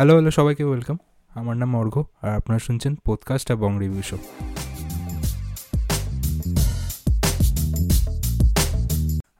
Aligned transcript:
Hello 0.00 0.12
hello 0.12 0.30
সবাইকে 0.30 0.64
welcome 0.64 0.98
আমার 1.34 1.56
নাম 1.56 1.76
অর্ঘ, 1.76 1.94
আর 2.22 2.30
আপনারা 2.30 2.58
শুনছেন 2.58 2.92
পডকাস্ট 3.06 3.50
আর 3.50 3.56
বং 3.56 3.72
রিভিউ 3.80 4.02
শো 4.02 4.16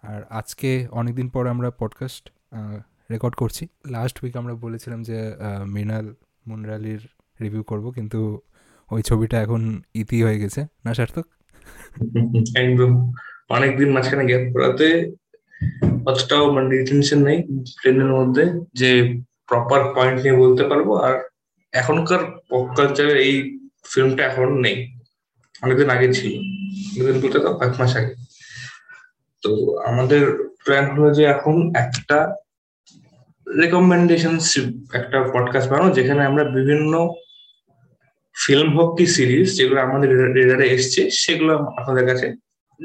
আর 0.02 0.20
আজকে 0.30 0.86
অনেকদিন 0.90 1.28
পর 1.28 1.46
আমরা 1.46 1.70
পডকাস্ট 1.70 2.30
রেকর্ড 3.10 3.34
করছি। 3.34 3.68
লাস্ট 3.90 4.24
উইক 4.24 4.36
আমরা 4.36 4.54
বলেছিলাম 4.54 5.02
যে 5.02 5.18
মৃণাল 5.66 6.14
মুনরালির 6.46 7.02
রিভিউ 7.40 7.62
করব, 7.62 7.90
কিন্তু 7.90 8.40
ওই 8.90 9.02
ছবিটা 9.02 9.36
এখন 9.42 9.82
ইতি 9.94 10.22
হয়ে 10.22 10.38
গেছে। 10.38 10.60
না, 10.84 10.94
সার্থক? 10.94 11.26
একদম। 12.56 13.12
অনেকদিন 13.50 13.88
মাঝখানে 13.92 14.24
গ্যাপ 14.26 14.44
করাতে 14.52 15.12
অতটাও 16.06 16.44
মানে 16.52 16.68
রিটেনশন 16.78 17.20
নেই 17.22 17.38
ট্রেনের 17.80 18.10
মধ্যে। 18.18 18.44
যে 18.74 18.90
প্রপার 19.50 19.94
পয়েন্ট 19.94 20.22
নিয়ে 20.22 20.36
বলতে 20.36 20.64
পারব। 20.64 20.94
আর 20.94 21.14
এখনকার 21.72 22.18
পপ 22.50 22.74
কালচারে 22.76 23.22
এই 23.22 23.58
ফিল্মটা 23.94 24.24
এখন 24.24 24.60
নেই। 24.60 24.98
অনেকদিন 25.62 25.90
আগে 25.90 26.14
ছিল। 26.14 26.32
অনেকদিন 27.00 27.22
বলতে 27.22 27.38
তো 27.38 27.54
কয়েক 27.54 27.80
মাস 27.80 27.96
আগে। 27.96 28.14
তো 29.42 29.78
আমাদের 29.78 30.50
প্ল্যান 30.64 30.84
হলো 30.86 31.14
যে 31.14 31.24
এখন 31.24 31.72
একটা 31.76 32.34
রেকমেন্ডেশন 33.62 34.38
একটা 34.94 35.22
পডকাস্ট 35.22 35.70
বানানো, 35.70 35.90
যেখানে 35.90 36.24
আমরা 36.24 36.44
বিভিন্ন 36.44 37.14
ফিল্ম 38.46 38.80
হোক 38.80 38.98
কি 38.98 39.06
সিরিজ 39.06 39.56
যেগুলো 39.56 39.80
আমাদের 39.80 40.34
রেডারে 40.34 40.68
এসছে, 40.68 41.10
সেগুলো 41.10 41.58
আপনাদের 41.58 42.06
কাছে 42.06 42.36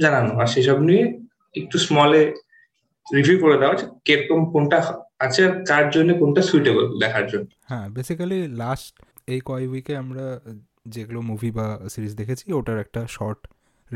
জানানো। 0.02 0.40
আর 0.40 0.48
সেসব 0.48 0.78
নিয়ে 0.80 1.20
একটু 1.56 1.78
স্মলে 1.78 2.34
রিভিউ 3.16 3.40
করে 3.40 3.58
দেওয়া 3.58 3.76
কীরকম 4.06 4.52
কোনটা 4.52 5.05
আছে 5.20 5.44
কার 5.70 5.86
জন্য 5.96 6.10
কোনটা 6.22 6.42
সুইটেবল 6.50 6.86
দেখার 7.04 7.26
জন্য। 7.32 7.46
হ্যাঁ 7.70 7.86
বেসিক্যালি 7.96 8.40
লাস্ট 8.64 8.94
এই 9.34 9.40
কয় 9.50 9.66
উইকে 9.72 9.94
আমরা 10.04 10.26
যেগুলো 10.88 11.20
মুভি 11.22 11.50
বা 11.52 11.68
সিরিজ 11.94 12.14
দেখেছি, 12.16 12.46
ওটার 12.54 12.78
একটা 12.80 13.02
শর্ট 13.16 13.40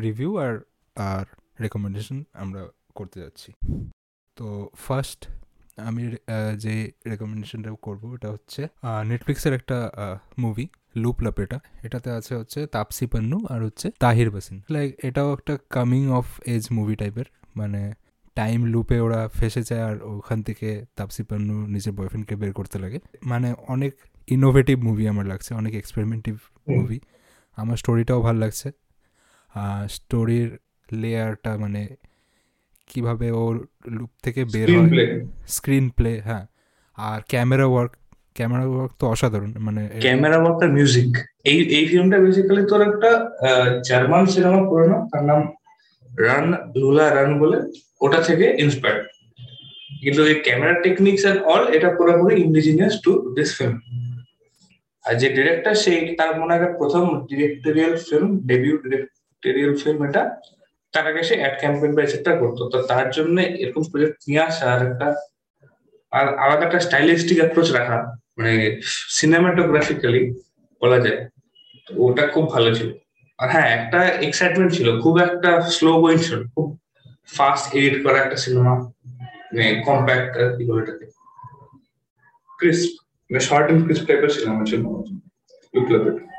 রিভিউ 0.06 0.31
আর 0.45 0.53
আর 0.95 1.25
রেকমেন্ডেশন 1.64 2.17
আমরা 2.34 2.62
করতে 2.95 3.17
যাচ্ছি। 3.23 3.50
তো 4.38 4.47
ফার্স্ট 4.86 5.22
আমি 5.90 6.03
যে 6.64 6.73
রেকমেন্ডেশনটা 7.12 7.70
করব 7.81 8.03
এটা 8.17 8.30
হচ্ছে 8.36 8.62
নেটফ্লিক্সের 9.12 9.53
একটা 9.59 9.78
মুভি 10.44 10.66
লুপ 11.02 11.17
লাপেটা। 11.25 11.58
এটাতে 11.84 12.09
আছে 12.12 12.34
হচ্ছে 12.36 12.59
তাপসি 12.75 13.06
পান্নু 13.12 13.38
আর 13.53 13.59
হচ্ছে 13.67 13.88
তাহির 14.03 14.30
বাসিন। 14.36 14.58
লাইক 14.75 14.90
এটাও 15.08 15.30
একটা 15.34 15.53
কামিং 15.75 16.03
অফ 16.20 16.28
এজ 16.53 16.64
মুভি 16.78 16.95
টাইপের 17.02 17.28
মানে 17.59 17.81
টাইম 18.35 18.59
লুপে 18.66 18.97
ওরা 18.99 19.22
ফেসে 19.38 19.61
যায় 19.69 19.83
আর 19.89 19.95
ওখান 20.03 20.39
থেকে 20.44 20.69
তাপসি 20.97 21.23
পান্নু 21.23 21.55
নিজের 21.67 21.94
বয়ফ্রেন্ডকে 21.97 22.35
বের 22.35 22.52
করতে 22.53 22.80
লাগে। 22.80 22.99
মানে 23.25 23.53
অনেক 23.67 23.94
ইনোভেটিভ 24.27 24.77
মুভি 24.88 25.08
আমার 25.08 25.25
লাগছে 25.25 25.52
অনেক 25.53 25.73
এক্সপেরিমেন্টিভ 25.75 26.35
মুভি 26.69 27.00
আমার 27.57 27.77
স্টোরিটাও 27.77 28.19
ভালো 28.22 28.39
লাগছে। 28.39 28.67
স্টোরির 29.89 30.50
লেয়ারটা 31.02 31.57
মানে 31.57 31.81
কীভাবে 32.88 33.27
ওর 33.31 33.55
লুপ 33.91 34.11
থেকে 34.23 34.41
বের 34.53 34.67
হয়। 34.77 34.89
স্ক্রিন 35.47 35.85
প্লে 35.89 36.13
হ্যাঁ। 36.27 36.45
আর 36.97 37.19
ক্যামেরা 37.27 37.66
ওয়ার্ক 37.66 37.91
ক্যামেরা 38.35 38.66
ওয়ার্ক 38.73 38.91
তো 39.00 39.05
অসাধারণ 39.07 39.52
মানে 39.59 39.81
ক্যামেরা 40.02 40.38
ওয়ার্ক 40.38 40.59
আর 40.63 40.69
মিউজিক 40.77 41.09
এই 41.44 41.57
এই 41.77 41.83
ফিল্মটা 41.89 42.17
বেসিক্যালি 42.23 42.63
তোর 42.72 42.81
একটা 42.89 43.11
জার্মান 43.89 44.23
সিনেমা 44.25 44.61
পুরনো 44.69 44.97
তার 45.11 45.23
নাম 45.30 45.41
রান 46.25 46.45
লুলা 46.81 47.05
রান 47.16 47.31
বলে। 47.39 47.59
ওটা 48.02 48.19
থেকে 48.28 48.45
ইন্সপায়ার্ড 48.64 49.03
কিন্তু 50.02 50.22
এই 50.31 50.38
ক্যামেরা 50.45 50.73
টেকনিক্স 50.86 51.23
এন্ড 51.30 51.39
অল 51.52 51.64
এটা 51.75 51.89
পুরোপুরি 51.97 52.36
ইন্ডিজিনিয়াস 52.47 52.94
টু 53.06 53.11
দিস 53.38 53.50
ফিল্ম 53.58 53.75
আর 55.06 55.14
যে 55.22 55.28
ডিরেক্টর 55.38 55.75
সেই 55.83 56.00
তার 56.19 56.31
মনে 56.39 56.53
হয় 56.56 56.73
প্রথম 56.80 57.06
directorial 57.30 57.94
film 58.08 58.30
debut 58.50 58.73
directorial 58.83 59.73
film 59.81 60.00
এটা, 60.08 60.23
তার 60.94 61.06
আগে 61.09 61.22
সে 61.30 61.36
অ্যাড 61.41 61.56
ক্যাম্পেইন 61.61 61.91
বা 61.96 62.01
এসেটা 62.07 62.31
করতো। 62.41 62.62
তো 62.72 62.78
তার 62.91 63.06
জন্য 63.16 63.35
এরকম 63.63 63.84
প্রজেক্ট 63.91 64.18
নিয়ে 64.28 64.41
আসা 64.50 64.66
আর 64.74 64.81
একটা, 64.90 65.07
আর 66.18 66.25
আলাদা 66.44 66.63
একটা 66.68 66.79
স্টাইলিস্টিক 66.88 67.38
অ্যাপ্রোচ 67.41 67.68
রাখা 67.78 67.97
মানে 68.38 68.53
সিনেমাটোগ্রাফিক্যালি 69.19 70.22
বলা 70.81 71.00
যায় 71.06 71.19
ওটা 72.06 72.24
খুব 72.34 72.45
ভালো 72.56 72.69
ছিল। 72.78 72.90
আর 73.40 73.47
হ্যাঁ 73.53 73.69
একটা 73.78 74.00
এক্সাইটমেন্ট 74.28 74.72
ছিল, 74.78 74.88
খুব 75.03 75.16
একটা 75.28 75.51
স্লো 75.78 75.91
গোয়িং 76.01 76.19
ছিল 76.28 76.38
খুব 76.53 76.68
ফাস্ট 77.38 77.75
এডিট 77.75 78.03
করা 78.03 78.17
একটা 78.17 78.38
সিনেমা 78.38 78.73
মানে 78.79 79.84
কম্প্যাক্ট 79.85 80.57
কি 80.57 80.63
বলে 80.72 80.81
এটাকে? 80.84 81.06
ক্রিস্প 82.59 83.03
মানে 83.29 83.40
শর্ট 83.40 83.72
এন্ড 83.72 83.84
ক্রিস্প 83.84 84.06
টাইপের 84.06 84.29
সিনেমা 84.29 84.63
ছিল 84.66 84.84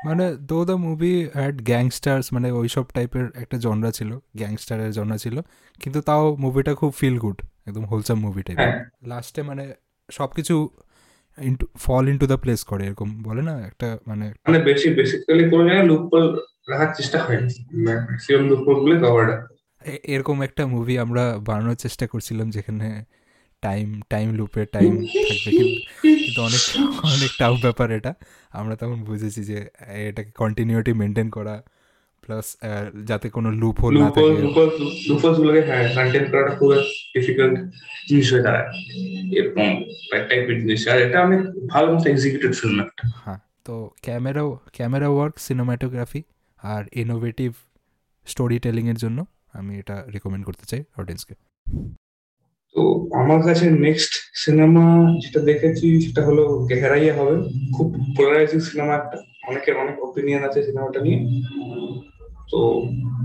মানে 0.05 0.35
দো 0.35 0.65
দ্য 0.65 0.73
মুভি 0.73 1.27
হ্যাড 1.33 1.61
গ্যাংস্টার্স 1.61 2.33
মানে 2.33 2.51
ওইসব 2.51 2.85
টাইপের 2.93 3.25
একটা 3.35 3.57
জনরা 3.57 3.91
ছিল 3.91 4.19
গ্যাংস্টারের 4.35 4.91
জনরা 4.91 5.17
ছিল 5.17 5.41
কিন্তু 5.79 6.01
তাও 6.01 6.35
মুভিটা 6.35 6.75
খুব 6.75 6.93
ফিল 6.97 7.17
গুড 7.19 7.41
একদম 7.67 7.85
হোলসাম 7.85 8.19
মুভি 8.19 8.43
টাইপ 8.43 8.59
লাস্টে 9.07 9.41
মানে 9.41 9.73
সবকিছু 10.11 10.69
into 11.41 11.67
fall 11.77 12.09
into 12.09 12.27
the 12.27 12.37
place 12.37 12.63
করে 12.63 12.85
এরকম 12.85 13.23
বলে 13.23 13.41
না? 13.41 13.59
একটা 13.67 13.97
মানে 14.07 14.33
মানে 14.47 14.59
বেশি 14.59 14.93
বেসিক্যালি 14.93 15.49
কোনো 15.49 15.63
জায়গায় 15.67 15.87
লুপহোল 15.87 16.39
রাখার 16.69 16.93
চেষ্টা 16.97 17.23
হয়নি। 17.23 17.81
ম্যাক্সিমাম 17.81 18.49
লুপহোলগুলো 18.49 18.95
কভারড 18.99 19.31
এরকম 19.85 20.41
একটা 20.41 20.67
মুভি 20.67 20.97
আমরা 20.97 21.37
বানানোর 21.37 21.75
চেষ্টা 21.75 22.07
করছিলাম 22.07 22.49
যেখানে 22.49 23.03
টাইম 23.61 24.01
টাইম 24.09 24.33
লুপে 24.33 24.65
টাইম 24.65 25.05
থাকবে। 25.05 25.51
কিন্তু 26.03 26.41
অনেক 26.41 26.63
অনেক 27.05 27.31
টাফ 27.39 27.61
ব্যাপার 27.61 27.91
এটা। 27.91 28.13
আমরা 28.51 28.75
তখন 28.75 29.03
বুঝেছি 29.03 29.43
যে 29.43 29.67
এটাকে 30.07 30.31
কন্টিনিউটি 30.31 30.93
মেনটেন 30.93 31.29
করা 31.29 31.63
প্লাস 32.21 32.57
যাতে 33.05 33.29
কোনো 33.29 33.51
লুপ 33.51 33.81
হোল 33.81 33.99
না 33.99 34.11
থাকে। 34.11 34.41
লুপ 35.09 35.21
গুলোকে 35.37 35.61
হ্যাঁ 35.61 35.95
কন্টেন্ট 35.95 36.31
করাটা 36.31 36.55
খুব 36.55 36.71
ডিফিকাল্ট 37.15 37.59
জিনিস 38.09 38.33
হয়ে 38.33 38.43
দাঁড়ায়। 38.43 38.69
এরকম 39.39 39.83
টাইপের 40.11 40.59
জিনিস। 40.59 40.87
আর 40.87 41.01
এটা 41.01 41.21
অনেক 41.21 41.67
ভালো 41.67 41.95
মতো 41.95 42.09
এক্সিকিউটেড 42.09 42.53
ফিল্ম 42.55 42.79
একটা। 42.79 43.09
হ্যাঁ 43.25 43.39
তো 43.63 43.91
ক্যামেরা 44.01 44.41
ক্যামেরা 44.73 45.07
ওয়ার্ক 45.09 45.39
সিনেমাটোগ্রাফি 45.39 46.23
আর 46.61 46.83
ইনোভেটিভ 46.93 47.53
স্টোরি 48.25 48.59
টেলিং 48.59 48.89
এর 48.89 48.95
জন্য 48.95 49.25
আমি 49.53 49.73
এটা 49.79 49.95
রেকমেন্ড 50.13 50.43
করতে 50.45 50.65
চাই 50.65 50.81
অডিয়েন্সকে 50.97 51.35
তো 52.75 52.81
আমার 53.21 53.39
কাছে 53.43 53.65
নেক্সট 53.69 54.13
সিনেমা 54.33 54.85
যেটা 55.23 55.39
দেখেছি 55.39 56.01
সেটা 56.01 56.21
হলো 56.25 56.43
গেহরাইয়া 56.69 57.13
হবে। 57.19 57.35
খুব 57.77 57.87
পোলারাইজিং 58.15 58.59
সিনেমা 58.59 58.93
একটা। 58.95 59.17
অনেকের 59.49 59.75
অনেক 59.77 59.95
ওপিনিয়ন 60.03 60.43
আছে 60.43 60.59
সিনেমাটা 60.63 60.99
নিয়ে। 60.99 61.19
তো 62.51 62.59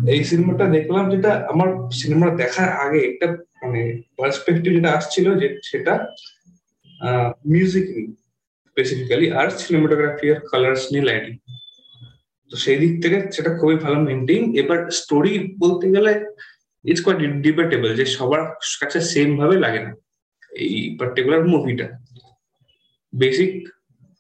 এই 0.09 0.25
সিনেমাটা 0.25 0.65
দেখলাম 0.67 1.05
যেটা 1.11 1.33
আমার 1.53 1.69
সিনেমাটা 1.91 2.35
দেখার 2.37 2.71
আগে 2.85 3.01
একটা 3.11 3.27
মানে 3.63 3.81
পার্সপেক্টিভ 4.17 4.71
যেটা 4.75 4.91
আসছিল 4.93 5.27
যে 5.41 5.49
সেটা 5.63 5.95
মিউজিক 7.47 7.87
নিয়ে। 7.97 8.13
স্পেসিফিক্যালি 8.67 9.27
আর 9.33 9.49
সিনেমাটোগ্রাফি 9.51 10.27
আর 10.31 10.41
কালার্স 10.51 10.83
নিয়ে 10.93 11.05
লাইটিং 11.05 11.35
তো 12.51 12.55
সেই 12.57 12.77
দিক 12.83 12.93
থেকে 13.03 13.19
সেটা 13.33 13.51
খুবই 13.59 13.77
ভালো 13.85 13.99
মেনটেন 14.07 14.43
এবার 14.63 14.79
স্টোরি 14.91 15.33
বলতে 15.59 15.87
গেলে 15.95 16.13
ইটস 16.85 17.03
কোয়াইট 17.05 17.21
ডিবেটেবল 17.47 17.91
যে 17.95 18.05
সবার 18.17 18.43
কাছে 18.81 18.99
সেম 19.13 19.29
ভাবে 19.41 19.57
লাগে 19.65 19.81
না 19.87 19.93
এই 20.65 20.75
পার্টিকুলার 20.99 21.43
মুভিটা 21.53 21.87
বেসিক 23.13 23.53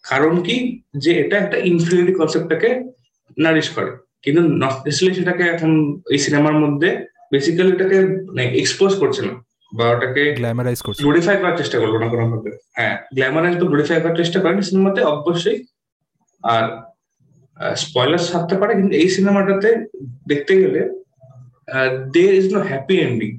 কারণ 0.04 0.34
কি? 0.42 0.56
যে 0.94 1.10
এটা 1.22 1.36
একটা 1.38 1.56
ইনফিনিটি 1.70 2.12
কনসেপ্টটাকে 2.12 2.70
নারিশ 3.38 3.68
করে। 3.70 3.90
কিন্তু 4.24 4.42
নট 4.62 4.76
সেটাকে 5.16 5.44
এখন 5.54 5.70
এই 6.14 6.18
সিনেমার 6.18 6.56
মধ্যে 6.62 6.88
বেসিক্যালি 7.32 7.72
এটাকে 7.74 7.98
এক্সপোজ 8.60 8.90
করছে 9.00 9.22
না 9.28 9.34
বা 9.72 9.84
ওটাকে 9.94 10.22
গ্ল্যামারাইজ 10.40 10.78
করছে। 10.82 11.00
গ্লোরিফাই 11.02 11.36
করার 11.40 11.56
চেষ্টা 11.60 11.76
করল 11.80 11.94
না 12.02 12.06
কোনো 12.12 12.24
ভাবে 12.32 12.50
হ্যাঁ 12.78 12.94
গ্ল্যামারাইজ 13.16 13.54
তো 13.60 13.64
গ্লোরিফাই 13.70 13.98
করার 14.02 14.18
চেষ্টা 14.20 14.38
করেনি 14.42 14.62
সিনেমাতে 14.62 15.00
অবশ্যই। 15.16 15.58
আর 16.44 16.64
স্পয়লার 17.82 18.22
ছাড়তে 18.28 18.54
পারে, 18.60 18.72
কিন্তু 18.78 18.94
এই 19.02 19.08
সিনেমাটাতে 19.16 19.70
দেখতে 20.30 20.52
গেলে 20.62 20.80
there 22.14 22.32
is 22.40 22.46
no 22.54 22.60
happy 22.70 22.96
ending 23.06 23.30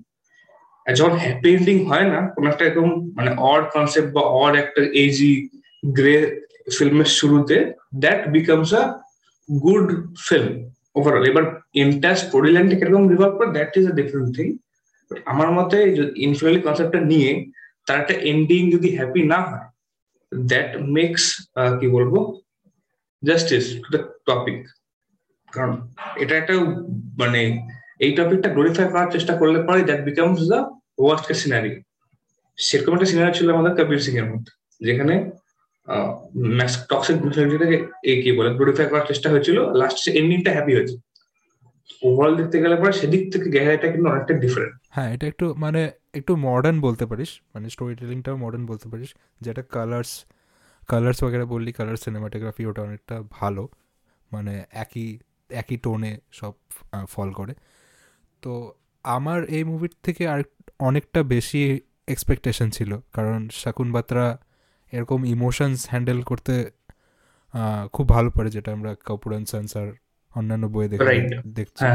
যখন 0.85 1.15
হ্যাপি 1.25 1.49
এন্ডিং 1.57 1.77
হয় 1.89 2.07
না, 2.13 2.19
কোন 2.33 2.43
একটা 2.51 2.63
এরকম 2.67 2.89
মানে 3.17 3.31
অড 3.51 3.63
কনসেপ্ট 3.75 4.09
বা 4.15 4.23
অড 4.41 4.53
একটা 4.63 4.81
এজি 5.03 5.33
গ্রে 5.97 6.15
ফিল্মের 6.75 7.09
শুরুতে 7.19 7.57
that 8.03 8.21
becomes 8.35 8.69
a 8.81 8.83
good 9.49 9.87
film 10.27 10.51
overall 10.97 11.25
এবার 11.31 11.45
এন্টার 11.83 12.15
স্টোরি 12.23 12.49
লাইনটা 12.55 12.75
কীরকম 12.79 13.03
রিভলভ 13.13 13.33
করে 13.37 13.49
that 13.57 13.71
is 13.79 13.85
a 13.91 13.93
different 13.99 14.29
thing 14.37 14.47
আমার 15.31 15.49
মতে 15.57 15.77
ইনফিনিটি 16.27 16.59
কনসেপ্টটা 16.67 16.99
নিয়ে, 17.11 17.29
তার 17.85 17.97
একটা 18.01 18.15
এন্ডিং 18.31 18.61
যদি 18.75 18.89
হ্যাপি 18.97 19.21
না 19.31 19.39
হয় 19.49 19.67
দ্যাট 20.31 20.69
মেক্স 20.97 21.23
কি 21.79 21.87
বলব 21.95 22.13
জাস্টিস 23.23 23.65
টু 23.83 23.97
টপিক 24.29 24.59
কারণ 25.53 25.73
এটা 26.23 26.33
একটা 26.41 26.53
মানে 27.21 27.41
এই 28.05 28.11
টপিকটা 28.17 28.49
গ্লোরিফাই 28.55 28.87
করার 28.93 29.09
চেষ্টা 29.15 29.33
করলে 29.39 29.57
পরে 29.67 29.81
that 29.89 30.01
becomes 30.09 30.39
the 30.51 30.59
worst 31.03 31.25
case 31.27 31.39
scenario 31.43 31.71
সেরকম 32.57 32.91
একটা 32.95 33.09
সিনারি 33.11 33.31
ছিল 33.37 33.47
আমাদের 33.55 33.73
কবির 33.77 34.01
সিং 34.05 34.13
এর 34.21 34.27
মধ্যে, 34.31 34.51
যেখানে 34.87 35.15
টক্সিক 36.89 37.17
ম্যাসকুলিনিটিটাকে 37.23 37.77
এ 38.11 38.13
কি 38.23 38.29
বলে 38.37 38.49
গ্লোরিফাই 38.57 38.87
করার 38.91 39.07
চেষ্টা 39.11 39.27
হয়েছিল 39.33 39.57
লাস্ট 39.81 39.97
এন্ডিংটা 40.19 40.51
হ্যাপি 40.55 40.73
হয়েছে। 40.77 40.95
ওভারঅল 42.07 42.33
দেখতে 42.39 42.57
গেলে 42.63 42.75
পরে 42.81 42.93
সেদিক 42.99 43.23
থেকে 43.33 43.47
গেহারিটা 43.55 43.87
কিন্তু 43.93 44.07
অনেকটা 44.11 44.33
ডিফারেন্ট 44.43 44.73
হ্যাঁ 44.95 45.09
এটা 45.15 45.25
একটু 45.31 45.45
মানে 45.63 45.81
একটু 46.19 46.33
মডার্ন 46.47 46.77
বলতে 46.87 47.05
পারিস 47.11 47.31
মানে 47.53 47.65
স্টোরি 47.73 47.93
টেলিংটাও 48.01 48.35
মডার্ন 48.43 48.63
বলতে 48.71 48.87
পারিস, 48.91 49.09
যেটা 49.45 49.61
কালার্স 49.75 50.11
কালার্স 50.87 51.23
বগেরা 51.23 51.45
বললি 51.45 51.71
কালার 51.71 51.95
সিনেমাটোগ্রাফি 51.95 52.65
ওটা 52.65 52.81
অনেকটা 52.81 53.23
ভালো। 53.29 53.67
মানে 54.31 54.65
একই 54.71 55.19
একই 55.49 55.77
টোনে 55.77 56.17
সব 56.31 56.53
ফল 57.09 57.31
করে। 57.31 57.53
তো 58.41 58.73
আমার 59.03 59.39
এই 59.45 59.63
মুভির 59.63 59.93
থেকে 60.03 60.27
আর 60.27 60.43
অনেকটা 60.79 61.23
বেশি 61.23 61.79
এক্সপেকটেশন 62.07 62.69
ছিল। 62.69 62.91
কারণ 63.13 63.49
শাকুন 63.51 63.91
বাত্রা 63.91 64.37
এরকম 64.91 65.25
ইমোশনস 65.25 65.87
হ্যান্ডেল 65.89 66.21
করতে 66.21 66.71
খুব 67.93 68.09
ভালো 68.09 68.29
পারে 68.29 68.49
যেটা 68.49 68.69
আমরা 68.71 68.95
কাপুর 69.05 69.31
অ্যান্ড 69.31 69.47
সানস 69.49 69.77
আর 69.77 69.87
অন্যান্য 70.35 70.67
বইয়ে 70.67 70.89
দেখে 70.89 71.05
দেখছি। 71.47 71.85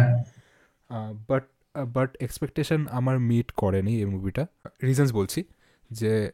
বাট 1.28 1.44
বাট 1.86 2.16
এক্সপেকটেশন 2.20 2.86
আমার 2.90 3.18
মিট 3.18 3.50
করেনি 3.50 3.98
এই 3.98 4.04
মুভিটা 4.04 4.46
রিজনস 4.82 5.12
বলছি 5.12 5.44
যে 5.90 6.30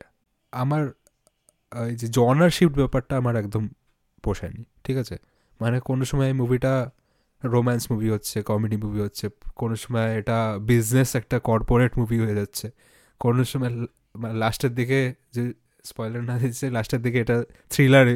আমার 0.53 0.83
এই 1.73 1.97
যে 1.97 2.09
জনারশিপ 2.09 2.71
ব্যাপারটা 2.73 3.17
আমার 3.17 3.37
একদম 3.37 3.69
পোষায়নি, 4.23 4.65
ঠিক 4.85 4.97
আছে? 4.97 5.19
মানে 5.61 5.81
কোনো 5.81 6.05
সময় 6.05 6.33
মুভিটা 6.33 6.91
রোম্যান্স 7.45 7.93
মুভি 7.93 8.09
হচ্ছে 8.11 8.43
কমেডি 8.43 8.77
মুভি 8.77 9.01
হচ্ছে, 9.01 9.29
কোনো 9.57 9.77
সময় 9.77 10.19
এটা 10.19 10.59
বিজনেস 10.59 11.17
একটা 11.17 11.39
কর্পোরেট 11.39 11.99
মুভি 11.99 12.19
হয়ে 12.19 12.35
যাচ্ছে, 12.35 12.71
কোনো 13.21 13.45
সময় 13.45 13.73
লাস্টের 14.33 14.75
দিকে 14.75 15.15
যে 15.33 15.53
স্পয়লার 15.85 16.23
না 16.25 16.39
দিচ্ছে 16.39 16.71
লাস্টের 16.71 17.03
দিকে 17.03 17.21
এটা 17.21 17.45
থ্রিলার 17.71 18.07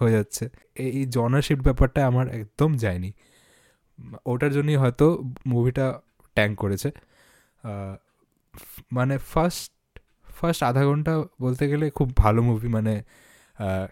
হয়ে 0.00 0.12
যাচ্ছে। 0.12 0.48
এই 0.74 1.06
জনারশিপ 1.06 1.58
ব্যাপারটা 1.58 2.06
আমার 2.06 2.28
একদম 2.28 2.74
যায়নি। 2.74 3.12
ওটার 4.26 4.52
জন্যই 4.52 4.76
হয়তো 4.76 5.06
মুভিটা 5.46 6.00
ট্যাঙ্ক 6.34 6.58
করেছে। 6.58 6.88
মানে 8.92 9.18
ফার্স্ট 9.18 9.72
ফার্স্ট 10.34 10.62
আধা 10.64 10.82
ঘণ্টা 10.84 11.12
বলতে 11.40 11.64
গেলে 11.68 11.86
খুব 11.90 12.08
ভালো 12.16 12.40
মুভি 12.42 12.68
মানে 12.68 12.94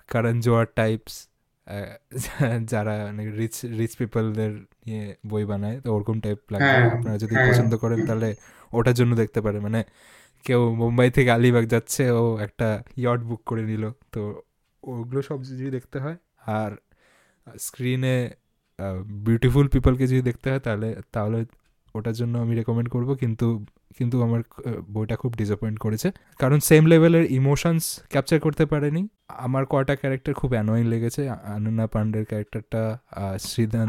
কারণ 0.09 0.35
জোয়ার 0.41 0.67
টাইপস 0.75 1.15
যারা 2.67 2.95
মানে 3.07 3.23
রিচ 3.31 3.57
রিচ 3.79 3.93
পিপলদের 3.97 4.53
নিয়ে 4.87 5.05
বই 5.27 5.45
বানায় 5.45 5.77
তো 5.81 5.89
ওরকম 5.95 6.17
টাইপ 6.21 6.39
লাগে। 6.53 6.65
হ্যাঁ, 6.65 6.91
আপনারা 6.91 7.17
যদি 7.19 7.35
হ্যাঁ। 7.35 7.47
পছন্দ 7.49 7.73
করেন 7.75 7.99
তাহলে 8.07 8.29
ওটার 8.73 8.95
জন্য 8.95 9.13
দেখতে 9.15 9.41
পারে 9.41 9.59
মানে 9.61 9.81
কেউ 10.45 10.61
মুম্বাই 10.75 11.09
থেকে 11.11 11.31
আলিবাগ 11.31 11.65
যাচ্ছে 11.67 12.05
ও 12.11 12.25
একটা 12.39 12.69
ইয়ট 12.97 13.21
বুক 13.21 13.41
করে 13.47 13.63
নিল 13.63 13.85
তো 14.13 14.21
ওগুলো 14.83 15.21
সব 15.23 15.39
যদি 15.45 15.65
দেখতে 15.71 15.99
হয়। 15.99 16.17
আর 16.59 16.71
স্ক্রিনে 17.59 18.17
বিউটিফুল 19.25 19.67
পিপলকে 19.69 20.05
যদি 20.07 20.23
দেখতে 20.23 20.47
হয় 20.51 20.61
তাহলে 20.61 20.89
তাহলে 21.13 21.39
ওটার 21.95 22.15
জন্য 22.21 22.35
আমি 22.45 22.53
রেকমেন্ড 22.61 22.89
করব 22.95 23.09
কিন্তু 23.23 23.47
কিন্তু 23.99 24.17
আমার 24.27 24.41
বইটা 24.95 25.17
খুব 25.23 25.33
ডিসঅ্যাপয়েন্ট 25.41 25.79
করেছে। 25.85 26.09
কারণ 26.43 26.59
সেম 26.71 26.83
লেভেলের 26.93 27.25
ইমোশনস 27.39 27.85
ক্যাপচার 28.13 28.39
করতে 28.41 28.65
পারেনি। 28.73 29.03
আমার 29.47 29.63
কয়টা 29.73 29.95
ক্যারেক্টার 29.97 30.33
খুব 30.41 30.51
অ্যানোয়িং 30.57 30.85
লেগেছে। 30.93 31.23
আনন্না 31.55 31.87
পান্ডের 31.87 32.25
ক্যারেক্টারটা 32.31 32.83
শ্রীধান 33.49 33.89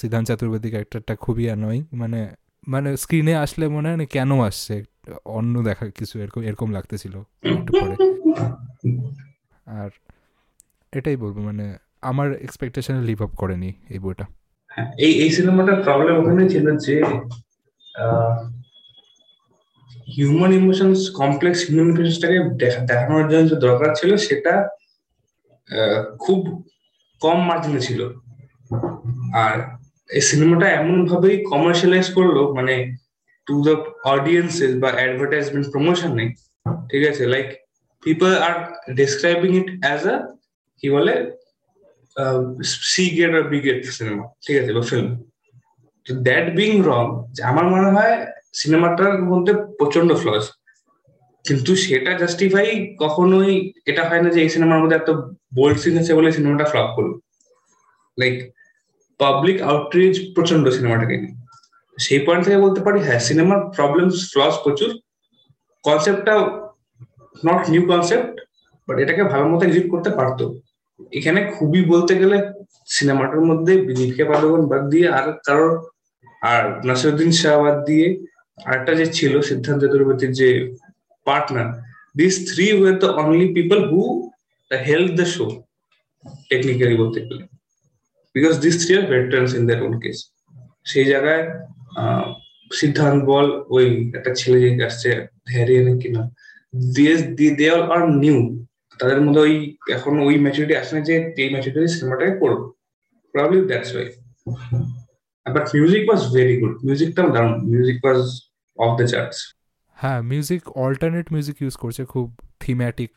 সিদ্ধান 0.00 0.22
চতুর্বেদী 0.28 0.68
ক্যারেক্টারটা 0.70 1.14
খুবই 1.24 1.44
অ্যানোয়িং 1.50 1.80
মানে 1.92 2.20
মানে 2.66 2.88
স্ক্রিনে 2.96 3.34
আসলে 3.44 3.64
মনে 3.68 3.86
হয় 3.88 4.06
কেন 4.16 4.30
আসছে 4.48 4.74
অন্য 5.38 5.54
দেখা 5.68 5.84
কিছু 5.98 6.14
এরকম 6.22 6.40
এরকম 6.42 6.68
লাগতেছিল 6.72 7.14
একটু 7.54 7.70
পরে। 7.80 7.94
আর 9.80 9.90
এটাই 10.92 11.16
বলব 11.16 11.36
মানে 11.48 11.66
আমার 12.10 12.28
এক্সপেকটেশনে 12.46 13.00
লিভ 13.08 13.18
আপ 13.22 13.32
করেনি 13.36 13.70
এই 13.94 13.98
বইটা। 13.98 14.26
হ্যাঁ, 14.70 14.88
এই 15.06 15.12
এই 15.24 15.30
সিনেমাটার 15.36 15.78
প্রবলেম 15.82 16.14
ওখানে 16.20 16.44
ছিল 16.48 16.66
যে 16.76 16.94
হিউম্যান 20.16 20.52
ইমোশনস 20.60 21.00
কমপ্লেক্স 21.20 21.58
হিউম্যান 21.64 21.88
ইমোশনসটাকে 21.88 22.38
দেখানোর 22.90 23.24
জন্য 23.30 23.44
যে 23.50 23.56
দরকার 23.66 23.90
ছিল 23.98 24.10
সেটা 24.26 24.54
খুব 26.24 26.40
কম 27.22 27.38
মার্জিনে 27.48 27.80
ছিল। 27.88 28.00
আর 29.44 29.54
এই 30.16 30.22
সিনেমাটা 30.30 30.66
এমন 30.80 30.98
ভাবেই 31.10 31.36
কমার্শিয়ালাইজ 31.52 32.06
করল 32.16 32.36
মানে 32.56 32.74
টু 33.46 33.54
দ্য 33.66 33.74
অডিয়েন্সেস 34.14 34.72
বা 34.82 34.90
অ্যাডভার্টাইজমেন্ট 34.98 35.66
প্রমোশন 35.72 36.10
ঠিক 36.90 37.02
আছে? 37.10 37.22
Like 37.34 37.46
people 38.02 38.30
are 38.46 38.54
describing 39.00 39.50
it 39.60 39.68
as 39.84 40.00
a 40.14 40.16
কি 40.80 40.86
বলে 40.94 41.14
সি 42.92 43.04
গেট 43.16 43.32
আর 43.38 43.44
বি 43.52 43.58
গেট 43.66 43.78
সিনেমা 43.98 44.24
ঠিক 44.44 44.56
আছে? 44.60 44.72
বা 44.76 44.82
ফিল্ম 44.90 45.08
তো 46.06 46.10
দ্যাট 46.26 46.46
বিং 46.58 46.72
রং 46.90 47.04
আমার 47.50 47.66
মনে 47.74 47.88
হয় 47.96 48.14
সিনেমাটার 48.60 49.12
মধ্যে 49.30 49.52
প্রচণ্ড 49.78 50.10
ফ্লস 50.22 50.44
কিন্তু 51.44 51.70
সেটা 51.84 52.10
জাস্টিফাই 52.22 52.68
কখনোই 53.02 53.52
এটা 53.90 54.02
হয় 54.08 54.22
না 54.24 54.28
যে 54.34 54.38
এই 54.44 54.50
সিনেমার 54.54 54.80
মধ্যে 54.82 54.98
এত 54.98 55.10
বোল্ড 55.56 55.76
সিন 55.82 55.94
আছে 56.00 56.12
বলে 56.18 56.28
সিনেমাটা 56.36 56.66
ফ্লপ 56.72 56.88
করল। 56.96 57.12
লাইক 58.18 58.34
পাবলিক 59.20 59.58
আউটরিচ 59.70 60.14
প্রচণ্ড 60.34 60.64
সিনেমাটাকে 60.76 61.16
নিয়ে। 61.22 61.36
সেই 61.98 62.20
পয়েন্ট 62.26 62.42
থেকে 62.46 62.58
বলতে 62.66 62.80
পারি 62.86 62.98
হ্যাঁ 63.06 63.20
সিনেমার 63.28 63.58
প্রবলেম 63.76 64.06
ফ্লস 64.32 64.54
প্রচুর। 64.64 64.90
কনসেপ্টটা 65.84 66.34
নট 67.46 67.60
নিউ 67.72 67.82
কনসেপ্ট 67.92 68.34
বাট 68.88 68.96
এটাকে 69.02 69.22
ভালো 69.32 69.44
মতো 69.50 69.62
এক্সিট 69.66 69.86
করতে 69.92 70.10
পারতো। 70.18 70.44
এখানে 71.18 71.40
খুবই 71.54 71.80
বলতে 71.92 72.12
গেলে 72.20 72.36
সিনেমাটার 72.96 73.42
মধ্যে 73.48 73.72
দীপিকা 73.86 74.24
পাদুকোন 74.30 74.62
বাদ 74.70 74.82
দিয়ে 74.92 75.06
আর 75.18 75.26
কারোর 75.46 75.72
আর 76.52 76.62
নাসিরুদ্দিন 76.88 77.32
শাহ 77.40 77.54
বাদ 77.62 77.76
দিয়ে 77.88 78.06
আরেকটা 78.58 78.92
যে 79.00 79.06
ছিল, 79.16 79.32
সিদ্ধান্ত 79.50 79.80
চতুর্বেদীর 79.82 80.32
যে 80.40 80.48
partner 81.26 81.68
this 82.20 82.34
three 82.50 82.66
were 82.78 82.94
the 83.02 83.08
only 83.22 83.46
people 83.56 83.78
who 83.90 84.02
help 84.70 85.10
the 85.20 85.26
show 85.34 85.46
technically 86.50 86.96
বলতে 87.02 87.18
গেলে। 87.26 87.44
Because 88.34 88.54
this 88.64 88.74
three 88.82 88.92
are 88.98 89.04
veterans 89.12 89.50
in 89.58 89.62
their 89.68 89.80
own 89.86 89.94
case 90.02 90.18
সেই 90.90 91.06
জায়গায় 91.12 91.42
সিদ্ধান্ত 92.70 93.20
বল, 93.30 93.46
ওই 93.76 93.86
একটা 94.16 94.30
ছেলে 94.40 94.58
যে 94.62 94.68
আসছে 94.88 95.08
হ্যারিয়ান 95.54 95.88
কিনা 96.02 96.22
দিস 96.98 97.18
দে 97.38 97.66
আর 97.94 98.02
নিউ 98.22 98.38
তাদের 99.00 99.18
মধ্যে 99.24 99.40
ওই, 99.46 99.54
এখন 99.96 100.14
ওই 100.28 100.36
ম্যাচুরিটি 100.44 100.74
আসে 100.80 100.92
না 100.96 101.00
যে 101.08 101.14
এই 101.42 101.48
ম্যাচুরিটি 101.54 101.88
সিনেমাটাকে 101.94 102.34
করব। 102.42 102.60
Probably 103.34 103.58
that's 103.70 103.90
why 103.94 104.08
but 105.46 105.66
music 105.74 106.02
was 106.08 106.22
very 106.34 106.54
good 106.60 106.74
মিউজিকটাও 106.84 107.28
দারুণ 107.30 107.54
music 107.64 107.98
was 108.04 108.20
off 108.78 108.90
the 108.98 109.06
charts 109.08 109.38
হ্যাঁ 109.98 110.22
মিউজিক 110.22 110.62
অল্টারনেট 110.68 111.26
মিউজিক 111.32 111.56
ইউজ 111.62 111.74
করছে 111.76 112.04
খুব 112.04 112.26
থিম্যাটিক 112.60 113.12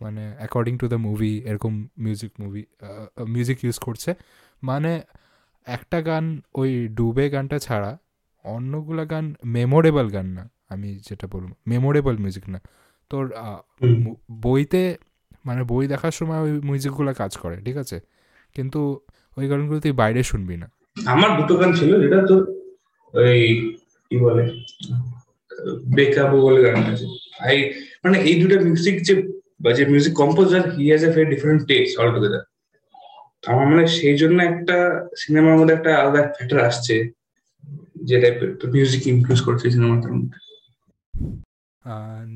মানে 0.00 0.34
অ্যাকর্ডিং 0.38 0.78
টু 0.78 0.88
দ্য 0.88 0.96
মুভি 0.96 1.32
এরকম 1.38 1.88
মিউজিক 1.98 2.32
মুভি 2.38 2.62
মিউজিক 3.26 3.64
ইউজ 3.64 3.78
করছে। 3.78 4.14
মানে 4.62 5.02
একটা 5.66 5.98
গান 6.00 6.42
ওই 6.54 6.88
ডুবে 6.88 7.30
গানটা 7.30 7.58
ছাড়া 7.58 7.98
অন্যগুলা 8.44 9.04
গান 9.04 9.34
মেমোরেবল 9.44 10.08
গান 10.08 10.26
না 10.26 10.50
আমি 10.68 10.88
যেটা 11.08 11.26
বলব। 11.26 11.50
মেমোরেবল 11.66 12.16
মিউজিক 12.16 12.48
না। 12.48 12.60
তোর 13.10 13.24
বইতে 14.40 14.96
মানে 15.44 15.62
বই 15.64 15.86
দেখার 15.86 16.10
সময় 16.10 16.40
ওই 16.40 16.52
মিউজিকগুলো 16.60 17.14
কাজ 17.14 17.36
করে 17.36 17.56
ঠিক 17.56 17.76
আছে? 17.76 18.00
কিন্তু 18.54 19.00
ওই 19.36 19.48
গানগুলো 19.48 19.80
তুই 19.80 19.92
বাইরে 19.92 20.22
শুনবি 20.22 20.56
না। 20.56 20.68
আমার 20.96 21.30
দুটো 21.38 21.54
গান 21.60 21.70
ছিল, 21.78 21.90
যেটা 22.02 22.18
তোর 22.30 22.42
ওই 23.14 23.42
কি 24.06 24.16
বলে, 24.24 24.44
বেকাবু 25.96 26.36
বলে 26.46 26.60
গান 26.66 26.76
আছে। 26.92 27.06
আই 27.46 27.56
মানে 28.04 28.16
এই 28.28 28.34
দুটো 28.40 28.56
মিউজিক 28.66 28.96
যে 29.08 29.14
যে 29.78 29.84
music 29.92 30.14
composer 30.22 30.62
he 30.74 30.84
has 30.90 31.02
a 31.08 31.10
very 31.16 31.28
different 31.34 31.60
taste 31.70 31.94
altogether 32.14 32.42
আমার 33.50 33.66
মানে 33.70 33.84
সেই 33.98 34.16
জন্য 34.22 34.38
একটা 34.52 34.76
সিনেমার 35.22 35.56
মধ্যে 35.58 35.74
একটা 35.76 35.90
আলাদা 36.00 36.20
ফ্যাক্টর 36.36 36.58
আসছে, 36.68 36.94
যে 38.08 38.16
টাইপের 38.22 38.50
মিউজিক 38.74 39.02
ইনক্লুড 39.12 39.40
করছে 39.46 39.66
সিনেমাটার 39.74 40.12
মধ্যে। 40.16 40.38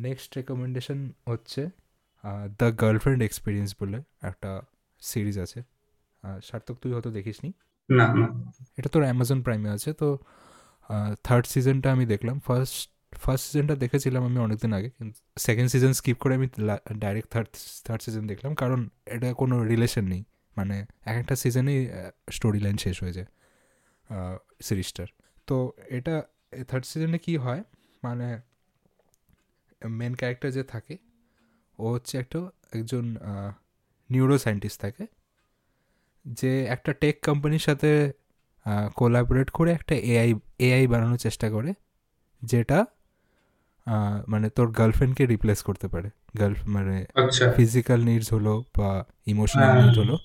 নেক্সট 0.06 0.30
রেকমেন্ডেশন 0.38 0.98
হচ্ছে 1.30 1.62
দ্য 2.60 2.68
গার্লফ্রেন্ড 2.82 3.20
এক্সপিরিয়েন্স 3.28 3.70
বলে 3.80 3.98
একটা 4.30 4.50
সিরিজ 5.10 5.36
আছে। 5.44 5.58
সার্থক, 6.48 6.76
তুই 6.82 6.90
হয়তো 6.94 7.10
দেখিস 7.18 7.38
নি, 7.88 7.95
না। 7.99 8.07
এটা 8.78 8.88
তোর 8.95 9.02
অ্যামাজন 9.09 9.38
প্রাইমে 9.47 9.68
আছে, 9.76 9.90
তো 10.00 10.09
থার্ড 11.26 11.45
সিজনটা 11.54 11.88
আমি 11.95 12.04
দেখলাম। 12.14 12.37
ফার্স্ট 12.47 12.76
ফার্স্ট 13.23 13.45
সিজনটা 13.50 13.75
দেখেছিলাম 13.85 14.23
আমি 14.28 14.38
অনেকদিন 14.47 14.73
আগে, 14.78 14.88
কিন্তু 14.97 15.18
সেকেন্ড 15.47 15.68
সিজন 15.73 15.92
স্কিপ 15.99 16.16
করে 16.23 16.33
আমি 16.38 16.49
ডাইরেক্ট 17.04 17.28
থার্ড 17.35 17.49
থার্ড 17.87 18.00
সিজন 18.07 18.25
দেখলাম, 18.33 18.52
কারণ 18.62 18.80
এটা 19.14 19.28
কোনো 19.40 19.57
রিলেশন 19.73 20.04
নেই। 20.12 20.23
মানে 20.57 20.76
এক 21.11 21.16
একটা 21.23 21.35
সিজনেই 21.42 21.80
স্টোরি 22.37 22.61
লাইন 22.66 22.76
শেষ 22.85 22.97
হয়ে 23.02 23.14
যায় 23.18 23.28
সিরিজটার 24.68 25.09
তো 25.49 25.57
এটা 25.99 26.14
থার্ড 26.71 26.85
সিজনে 26.90 27.18
কি 27.26 27.35
হয়? 27.45 27.62
মানে 28.02 28.28
মেন 30.00 30.12
ক্যারেক্টার 30.21 30.50
যে 30.57 30.62
থাকে, 30.73 30.95
ও 31.78 31.85
হচ্ছে 31.95 32.14
একটা, 32.23 32.40
একজন 32.76 33.04
নিউরো 34.11 34.37
সায়েন্টিস্ট 34.45 34.78
থাকে। 34.85 35.04
যে 36.38 36.64
একটা 36.64 36.92
টেক 36.92 37.16
কোম্পানির 37.25 37.58
সাথে 37.58 38.12
কোলাবোরেট 38.97 39.50
করে 39.50 39.73
একটা 39.73 39.94
এআই 39.94 40.35
এআই 40.58 40.87
বানানোর 40.87 41.18
চেষ্টা 41.18 41.50
করে 41.50 41.75
যেটা 42.42 42.87
মানে 44.28 44.50
তোর 44.50 44.70
গার্লফ্রেন্ডকে 44.70 45.26
রিপ্লেস 45.26 45.62
করতে 45.62 45.88
পারে। 45.88 46.11
গার্ল 46.40 46.54
মানে 46.66 47.04
ফিজিক্যাল 47.56 48.00
নিডস 48.04 48.32
হলো 48.32 48.64
বা 48.78 49.04
ইমোশনাল 49.26 49.85
নিড 49.85 49.99
হলো 49.99 50.18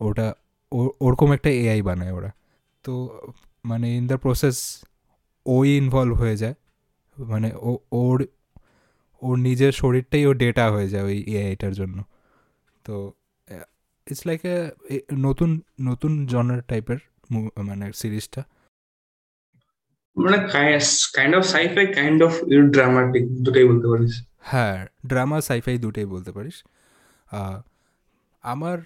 ওটা 0.00 0.34
ওরকম 0.72 1.32
একটা 1.32 1.50
এআই 1.50 1.82
বানায় 1.82 2.12
ওরা। 2.12 2.30
তো 2.84 2.92
মানে 3.64 3.96
ইন 3.96 4.06
দ্য 4.06 4.18
প্রসেস 4.18 4.56
ওই 5.46 5.76
ইনভলভ 5.76 6.14
হয়ে 6.18 6.36
যায়। 6.36 6.54
মানে 7.16 7.52
ও 7.56 7.78
ওর 7.92 8.26
ওর 9.22 9.38
নিজের 9.38 9.72
শরীরটাই 9.72 10.26
ও 10.26 10.32
ডেটা 10.32 10.70
হয়ে 10.72 10.88
যায় 10.88 11.04
ওই 11.04 11.18
এআইটার 11.22 11.74
জন্য। 11.74 12.04
তো 12.84 13.12
ইটস 14.10 14.26
লাইক 14.26 14.40
এ 14.44 15.00
নতুন 15.12 15.60
নতুন 15.80 16.26
জনার 16.26 16.62
টাইপের 16.62 16.98
মানে 17.62 17.92
সিরিজটা? 17.92 18.42
মানে 20.16 20.38
kind 21.14 21.36
of 21.36 21.44
scifi 21.44 21.86
kind 21.86 22.22
of 22.22 22.32
dramatic 22.70 23.24
দুটাই 23.44 23.64
বলতে 23.64 23.88
পারিস। 23.88 24.24
হ্যাঁ 24.40 24.86
ড্রামা 25.06 25.40
সাইফাই 25.40 25.78
দুটাই 25.78 26.04
বলতে 26.04 26.32
পারিস। 26.32 26.64
আমার 28.42 28.78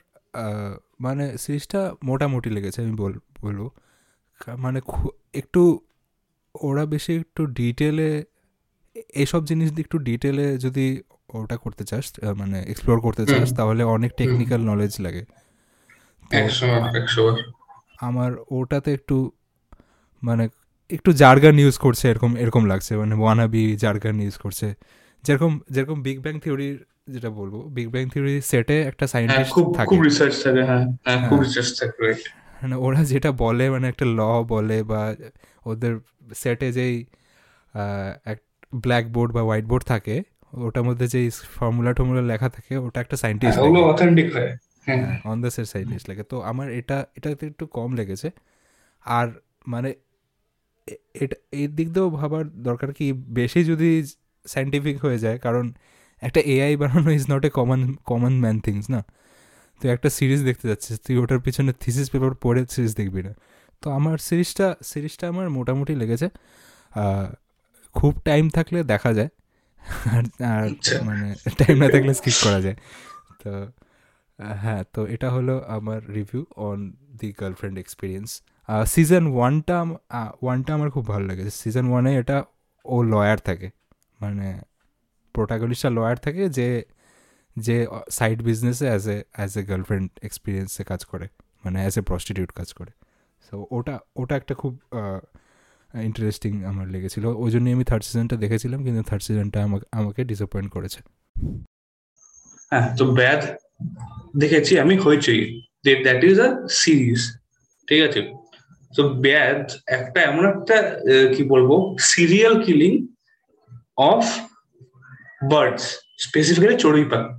মানে 1.00 1.38
সিরিজটা 1.38 1.94
মোটামুটি 2.04 2.50
লেগেছে 2.50 2.82
আমি 2.82 2.94
বল 2.94 3.12
বলব। 3.40 3.70
মানে 4.58 4.80
একটু 5.34 5.80
ওরা 6.60 6.86
বেশি 6.86 7.16
একটু 7.16 7.46
ডিটেলে 7.46 8.24
এইসব 9.14 9.44
জিনিস 9.44 9.78
একটু 9.78 9.98
ডিটেলে 9.98 10.58
যদি 10.58 11.02
ওটা 11.34 11.56
করতে 11.56 11.84
চাস 11.84 12.12
মানে 12.36 12.62
এক্সপ্লোর 12.62 13.00
করতে 13.00 13.26
চাস 13.26 13.54
তাহলে 13.54 13.84
অনেক 13.84 14.10
টেকনিক্যাল 14.16 14.60
নলেজ 14.60 14.96
লাগে। 15.00 15.24
আমার 18.00 18.32
ওটাতে 18.50 18.92
একটু 18.92 19.30
মানে 20.22 20.48
একটু 20.90 21.12
জার্গান 21.12 21.58
ইউজ 21.58 21.78
করছে 21.78 22.10
এরকম 22.10 22.36
এরকম 22.36 22.64
লাগছে। 22.64 22.96
মানে 22.96 23.14
ওয়ানাবি 23.14 23.76
জার্গান 23.76 24.20
ইউজ 24.20 24.36
করছে। 24.36 24.74
যেরকম 25.24 25.60
যেরকম 25.70 26.02
বিগ 26.02 26.20
ব্যাং 26.20 26.40
থিওরির 26.40 26.84
যেটা 27.08 27.30
বলব 27.30 27.52
বিগ 27.52 27.88
ব্যাং 27.88 28.08
থিওরি 28.08 28.40
সেটে 28.40 28.82
একটা 28.82 29.06
সায়েন্টিস্ট 29.06 29.54
হ্যাঁ, 29.54 29.74
থাকে। 29.74 29.88
খুব 29.88 30.02
রিসার্চ 30.02 30.42
থাকে 30.42 30.62
হ্যাঁ 30.64 30.84
হ্যাঁ 31.04 31.28
খুব 31.28 31.40
রিসার্চ 31.40 31.80
থাকে 31.80 32.14
মানে 32.62 32.76
ওরা 32.76 33.04
যেটা 33.04 33.32
বলে 33.32 33.70
মানে 33.70 33.88
একটা 33.88 34.04
ল 34.04 34.42
বলে 34.42 34.82
বা 34.82 35.14
ওদের 35.64 35.98
সেটে 36.34 36.72
যেই 36.72 37.04
এক 38.24 38.38
ব্ল্যাক 38.74 39.08
বোর্ড 39.08 39.32
বা 39.32 39.40
হোয়াইট 39.40 39.64
বোর্ড 39.64 39.84
থাকে 39.84 40.22
ওটার 40.52 40.84
মধ্যে 40.84 41.06
যেই 41.06 41.30
ফর্মুলা 41.30 41.92
টর্মুলা 41.92 42.22
লেখা 42.22 42.48
থাকে 42.48 42.76
ওটা 42.76 43.00
একটা 43.00 43.16
সায়েন্টিস্ট 43.16 43.58
ওগুলো 43.58 43.80
অথেন্টিক 43.80 44.36
হয়। 44.36 44.52
অন 45.24 45.40
দ্য 45.40 45.50
সেট 45.50 45.66
সায়েন্টিস্ট 45.66 46.08
লাগে 46.08 46.22
তো 46.22 46.40
আমার 46.40 46.72
এটা 46.72 47.06
এটাতে 47.16 47.46
একটু 47.46 47.66
কম 47.66 47.94
লেগেছে। 47.94 48.30
আর 49.06 49.28
মানে 49.66 49.94
এটা 51.14 51.36
এই 51.52 51.66
দিক 51.66 51.92
দিয়েও 51.92 52.10
ভাবার 52.10 52.62
দরকার 52.62 52.92
কি 52.92 53.12
বেশি 53.12 53.64
যদি 53.64 54.06
সায়েন্টিফিক 54.46 54.96
হয়ে 55.04 55.18
যায় 55.18 55.38
কারণ 55.38 55.72
একটা 56.20 56.40
এআই 56.40 56.76
বানানো 56.76 57.10
is 57.10 57.24
not 57.32 57.44
a 57.44 57.50
common 57.50 57.94
common 57.94 58.40
man 58.40 58.60
things 58.60 58.90
না? 58.90 59.04
তুই 59.80 59.90
একটা 59.90 60.10
সিরিজ 60.10 60.44
দেখতে 60.44 60.68
যাচ্ছিস 60.68 61.00
তুই 61.00 61.18
ওটার 61.18 61.38
পিছনে 61.38 61.72
থিসিস 61.80 62.10
পেপার 62.10 62.34
পড়ে 62.34 62.66
সিরিজ 62.70 62.96
দেখবি 62.96 63.22
না। 63.22 63.34
তো 63.82 63.90
আমার 63.90 64.18
সিরিজটা 64.18 64.76
সিরিজটা 64.82 65.28
আমার 65.28 65.50
মোটামুটি 65.50 65.94
লেগেছে। 65.96 66.28
খুব 67.94 68.20
টাইম 68.24 68.48
থাকলে 68.48 68.82
দেখা 68.82 69.12
যায়। 69.12 69.28
আর 70.12 70.24
আর 70.44 70.68
আচ্ছা। 70.70 70.96
মানে 71.02 71.34
টাইম 71.58 71.78
না 71.78 71.88
থাকলে 71.88 72.14
স্কিপ 72.14 72.36
করা 72.44 72.60
যায়। 72.60 72.76
তো 73.42 73.50
হ্যাঁ 74.62 74.84
তো 74.92 75.06
এটা 75.06 75.30
হলো 75.30 75.64
আমার 75.68 76.10
review 76.10 76.44
on 76.56 76.78
the 77.20 77.32
girlfriend 77.40 77.78
experience 77.78 78.42
season 78.86 79.24
ওয়ানটা 79.26 79.78
ওয়ানটা 80.42 80.74
আমার 80.74 80.90
খুব 80.90 81.06
ভালো 81.06 81.26
লাগে। 81.26 81.50
সিজন 81.50 81.86
ওয়ানে 81.88 82.16
এটা 82.16 82.44
ও 82.84 83.02
লয়ার 83.02 83.38
থাকে। 83.38 83.70
মানে 84.20 84.60
প্রোটাগনিস্টটা 85.34 85.90
লয়ার 85.90 86.16
থাকে 86.16 86.48
যে 86.48 86.82
যে 87.56 87.86
সাইড 88.10 88.42
বিজনেসে 88.42 88.86
as 88.86 89.08
a 89.08 89.22
as 89.32 89.58
a 89.58 89.62
girlfriend 89.62 90.10
এক্সপিরিয়েন্সে 90.22 90.84
কাজ 90.84 91.04
করে। 91.04 91.28
মানে 91.64 91.78
অ্যাজ 91.80 91.98
এ 91.98 92.02
প্রস্টিটিউট 92.02 92.50
কাজ 92.52 92.72
করে। 92.72 92.92
সো 93.46 93.66
ওটা 93.70 93.98
ওটা 94.16 94.36
একটা 94.36 94.54
খুব 94.54 94.72
ইন্টারেস্টিং 96.08 96.52
আমার 96.70 96.86
লেগেছিল। 96.94 97.24
ওই 97.42 97.50
জন্যই 97.54 97.72
আমি 97.76 97.84
থার্ড 97.90 98.02
সিজনটা 98.08 98.36
দেখেছিলাম, 98.44 98.80
কিন্তু 98.84 99.02
থার্ড 99.10 99.22
সিজনটা 99.26 99.58
আমাকে 99.68 99.86
আমাকে 100.00 100.20
ডিসঅ্যাপয়েন্ট 100.30 100.68
করেছে। 100.76 101.00
হ্যাঁ 102.70 102.86
তো 102.98 103.04
ব্যাদ 103.18 103.40
দেখেছি 104.42 104.72
আমি 104.84 104.94
Hoichoi 105.04 105.42
that 106.06 106.20
is 106.30 106.36
a 106.46 106.48
series 106.82 107.20
ঠিক 107.88 108.00
আছে? 108.08 108.20
তো 108.96 109.02
ব্যাদ 109.24 109.62
একটা 109.98 110.18
এমন 110.30 110.44
একটা 110.52 110.76
কি 111.34 111.42
বলব 111.52 111.70
serial 112.12 112.54
killing 112.66 112.92
of 114.12 114.22
birds 115.52 115.84
specifically 116.26 116.76
চড়ুই 116.84 117.06
পাখি। 117.12 117.32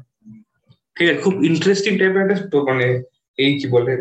ঠিক 0.95 1.07
আছে? 1.09 1.21
খুব 1.25 1.35
ইন্টারেস্টিং 1.49 1.91
টাইপের 1.99 2.31
একটা 2.37 2.57
মানে 2.69 2.87
এই 3.43 3.51
কি 3.59 3.67
বলে 3.75 3.93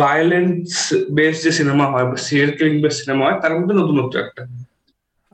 ভায়োলেন্স 0.00 0.94
বেস 1.10 1.34
যে 1.44 1.50
সিনেমা 1.58 1.86
হয় 1.92 2.06
বা 2.10 2.16
সিরিয়াল 2.16 2.52
কিলিং 2.56 2.74
বেস 2.82 2.94
সিনেমা 3.02 3.22
হয় 3.26 3.38
তার 3.40 3.52
মধ্যে 3.58 3.74
নতুনত্ব 3.74 4.14
একটা। 4.18 4.42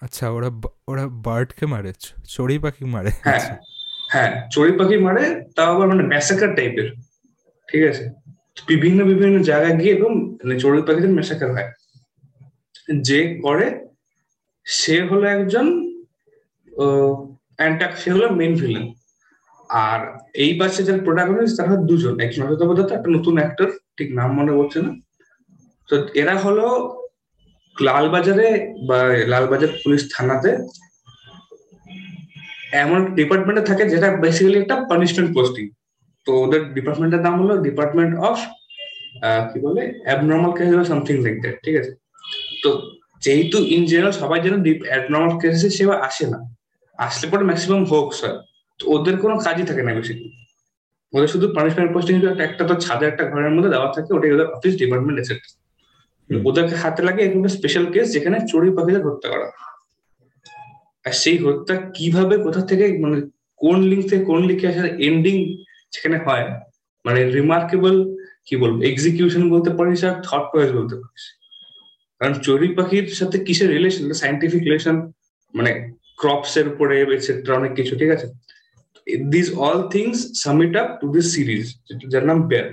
আচ্ছা 0.02 0.24
ওরা 0.30 0.50
ওরা 0.88 1.04
বার্ডকে 1.26 1.64
মারে 1.66 1.92
চড়ুই 2.34 2.58
পাখি 2.58 2.84
মারে। 2.84 3.10
হ্যাঁ। 3.26 3.58
হ্যাঁ 4.12 4.30
চড়ুই 4.50 4.74
পাখি 4.78 4.96
মারে 4.96 5.24
তাও 5.56 5.68
আবার 5.74 5.86
মানে 5.88 6.02
ম্যাসাকার 6.02 6.50
টাইপের 6.56 6.88
ঠিক 7.68 7.82
আছে? 7.90 8.04
বিভিন্ন 8.68 8.98
বিভিন্ন 9.04 9.42
জায়গায় 9.42 9.76
গিয়ে 9.80 9.94
এবং 9.94 10.12
মানে 10.32 10.54
চড়ুই 10.60 10.82
পাখিদের 10.82 11.10
ম্যাসাকার 11.10 11.50
হয়। 11.52 11.70
যে 13.08 13.20
করে 13.42 13.66
সে 14.64 14.96
হলো 15.02 15.26
একজন 15.36 15.66
অ্যান্টাক 17.56 17.92
সে 17.96 18.08
হলো 18.12 18.26
মেন 18.30 18.52
ভিলেন 18.54 18.84
আর 19.70 20.00
এই 20.34 20.52
পাশে 20.60 20.80
যারা 20.84 21.00
প্রোটাগনিস্ট 21.02 21.56
তারা 21.56 21.76
দুজন। 21.76 22.14
একজন 22.20 22.40
অমিতাভ 22.42 22.92
একটা 22.92 23.08
নতুন 23.10 23.34
অ্যাক্টর 23.38 23.70
ঠিক 23.98 24.08
নাম 24.18 24.30
মনে 24.38 24.52
পড়ছে 24.58 24.78
না। 24.84 24.90
তো 25.88 25.94
এরা 26.22 26.34
হলো 26.44 26.66
লালবাজারে 27.76 28.48
বা 28.88 28.98
লালবাজার 29.32 29.72
পুলিশ 29.82 30.02
থানাতে 30.14 30.50
এমন 32.84 33.00
ডিপার্টমেন্টে 33.18 33.62
থাকে 33.70 33.84
যেটা 33.92 34.08
বেসিক্যালি 34.24 34.58
একটা 34.60 34.76
পানিশমেন্ট 34.90 35.30
পোস্টিং 35.36 35.64
তো 36.26 36.30
ওদের 36.44 36.62
ডিপার্টমেন্টের 36.76 37.22
নাম 37.26 37.34
হলো 37.42 37.54
ডিপার্টমেন্ট 37.66 38.12
অফ 38.28 38.38
কি 39.50 39.58
বলে 39.66 39.82
অ্যাবনর্মাল 40.06 40.52
কেস 40.56 40.68
বা 40.78 40.84
সামথিং 40.92 41.14
লাইক 41.24 41.36
দ্যাট 41.42 41.56
ঠিক 41.64 41.74
আছে? 41.80 41.92
তো 42.62 42.68
যেহেতু 43.24 43.58
ইন 43.74 43.82
জেনারেল 43.90 44.14
সবাই 44.22 44.38
যেন 44.44 44.54
অ্যাবনর্মাল 44.90 45.32
কেসে 45.40 45.68
সেবা 45.78 45.94
আসে 46.08 46.24
না, 46.32 46.38
আসলে 46.98 47.26
পরে 47.32 47.44
ম্যাক্সিমাম 47.48 47.82
হোকস 47.92 48.18
হয়। 48.24 48.38
তো 48.80 48.82
ওদের 48.94 49.16
কোনো 49.22 49.34
কাজই 49.46 49.64
থাকে 49.70 49.82
না 49.86 49.92
বেশি 49.98 50.14
ওদের 51.12 51.28
শুধু 51.28 51.46
পানিশমেন্ট 51.56 51.90
পোস্টিং 51.94 52.14
একটা 52.46 52.62
তো 52.68 52.74
ছাদে 52.84 53.04
একটা 53.06 53.24
ঘরের 53.30 53.52
মধ্যে 53.54 53.70
দেওয়া 53.70 53.88
থাকে 53.94 54.10
ওটাই 54.14 54.32
ওদের 54.32 54.48
অফিস 54.56 54.74
ডিপার্টমেন্ট 54.76 55.18
এসেছে 55.20 55.48
ওদেরকে 56.30 56.74
হাতে 56.82 57.00
লাগে 57.02 57.20
এরকম 57.22 57.42
স্পেশাল 57.56 57.84
কেস 57.92 58.06
যেখানে 58.12 58.36
চড়ুই 58.50 58.72
পাখিদের 58.76 59.04
হত্যা 59.06 59.28
করা। 59.32 59.48
আর 61.06 61.14
সেই 61.22 61.38
হত্যা 61.44 61.74
কীভাবে 61.96 62.34
কোথা 62.46 62.62
থেকে 62.70 62.84
মানে 63.04 63.16
কোন 63.60 63.76
লিঙ্ক 63.90 64.04
থেকে 64.10 64.22
কোন 64.24 64.40
লিঙ্কে 64.48 64.66
আসে 64.68 64.90
এন্ডিং 65.08 65.36
সেখানে 65.92 66.16
হয় 66.26 66.46
মানে 67.04 67.20
রিমার্কেবল 67.38 67.96
কি 68.46 68.54
বলব 68.56 68.76
এক্সিকিউশন 68.82 69.42
বলতে 69.50 69.70
পারিস 69.78 70.00
আর 70.04 70.14
থট 70.26 70.44
প্রয়েস 70.52 70.70
বলতে 70.78 70.94
পারিস। 71.00 71.24
কারণ 72.20 72.34
চড়ুই 72.46 72.70
পাখির 72.78 73.06
সাথে 73.20 73.36
কিসের 73.46 73.70
রিলেশন 73.76 74.04
সাইন্টিফিক 74.12 74.62
রিলেশন 74.62 74.96
মানে 75.54 75.72
ক্রপস 76.20 76.52
এর 76.56 76.66
উপরে 76.72 76.94
এটসেট্রা 77.02 77.52
অনেক 77.60 77.72
কিছু 77.74 77.92
ঠিক 78.00 78.10
আছে? 78.16 78.26
This 79.34 79.48
all 79.64 79.78
things 79.94 80.18
sum it 80.44 80.72
up 80.82 80.88
to 81.00 81.06
this 81.14 81.26
series 81.36 81.64
যার 82.12 82.24
নাম 82.30 82.38
ব্যাদ 82.50 82.70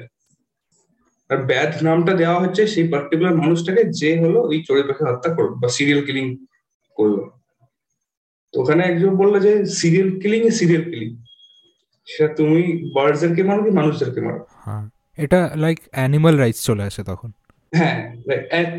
আর 1.29 1.37
ব্যাদ 1.49 1.71
নামটা 1.87 2.13
দেওয়া 2.21 2.37
হচ্ছে 2.43 2.61
সেই 2.73 2.85
পার্টিকুলার 2.93 3.39
মানুষটাকে 3.41 3.83
যে 4.01 4.11
হলো 4.23 4.39
ওই 4.49 4.57
চড়ুই 4.67 4.85
পাখি 4.89 5.03
হত্যা 5.09 5.29
করবে 5.37 5.55
বা 5.61 5.67
সিরিয়াল 5.77 6.01
কিলিং 6.07 6.25
করল। 6.97 7.17
তো 8.53 8.55
ওখানে 8.61 8.81
একজন 8.91 9.11
বলল 9.21 9.33
যে 9.45 9.53
সিরিয়াল 9.79 10.09
কিলিং 10.21 10.41
এ 10.49 10.51
সিরিয়াল 10.59 10.83
কিলিং 10.91 11.09
সেটা 12.07 12.29
তুমি 12.39 12.59
বার্ডসদেরকে 12.95 13.41
মারো 13.49 13.61
কি 13.65 13.71
মানুষদেরকে 13.79 14.19
মারো? 14.27 14.39
হ্যাঁ 14.65 14.83
এটা 15.23 15.39
লাইক 15.63 15.77
অ্যানিমাল 15.95 16.35
রাইটস 16.41 16.61
চলে 16.69 16.83
আসে 16.89 17.01
তখন। 17.11 17.29
হ্যাঁ 17.73 17.97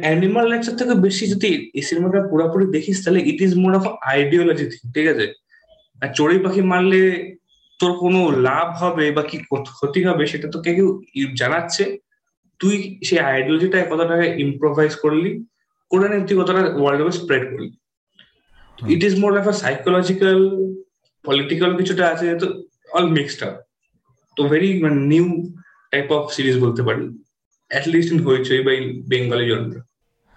অ্যানিমাল 0.04 0.46
রাইটস 0.52 0.68
থেকে 0.80 0.94
বেশি 1.06 1.24
যদি 1.32 1.50
এই 1.78 1.84
সিনেমাটা 1.88 2.20
পুরোপুরি 2.30 2.64
দেখিস 2.76 2.96
তাহলে 3.04 3.20
it 3.30 3.38
is 3.46 3.52
more 3.62 3.72
of 3.78 3.84
ideology 4.12 4.66
ঠিক 4.94 5.06
আছে? 5.12 5.26
আর 6.02 6.08
চড়ুই 6.16 6.40
পাখি 6.44 6.62
মারলে 6.72 7.02
তোর 7.80 7.92
কোনো 8.02 8.20
লাভ 8.48 8.68
হবে 8.82 9.04
বা 9.16 9.22
কি 9.30 9.36
ক্ষতি 9.78 10.00
হবে 10.08 10.24
সেটা 10.32 10.46
তো 10.54 10.58
কেউ 10.64 10.86
জানাচ্ছে। 11.40 11.84
তুই 12.60 12.74
সেই 13.06 13.20
আইডিওলজিটা 13.30 13.78
কতটা 13.90 14.16
ইম্প্রোভাইজ 14.44 14.92
করলি 15.04 15.30
করে 15.90 16.06
নিয়ে 16.08 16.26
তুই 16.28 16.36
কতটা 16.40 16.62
ওয়ার্ল্ড 16.80 17.12
স্প্রেড 17.18 17.42
করলি। 17.52 17.70
It 18.94 19.00
is 19.08 19.14
more 19.20 19.32
of 19.40 19.46
a 19.48 19.54
psychological 19.62 20.38
political 21.24 21.70
কিছুটা 21.76 22.04
আছে 22.12 22.26
তো 22.34 22.46
অল 22.92 23.06
মিক্সড 23.10 23.40
আপ 23.48 23.54
তো 24.36 24.42
ভেরি 24.48 24.68
মানে 24.82 24.98
নিউ 25.12 25.26
টাইপ 25.92 26.06
অফ 26.12 26.24
সিরিজ 26.32 26.56
বলতে 26.64 26.82
পারি 26.82 27.04
অ্যাটলিস্ট 27.70 28.10
ইন 28.12 28.18
হইচই 28.26 28.62
বা 28.66 28.72
বেঙ্গলি 29.08 29.46
জন্য 29.52 29.72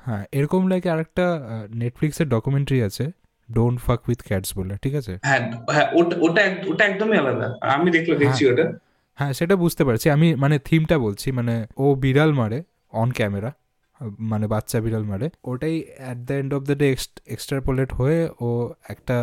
হ্যাঁ 0.03 0.23
এরকম 0.31 0.61
লাইক 0.67 0.83
আরেকটা 0.87 1.25
নেটফ্লিক্সের 1.73 2.27
ডকুমেন্টারি 2.29 2.79
আছে। 2.81 3.05
ডোন্ট 3.49 3.77
ফাক 3.85 4.01
উইথ 4.09 4.19
ক্যাটস 4.29 4.49
বলে 4.57 4.73
ঠিক 4.83 4.93
আছে? 4.99 5.13
হ্যাঁ 5.27 5.41
হ্যাঁ 5.75 5.87
ওটা 6.69 6.83
একদমই 6.89 7.17
আলাদা। 7.21 7.47
আমি 7.75 7.89
দেখলে 7.95 8.15
দেখছি 8.21 8.43
ওটা। 8.51 8.65
হ্যাঁ 9.19 9.31
সেটা 9.39 9.55
বুঝতে 9.63 9.83
পারছি। 9.87 10.07
আমি 10.15 10.27
মানে 10.43 10.55
থিমটা 10.67 10.95
বলছি 11.05 11.27
মানে 11.37 11.55
ও 11.83 11.85
বিড়াল 12.03 12.31
মারে 12.39 12.59
অন 13.01 13.09
ক্যামেরা 13.19 13.51
মানে 14.31 14.45
বাচ্চা 14.53 14.77
বিড়াল 14.85 15.03
মারে 15.11 15.27
ওটাই 15.51 15.75
at 15.97 16.17
the 16.27 16.35
end 16.41 16.51
of 16.57 16.61
the 16.69 16.75
day 16.81 16.87
extrapolate 17.35 17.89
হয়ে 17.99 18.19
ও 18.47 18.49
একটা 18.93 19.17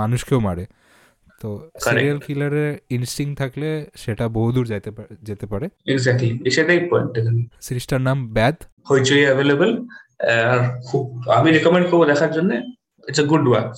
মানুষকেও 0.00 0.40
মারে। 0.48 0.64
তো 1.40 1.48
সিরিয়াল 1.84 2.18
কিলারের 2.26 2.70
ইনস্টিং 2.96 3.26
থাকলে 3.40 3.68
সেটা 4.02 4.24
বহুদূর 4.38 4.64
যেতে 4.72 4.90
যেতে 5.28 5.46
পারে। 5.52 5.66
এক্স্যাক্টলি 5.94 6.50
সেটাই 6.56 6.80
পয়েন্ট 6.90 7.10
সিরিজটার 7.66 8.00
নাম 8.08 8.18
ব্যাদ 8.36 8.56
হইচই 8.90 9.24
অ্যাভেলেবল 9.28 9.70
আর 10.34 10.58
খুব 10.88 11.04
আমি 11.38 11.48
রেকমেন্ড 11.56 11.86
করব 11.90 12.02
দেখার 12.10 12.32
জন্য। 12.36 12.50
ইটস 13.08 13.20
আ 13.20 13.22
গুড 13.22 13.48
ওয়াচ 13.48 13.74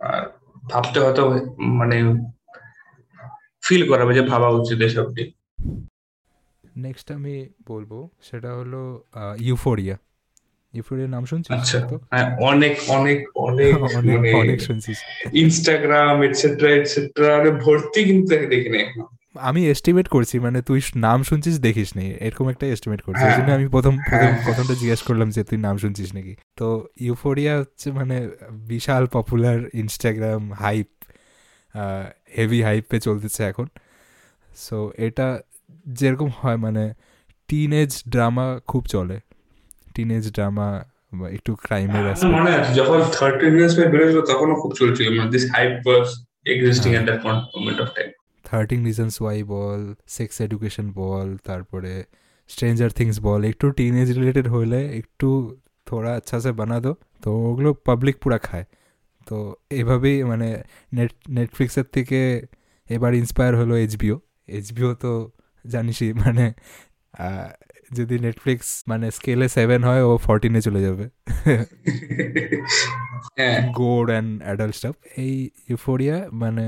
আর 0.00 0.22
ভাবতে 0.70 1.00
হয়তো 1.00 1.22
মানে 1.60 1.96
ফিল 3.62 3.88
করাবে 3.88 4.14
যে 4.14 4.22
ভাবা 4.22 4.48
উচিত 4.48 4.80
এসবটি। 4.80 5.24
নেক্সট 6.76 7.12
আমি 7.12 7.46
বলব 7.66 8.08
সেটা 8.22 8.54
হলো 8.54 9.04
ইউফোরিয়া 9.38 9.96
ইউফোরিয়ার 10.74 11.10
নাম 11.10 11.24
শুনছিস? 11.24 11.52
আচ্ছা। 11.54 11.78
হ্যাঁ 12.10 12.36
অনেক 12.40 12.74
অনেক 12.88 13.18
অনেক 13.34 13.74
অনেক 13.98 14.34
অনেক 14.34 14.60
শুনছিস। 14.60 14.98
ইনস্টাগ্রাম 15.32 16.22
এটসেট্রা 16.22 16.70
এটসেট্রা 16.70 17.50
ভর্তি 17.64 18.04
কিন্তু 18.04 18.26
দেখি 18.46 18.68
না 18.68 18.78
আমি 19.34 19.66
এস্টিমেট 19.66 20.08
করছি 20.08 20.38
মানে 20.38 20.62
তুই 20.62 20.80
নাম 20.96 21.22
শুনছিস 21.22 21.60
দেখিস 21.60 21.96
নি। 21.96 22.06
এরকম 22.20 22.48
একটা 22.48 22.66
এস্টিমেট 22.66 23.00
করছি। 23.02 23.24
এই 23.24 23.32
জন্য 23.36 23.50
আমি 23.52 23.68
প্রথম 23.68 23.98
প্রথম 24.10 24.32
প্রথমটা 24.44 24.74
জিজ্ঞেস 24.74 25.02
করলাম 25.02 25.30
যে 25.30 25.44
তুই 25.44 25.58
নাম 25.58 25.78
শুনছিস 25.78 26.14
নাকি? 26.14 26.36
তো 26.56 26.86
ইউফোরিয়া 27.00 27.58
হচ্ছে 27.58 27.92
মানে 27.92 28.30
বিশাল 28.50 29.06
পপুলার 29.06 29.58
ইনস্টাগ্রাম 29.74 30.52
হাইপ 30.52 30.88
হেভি 32.38 32.62
হাইপে 32.62 33.00
চলতেছে 33.00 33.44
এখন। 33.44 33.66
সো 34.56 34.92
এটা 34.98 35.40
যেরকম 35.86 36.30
হয় 36.40 36.56
মানে 36.56 36.94
টিন 37.48 37.72
এজ 37.72 38.02
ড্রামা 38.08 38.60
খুব 38.66 38.86
চলে। 38.86 39.20
টিন 39.94 40.10
এজ 40.10 40.32
ড্রামা 40.32 40.84
একটু 41.32 41.54
ক্রাইমের 41.54 42.06
আছে 42.06 42.26
মনে 42.26 42.50
আছে 42.50 42.74
যখন 42.74 43.00
13 43.20 43.56
ইয়ার্স 43.56 43.74
পর 43.76 43.88
বেরিয়েছিল 43.88 44.20
তখনও 44.20 44.54
খুব 44.54 44.72
চলছিল। 44.72 45.18
মানে 45.18 45.30
this 45.30 45.44
hype 45.54 45.86
was 45.86 46.06
existing 46.46 46.94
at 46.94 47.04
that 47.04 47.20
moment 47.26 47.80
of 47.80 47.88
time 47.88 48.10
thirteen 48.50 48.80
reasons 48.84 49.14
why 49.22 49.38
ball 49.44 49.82
sex 50.08 50.34
education 50.40 50.86
বল 50.92 51.28
তারপরে 51.48 51.92
স্ট্রেঞ্জার 52.50 52.90
থিংস 52.90 53.16
বল 53.20 53.40
একটু 53.44 53.66
টিন 53.70 53.94
এজ 54.02 54.08
রিলেটেড 54.18 54.46
হলে 54.48 54.80
একটু 55.00 55.28
থোড়া 55.86 56.12
আচ্ছা 56.16 56.36
সে 56.40 56.50
বানা 56.52 56.76
দো 56.80 56.92
তো 57.22 57.28
ওগুলো 57.48 57.70
পাবলিক 57.86 58.16
পুরা 58.22 58.38
খায়। 58.38 58.66
তো 59.26 59.36
এভাবেই 59.70 60.16
মানে 60.24 60.48
নেট 60.92 61.12
নেটফ্লিক্সের 61.28 61.86
থেকে 61.92 62.20
এবার 62.90 63.12
ইন্সপায়ার 63.14 63.54
হলো 63.56 63.74
এইচবিও 63.76 64.16
এইচবিও 64.48 64.90
তো 64.94 65.12
জানিসই 65.64 66.10
মানে 66.22 66.46
যদি 67.90 68.16
নেটফ্লিক্স 68.18 68.68
মানে 68.88 69.06
স্কেলে 69.10 69.46
সেভেন 69.48 69.80
হয় 69.84 70.02
ও 70.02 70.12
ফোরটিনে 70.18 70.60
চলে 70.60 70.80
যাবে। 70.82 71.04
গোড 73.80 74.06
অ্যান্ড 74.10 74.30
অ্যাডাল্ট 74.42 74.74
স্টাফ 74.74 74.94
এই 75.16 75.34
ইউফোরিয়া 75.68 76.16
মানে 76.32 76.66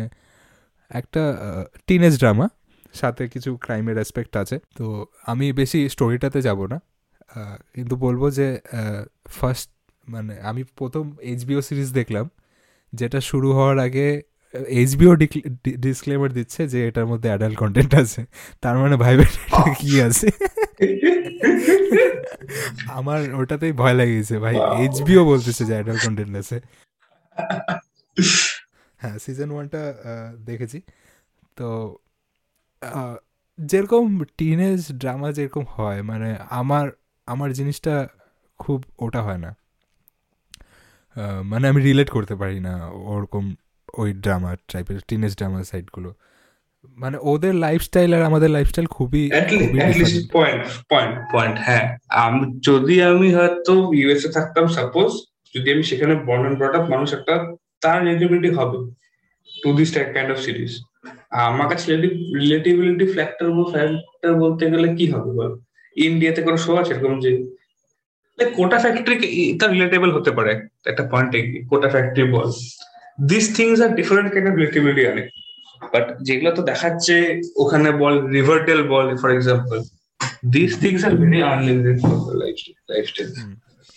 একটা 0.92 1.22
টিনেজ 1.86 2.18
ড্রামা 2.18 2.48
সাথে 2.94 3.28
কিছু 3.28 3.56
ক্রাইমের 3.56 3.94
অ্যাসপেক্ট 3.94 4.36
আছে। 4.36 4.58
তো 4.76 5.06
আমি 5.26 5.52
বেশি 5.52 5.88
স্টোরিটাতে 5.88 6.42
যাব 6.42 6.66
না। 6.66 6.78
কিন্তু 7.74 7.96
বলব 7.96 8.30
যে 8.30 8.58
ফার্স্ট 9.28 9.70
মানে 10.08 10.40
আমি 10.40 10.62
প্রথম 10.64 11.04
এইচবিও 11.20 11.62
সিরিজ 11.62 11.92
দেখলাম 11.92 12.30
যেটা 12.92 13.20
শুরু 13.20 13.52
হওয়ার 13.52 13.78
আগে 13.78 14.22
এইচবিও 14.68 15.14
ডিসক্লেমার 15.76 16.32
দিচ্ছে 16.32 16.68
যে 16.68 16.78
এটার 16.88 17.06
মধ্যে 17.06 17.28
অ্যাডাল্ট 17.28 17.56
কন্টেন্ট 17.58 17.94
আছে। 17.94 18.24
তার 18.60 18.78
মানে 18.78 18.96
ভাইবেন 18.96 19.30
কি 19.78 20.00
আছে? 20.00 20.28
আমার 22.88 23.34
ওটাতেই 23.34 23.72
ভয় 23.72 23.94
লাগিয়েছে 23.94 24.38
ভাই। 24.38 24.56
এইচবিও 24.56 25.24
বলতেছে 25.24 25.64
যে 25.64 25.72
অ্যাডাল্ট 25.72 26.06
কন্টেন্ট 26.06 26.34
আছে। 26.36 26.60
হ্যাঁ 29.02 29.16
সিজন 29.18 29.48
ওয়ানটা 29.54 29.82
দেখেছি। 30.46 30.78
তো 31.56 31.68
যেরকম 33.58 34.04
টিনেজ 34.38 34.80
ড্রামা 34.92 35.28
যেরকম 35.32 35.64
হয় 35.76 36.00
মানে 36.02 36.30
আমার 36.60 36.86
আমার 37.28 37.50
জিনিসটা 37.52 37.94
খুব 38.60 38.78
ওটা 38.98 39.20
হয় 39.22 39.40
না। 39.44 39.50
মানে 41.44 41.64
আমি 41.68 41.80
রিলেট 41.82 42.08
করতে 42.10 42.34
পারি 42.36 42.58
না 42.60 42.74
ওরকম 43.12 43.44
ওই 43.94 44.10
ড্রামা 44.24 44.50
টাইপের 44.72 44.98
টিনেজ 45.08 45.32
ড্রামা 45.36 45.60
সাইডগুলো 45.62 46.10
মানে 46.96 47.16
ওদের 47.22 47.54
লাইফস্টাইল 47.56 48.10
আর 48.14 48.22
আমাদের 48.22 48.50
লাইফস্টাইল 48.50 48.86
খুবই 48.86 49.22
পয়েন্ট 50.32 50.62
পয়েন্ট 50.90 51.14
পয়েন্ট 51.32 51.56
হ্যাঁ। 51.58 51.84
আমি 52.24 52.42
যদি 52.60 52.96
আমি 53.02 53.28
হয়তো 53.34 53.74
ইউএসএ 53.94 54.28
থাকতাম 54.32 54.64
সাপোজ 54.68 55.10
যদি 55.54 55.68
আমি 55.74 55.82
সেখানে 55.82 56.14
ব্রট 56.58 56.74
আপ 56.74 56.84
মানুষ 56.90 57.08
একটা 57.14 57.34
তার 57.82 57.98
রিলেটিভিলিটি 58.02 58.50
হবে 58.58 58.78
to 59.50 59.68
this 59.78 59.88
kind 60.14 60.30
of 60.34 60.38
series 60.46 60.72
আমার 61.48 61.66
কাছে 61.70 61.86
রিলেটিভিলিটি 62.40 63.06
ফ্যাক্টর 63.14 63.48
ফ্যাক্টর 63.72 64.32
বলতে 64.42 64.64
গেলে 64.72 64.88
কি 64.98 65.06
হবে 65.12 65.30
বল? 65.38 65.50
ইন্ডিয়াতে 65.96 66.40
কোনো 66.46 66.58
শো 66.64 66.72
আছে 66.80 66.92
এরকম 66.94 67.14
যে 67.24 67.30
কোটা 68.58 68.78
ফ্যাক্টরি 68.78 69.16
এটা 69.52 69.66
রিলেটেবল 69.68 70.10
হতে 70.16 70.30
পারে 70.38 70.52
একটা 70.90 71.04
পয়েন্টে 71.12 71.38
কোটা 71.70 71.88
factory 71.94 72.24
ball. 72.34 72.48
This 73.30 73.46
things 73.56 73.78
are 73.84 73.90
different 74.00 74.28
kind 74.32 74.46
of 74.50 74.54
relatability 74.56 75.02
অনেক। 75.12 75.26
বাট 75.92 76.04
যেগুলো 76.26 76.50
তো 76.58 76.62
দেখাচ্ছে 76.70 77.16
ওখানে 77.62 77.88
বল 78.02 78.14
Riverdale 78.36 78.80
ball 78.92 79.06
for 79.22 79.30
example 79.36 79.78
this 80.56 80.72
things 80.82 81.00
are 81.08 81.14
very 81.20 81.38
unlimited 81.52 81.98
lifestyle 82.90 83.28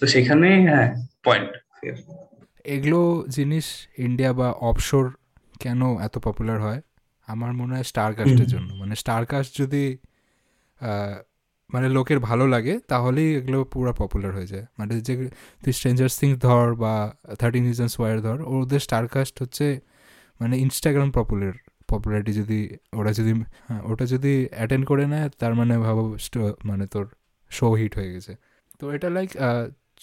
তো 0.01 0.03
সেখানে 0.13 0.47
হ্যাঁ 0.67 0.87
পয়েন্ট 1.25 1.51
এগুলো 2.73 2.99
জিনিস 3.35 3.65
ইন্ডিয়া 4.05 4.31
বা 4.39 4.47
অফশোর 4.69 5.05
কেন 5.63 5.81
এত 6.07 6.15
পপুলার 6.27 6.57
হয়? 6.65 6.81
আমার 7.27 7.51
মনে 7.59 7.71
হয় 7.75 7.85
স্টার 7.91 8.11
কাস্টের 8.17 8.47
জন্য। 8.53 8.69
মানে 8.81 8.93
স্টার 9.01 9.21
কাস্ট 9.31 9.51
যদি 9.61 9.83
মানে 11.69 11.87
লোকের 11.97 12.19
ভালো 12.29 12.45
লাগে 12.53 12.73
তাহলেই 12.91 13.29
এগুলো 13.37 13.59
পুরো 13.73 13.91
পপুলার 14.01 14.31
হয়ে 14.37 14.49
যায়। 14.53 14.65
মানে 14.79 14.93
যে 15.07 15.13
তুই 15.63 15.73
স্ট্রেঞ্জার্স 15.77 16.13
থিংস 16.19 16.37
ধর 16.45 16.67
বা 16.83 16.93
থার্টিন 17.39 17.63
রিজনস 17.71 17.93
ওয়ার 17.99 18.15
ধর 18.25 18.37
ওদের 18.53 18.81
স্টার 18.87 19.03
কাস্ট 19.13 19.35
হচ্ছে 19.43 19.67
মানে 20.39 20.55
ইনস্টাগ্রাম 20.65 21.09
পপুলার 21.17 21.53
পপুলারিটি 21.91 22.33
যদি 22.41 22.59
ওরা 22.99 23.11
যদি 23.19 23.31
হ্যাঁ 23.67 23.81
ওটা 23.91 24.05
যদি 24.13 24.33
অ্যাটেন্ড 24.55 24.83
করে 24.89 25.05
নেয় 25.13 25.27
তার 25.41 25.53
মানে 25.59 25.73
ভাবো 25.85 26.03
মানে 26.69 26.85
তোর 26.93 27.05
শো 27.51 27.67
হিট 27.79 27.93
হয়ে 27.97 28.09
গেছে। 28.15 28.33
তো 28.79 28.83
এটা 28.95 29.07
লাইক 29.15 29.29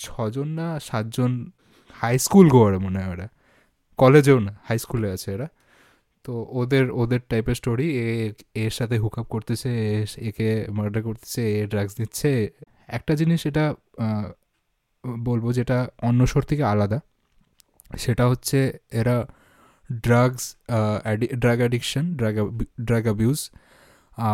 ছজন 0.04 0.48
না 0.58 0.66
সাতজন 0.88 1.32
হাই 2.00 2.14
স্কুল 2.26 2.46
গোয়ার 2.54 2.72
মনে 2.86 2.98
হয় 3.02 3.10
ওরা। 3.14 3.26
কলেজেও 3.98 4.38
না 4.46 4.52
হাই 4.66 4.78
স্কুলে 4.84 5.08
আছে 5.16 5.28
এরা। 5.36 5.48
তো 6.24 6.32
ওদের 6.60 6.84
ওদের 7.02 7.20
টাইপের 7.30 7.56
স্টোরি 7.60 7.88
এ, 8.04 8.06
এর 8.64 8.72
সাথে 8.78 8.96
হুক 9.02 9.14
আপ 9.20 9.26
করতেছে 9.34 9.70
একে 10.30 10.48
মার্ডার 10.78 11.02
করতেছে, 11.08 11.42
এ 11.58 11.60
ড্রাগস 11.72 11.92
দিচ্ছে 12.00 12.30
একটা 12.98 13.12
জিনিস 13.20 13.40
এটা 13.50 13.64
বলব 15.28 15.44
যেটা 15.58 15.78
অন্য 16.08 16.20
শোর 16.32 16.42
থেকে 16.50 16.64
আলাদা, 16.72 16.98
সেটা 18.04 18.24
হচ্ছে 18.30 18.58
এরা 19.00 19.16
drugs 20.06 20.44
drug 21.42 21.58
addiction 21.62 22.04
drug 22.18 22.34
drug 22.88 23.04
abuse 23.08 23.40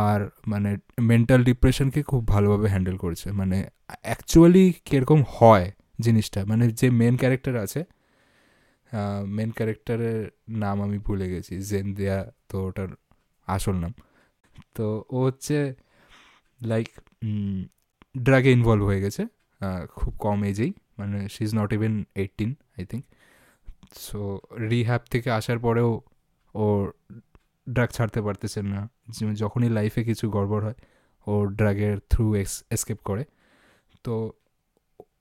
আর 0.03 0.21
মানে 0.53 0.71
মেন্টাল 1.11 1.41
ডিপ্রেশনকে 1.51 2.01
খুব 2.11 2.23
ভালোভাবে 2.35 2.67
হ্যান্ডেল 2.73 2.97
করছে। 3.05 3.29
মানে 3.41 3.59
অ্যাকচুয়ালি 4.03 4.65
কীরকম 4.89 5.21
হয় 5.37 5.67
জিনিসটা। 5.99 6.41
মানে 6.51 6.65
যে 6.81 6.87
মেন 7.01 7.15
ক্যারেক্টার 7.23 7.55
আছে 7.65 7.81
মেন 9.37 9.51
ক্যারেক্টারের 9.59 10.21
নাম 10.63 10.77
আমি 10.87 10.99
ভুলে 11.07 11.27
গেছি 11.33 11.55
জেন্দিয়া 11.71 12.19
তো 12.49 12.57
ওটার 12.69 12.91
আসল 13.49 13.77
নাম। 13.85 13.93
তো 14.77 14.87
ও 15.17 15.19
হচ্ছে 15.27 15.57
লাইক 16.61 16.89
ড্রাগে 18.27 18.51
ইনভলভ 18.59 18.85
হয়ে 18.91 19.01
গেছে 19.05 19.23
খুব 19.99 20.13
কম 20.27 20.39
এজেই 20.51 20.71
মানে 20.99 21.19
she 21.35 21.43
is 21.47 21.53
not 21.61 21.71
even 21.79 21.95
eighteen 22.23 22.51
I 22.79 22.85
think 22.91 23.05
so 24.07 24.21
rehab 24.71 25.03
থেকে 25.13 25.29
আসার 25.39 25.59
পরেও 25.67 25.91
ও 26.55 26.65
ড্রাগ 27.67 27.91
ছাড়তে 27.97 28.21
পারতেছেন 28.27 28.67
না। 28.75 28.81
যখনই 29.43 29.71
লাইফে 29.79 30.03
কিছু 30.09 30.25
গড়বড় 30.37 30.65
হয়, 30.67 30.79
ও 31.27 31.33
ড্রাগের 31.59 31.95
থ্রু 32.11 32.27
এসকেপ 32.75 32.99
করে। 33.09 33.23
তো 34.05 34.15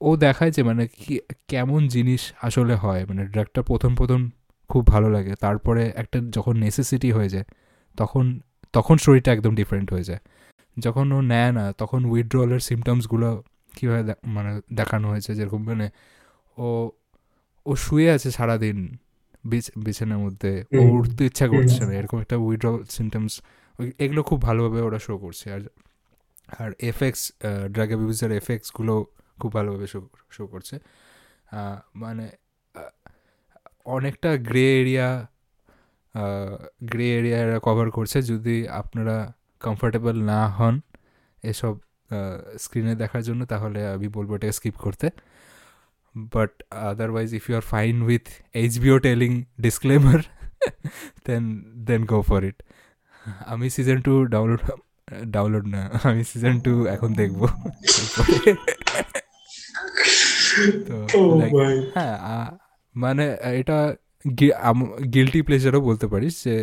ও 0.01 0.09
দেখায় 0.17 0.51
যে 0.51 0.61
মানে 0.63 0.83
কি 0.97 1.13
কেমন 1.51 1.81
জিনিস 1.87 2.21
আসলে 2.47 2.75
হয়। 2.75 3.01
মানে 3.09 3.21
ড্রাগটা 3.33 3.61
প্রথম 3.69 3.91
প্রথম 3.95 4.21
খুব 4.69 4.83
ভালো 4.93 5.07
লাগে। 5.15 5.33
তারপরে 5.35 5.83
একটা 6.01 6.17
যখন 6.35 6.53
নেসেসিটি 6.63 7.09
হয়ে 7.11 7.29
যায় 7.29 7.45
তখন 7.97 8.25
তখন 8.73 8.95
শরীরটা 9.05 9.29
একদম 9.35 9.53
ডিফারেন্ট 9.55 9.87
হয়ে 9.93 10.05
যায়। 10.09 10.21
যখন 10.77 11.05
ও 11.11 11.19
নেয় 11.33 11.51
না 11.57 11.65
তখন 11.81 12.01
উইথড্রলের 12.13 12.61
সিমটমসগুলো 12.67 13.29
কীভাবে 13.77 14.01
মানে 14.35 14.51
দেখানো 14.79 15.05
হয়েছে? 15.11 15.31
যেরকম 15.39 15.61
মানে 15.69 15.87
ও 16.57 16.67
ও 17.65 17.71
শুয়ে 17.85 18.07
আছে 18.15 18.29
সারাদিন 18.37 18.77
বিছানার 19.85 20.19
মধ্যে। 20.25 20.51
ও 20.79 20.81
উঠতে 20.97 21.23
ইচ্ছা 21.29 21.45
করছে 21.53 21.81
না। 21.87 21.93
এরকম 21.99 22.17
একটা 22.23 22.35
উইথড্রল 22.45 22.77
সিমটমস 22.95 23.33
এগুলো 24.03 24.21
খুব 24.29 24.39
ভালোভাবে 24.47 24.79
ওরা 24.87 24.99
শো 25.05 25.13
করছে। 25.23 25.45
আর 25.55 25.61
আর 26.61 26.69
এফেক্টস 26.91 27.23
ড্রাগ 27.73 27.89
অ্যাবিউজের 27.91 28.31
এফেক্টসগুলো 28.41 28.95
খুব 29.39 29.51
ভালোভাবে 29.53 29.87
শো 29.87 29.99
শো 30.35 30.43
করছে। 30.47 30.75
মানে 31.95 32.25
অনেকটা 33.95 34.29
grey 34.49 34.65
area 34.81 35.09
grey 36.83 37.07
area 37.17 37.59
cover 37.59 37.87
করছে। 37.91 38.17
যদি 38.21 38.55
আপনারা 38.81 39.15
কমফোর্টেবল 39.61 40.15
না 40.31 40.41
হন 40.47 40.75
এসব 41.43 41.73
স্ক্রিনে 42.57 42.93
দেখার 42.95 43.23
জন্য 43.23 43.41
তাহলে 43.45 43.79
আমি 43.87 44.07
বলব 44.07 44.29
এটা 44.35 44.47
স্কিপ 44.51 44.75
করতে। 44.75 45.07
But 46.33 46.51
otherwise 46.91 47.29
if 47.33 47.43
you 47.49 47.53
are 47.55 47.65
fine 47.73 47.95
with 48.01 48.25
HBO 48.79 48.97
telling 48.99 49.31
disclaimer 49.61 50.19
then 51.27 51.43
then 51.85 52.01
go 52.05 52.19
for 52.21 52.41
it 52.43 52.57
আমি 53.45 53.67
সিজন 53.69 53.99
টু 54.01 54.13
ডাউনলোড 54.25 54.61
ডাউনলোড 55.25 55.65
না 55.67 55.81
আমি 56.03 56.21
সিজন 56.23 56.55
টু 56.59 56.73
এখন 56.85 57.09
দেখব। 57.13 57.41
তো 60.87 60.95
হ্যাঁ 61.95 62.15
মানে 62.95 63.25
এটা 63.61 63.77
গিলটি 65.13 65.39
প্লেজারও 65.41 65.81
বলতে 65.81 66.05
পারিস 66.07 66.35
যে 66.43 66.55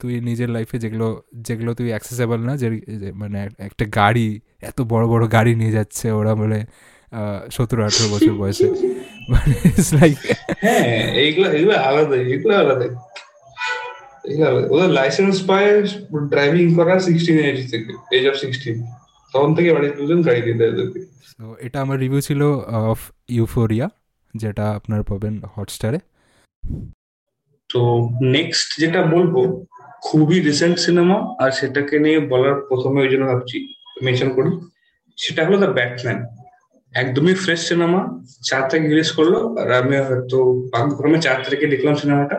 তুই 0.00 0.14
নিজের 0.20 0.50
লাইফে 0.50 0.76
যেগুলো 0.78 1.08
যেগুলো 1.46 1.70
তুই 1.74 1.88
অ্যাক্সেসেবল 1.88 2.40
না 2.48 2.52
যে 2.56 2.68
মানে 3.20 3.38
একটা 3.58 3.84
গাড়ি 3.98 4.28
এত 4.62 4.78
বড় 4.92 5.04
বড় 5.06 5.24
গাড়ি 5.28 5.52
নিয়ে 5.60 5.72
যাচ্ছে 5.72 6.06
ওরা 6.18 6.32
বলে 6.34 6.60
সতেরো 7.50 7.82
আঠেরো 7.84 8.06
বছর 8.14 8.34
বয়সে। 8.40 8.68
মানে 9.32 9.54
লাইক 10.00 10.18
হ্যাঁ 10.64 11.02
এইগুলো 11.22 11.46
এগুলো 11.52 11.74
আলাদা 11.88 12.16
এগুলো 12.34 12.54
আলাদা। 12.58 12.86
ওদের 14.74 14.90
লাইসেন্স 14.90 15.36
পায় 15.46 15.70
ড্রাইভিং 16.32 16.66
করা 16.74 16.94
সিক্সটিন 16.98 17.38
এজ 17.50 17.58
থেকে 17.70 17.92
এজ 18.16 18.24
অফ 18.28 18.34
সিক্সটিন 18.34 18.76
তখন 19.34 19.54
থেকে 19.54 19.72
বাড়ির 19.72 19.96
দুজন 19.96 20.22
গাড়ি 20.22 20.40
দিয়ে 20.42 20.58
দেয় 20.58 20.72
তো 21.38 21.56
এটা 21.60 21.80
আমার 21.80 21.98
রিভিউ 21.98 22.20
ছিল 22.20 22.42
অফ 22.90 22.98
ইউফোরিয়া 23.28 23.86
যেটা 24.34 24.64
আপনার 24.70 25.02
পাবেন 25.02 25.34
হটস্টারে 25.54 25.98
তো 27.70 28.10
নেক্সট 28.22 28.68
যেটা 28.80 29.02
বলব 29.02 29.34
খুবই 30.02 30.40
রিসেন্ট 30.40 30.78
সিনেমা 30.78 31.16
আর 31.38 31.50
সেটাকে 31.50 31.98
নিয়ে 31.98 32.18
বলার 32.20 32.54
প্রথমে 32.68 33.00
ওই 33.00 33.08
জন্য 33.08 33.24
ভাবছি 33.26 33.56
মেনশন 34.02 34.28
করি। 34.34 34.50
সেটা 35.18 35.46
হলো 35.46 35.56
দ্য 35.58 35.66
ব্যাটম্যান 35.66 36.18
একদমই 36.94 37.34
ফ্রেশ 37.34 37.60
সিনেমা 37.68 38.00
চার 38.42 38.62
তারিখ 38.68 38.84
রিলিজ 38.88 39.10
করল 39.10 39.34
আর 39.58 39.68
আমি 39.72 39.96
হয়তো 39.96 40.38
ভাগ্যক্রমে 40.72 41.18
চার 41.20 41.36
তারিখে 41.44 41.66
দেখলাম 41.66 41.94
সিনেমাটা 41.94 42.36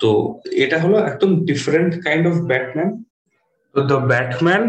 তো 0.00 0.10
এটা 0.50 0.76
হলো 0.80 0.96
একদম 0.98 1.30
different 1.44 1.92
kind 2.04 2.24
of 2.28 2.34
Batman 2.40 2.88
the 3.74 3.98
Batman 4.12 4.62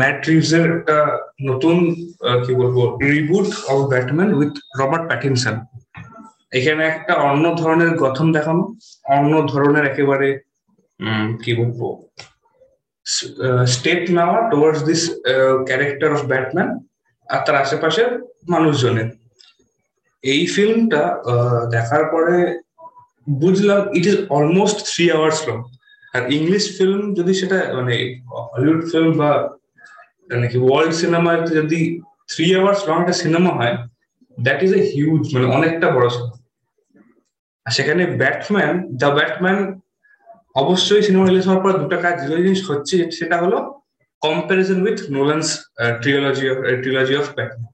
Matt 0.00 0.18
রিভসের 0.28 0.64
একটা 0.70 0.98
নতুন 1.48 1.76
কি 2.44 2.52
বলব 2.60 2.76
reboot 3.10 3.48
of 3.72 3.78
Batman 3.92 4.28
with 4.38 4.54
Robert 4.80 5.04
Pattinson 5.10 5.56
এখানে 6.58 6.82
একটা 6.86 7.14
অন্য 7.30 7.44
ধরনের 7.60 7.92
গঠন 8.04 8.26
দেখানো, 8.36 8.62
অন্য 9.16 9.32
ধরনের 9.52 9.84
একেবারে 9.90 10.28
কি 11.42 11.52
বলব 11.58 11.80
স্টেপ 13.74 14.00
নেওয়া 14.16 14.38
towards 14.50 14.80
this 14.88 15.02
character 15.68 16.10
of 16.16 16.20
Batman 16.32 16.68
আর 17.28 17.40
তার 17.46 17.56
আশেপাশের 17.64 18.08
মানুষজনের। 18.52 19.08
এই 20.24 20.42
ফিল্মটা 20.54 21.02
দেখার 21.74 22.04
পরে 22.12 22.36
বুঝলাম 23.42 23.80
it 23.98 24.04
is 24.10 24.16
almost 24.36 24.78
three 24.90 25.04
hours 25.16 25.38
long 25.48 25.58
R 26.14 26.22
English 26.38 26.64
film 26.76 27.00
যদি 27.18 27.32
সেটা 27.40 27.58
মানে 27.78 27.94
হলিউড 28.52 28.82
ফিল্ম 28.90 29.10
বা 29.22 29.30
মানে 30.30 30.46
কি 30.52 30.58
ওয়ার্ল্ড 30.66 30.94
সিনেমায় 31.02 31.40
যদি 31.58 31.80
থ্রি 32.30 32.46
আওয়ার্স 32.58 32.80
লং 32.88 32.96
একটা 33.02 33.16
সিনেমা 33.22 33.50
হয় 33.58 33.74
দ্যাট 34.38 34.58
ইজ 34.66 34.72
এ 34.80 34.82
হিউজ 34.92 35.22
মানে 35.34 35.46
অনেকটা 35.56 35.86
বড় 35.96 36.06
সিনেমা 36.14 36.36
আর 37.66 37.72
সেখানে 37.76 38.02
ব্যাটম্যান 38.20 38.72
দ্য 39.02 39.08
ব্যাটম্যান 39.18 39.58
অবশ্যই 40.62 41.02
সিনেমা 41.06 41.24
রিলিজ 41.24 41.44
হওয়ার 41.48 41.62
পর 41.64 41.70
দুটো 41.82 41.96
কাজ 42.04 42.14
যে 42.28 42.36
জিনিস 42.46 42.60
হচ্ছে 42.70 42.96
সেটা 43.18 43.36
হলো 43.42 43.58
comparison 44.22 44.78
with 44.86 44.98
Nolan's 45.16 45.46
trilogy 46.02 46.46
of 46.52 46.56
trilogy 46.82 47.14
of 47.20 47.26
Batman 47.36 47.72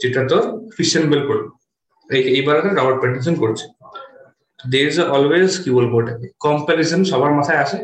যেটা 0.00 0.20
তো 0.30 0.38
ক্রিশ্চিয়ান 0.74 1.04
বেল 1.10 1.22
করল। 1.28 1.44
এইবার 2.34 2.56
রবার্ট 2.78 2.98
প্যাটিনসন 3.02 3.34
করছে। 3.42 3.64
দের 4.60 4.84
ইজ 4.90 4.96
অলওয়েজ 5.16 5.50
কি 5.62 5.70
বলব 5.76 5.92
ওটাকে? 5.98 6.26
কম্পারিজন 6.46 7.00
সবার 7.10 7.32
মাথায় 7.38 7.60
আসে। 7.64 7.78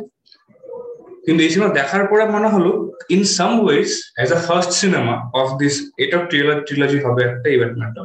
কিন্তু 1.24 1.40
এই 1.46 1.50
সিনেমা 1.52 1.70
দেখার 1.78 2.02
পরে 2.10 2.24
মনে 2.36 2.48
হলো 2.54 2.70
in 3.14 3.22
some 3.38 3.52
ways 3.64 3.88
as 4.16 4.28
a 4.38 4.40
first 4.46 4.72
cinema 4.82 5.14
of 5.42 5.48
this 5.60 5.74
এটা 6.04 6.18
ট্রিলজি 6.66 6.98
হবে 7.06 7.20
একটা 7.30 7.46
এই 7.52 7.58
ব্যাটম্যানটা 7.60 8.02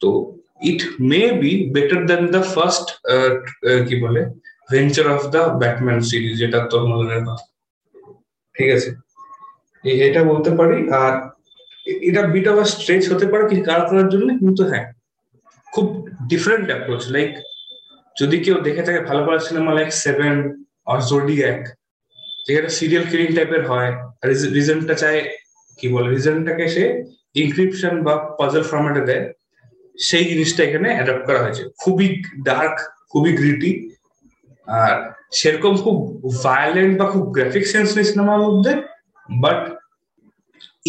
তো 0.00 0.08
it 0.70 0.80
may 1.10 1.22
be 1.40 1.52
better 1.74 2.00
than 2.10 2.22
the 2.34 2.42
first 2.54 2.86
কি 3.88 3.94
বলে 4.04 4.20
venture 4.68 5.06
of 5.16 5.22
the 5.34 5.42
Batman 5.62 5.98
series 6.08 6.34
যেটা 6.42 6.58
তোর 6.70 6.82
মদনের 6.90 7.22
ঠিক 8.54 8.68
আছে? 8.76 8.90
এটা 10.08 10.20
বলতে 10.30 10.50
পারি, 10.58 10.78
আর 11.02 11.12
এটা 12.08 12.22
বিট 12.34 12.46
অফ 12.52 12.56
স্ট্রেচ 12.74 13.02
হতে 13.12 13.26
পারে 13.30 13.42
কি 13.42 13.48
কিছু 13.50 13.62
কারণের 13.70 14.08
জন্য, 14.12 14.28
কিন্তু 14.42 14.62
হ্যাঁ। 14.70 14.86
খুব 15.72 15.86
ডিফারেন্ট 16.30 16.66
অ্যাপ্রোচ 16.70 17.02
লাইক 17.14 17.32
যদি 18.16 18.36
কেউ 18.44 18.56
দেখে 18.66 18.82
থাকে 18.86 19.00
ভালো 19.08 19.20
ভালো 19.26 19.38
cinema 19.48 19.72
like 19.78 19.90
seven 20.04 20.34
or 20.90 20.98
Zodiac 21.10 21.60
যেখানে 22.46 22.68
সিরিয়াল 22.78 23.04
কিলিং 23.10 23.28
টাইপের 23.36 23.62
হয় 23.70 23.90
রিজনটা 24.56 24.94
চায়, 25.02 25.20
কি 25.78 25.86
বলে 25.94 26.08
রিজনটাকে 26.16 26.64
সে 26.74 26.84
ইনক্রিপশন 27.42 27.94
বা 28.06 28.14
পাজল 28.38 28.64
ফরম্যাটে 28.70 29.02
দেয়, 29.08 29.24
সেই 29.98 30.24
জিনিসটা 30.30 30.60
এখানে 30.68 30.88
অ্যাডাপ্ট 30.96 31.24
করা 31.28 31.40
হয়েছে। 31.44 31.62
খুবই 31.82 32.08
ডার্ক 32.48 32.76
খুবই 33.12 33.32
গ্রিটি 33.40 33.70
আর 34.68 34.94
সেরকম 35.38 35.74
খুব 35.84 35.96
ভায়োলেন্ট 36.46 36.92
বা 37.00 37.06
খুব 37.14 37.24
গ্রাফিক 37.36 37.64
সেন্স 37.72 37.88
নেই 37.96 38.06
সিনেমার 38.10 38.44
মধ্যে 38.46 38.72
বাট 39.28 39.60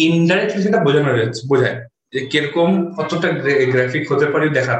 ইনডাইরেক্টলি 0.08 0.60
সেটা 0.66 0.78
বোঝানো 0.86 1.10
বোঝায়। 1.50 1.76
যে 2.14 2.20
কীরকম 2.26 2.70
কতটা 2.94 3.28
গ্রাফিক 3.72 4.12
হতে 4.12 4.26
পারে 4.26 4.48
দেখা। 4.48 4.76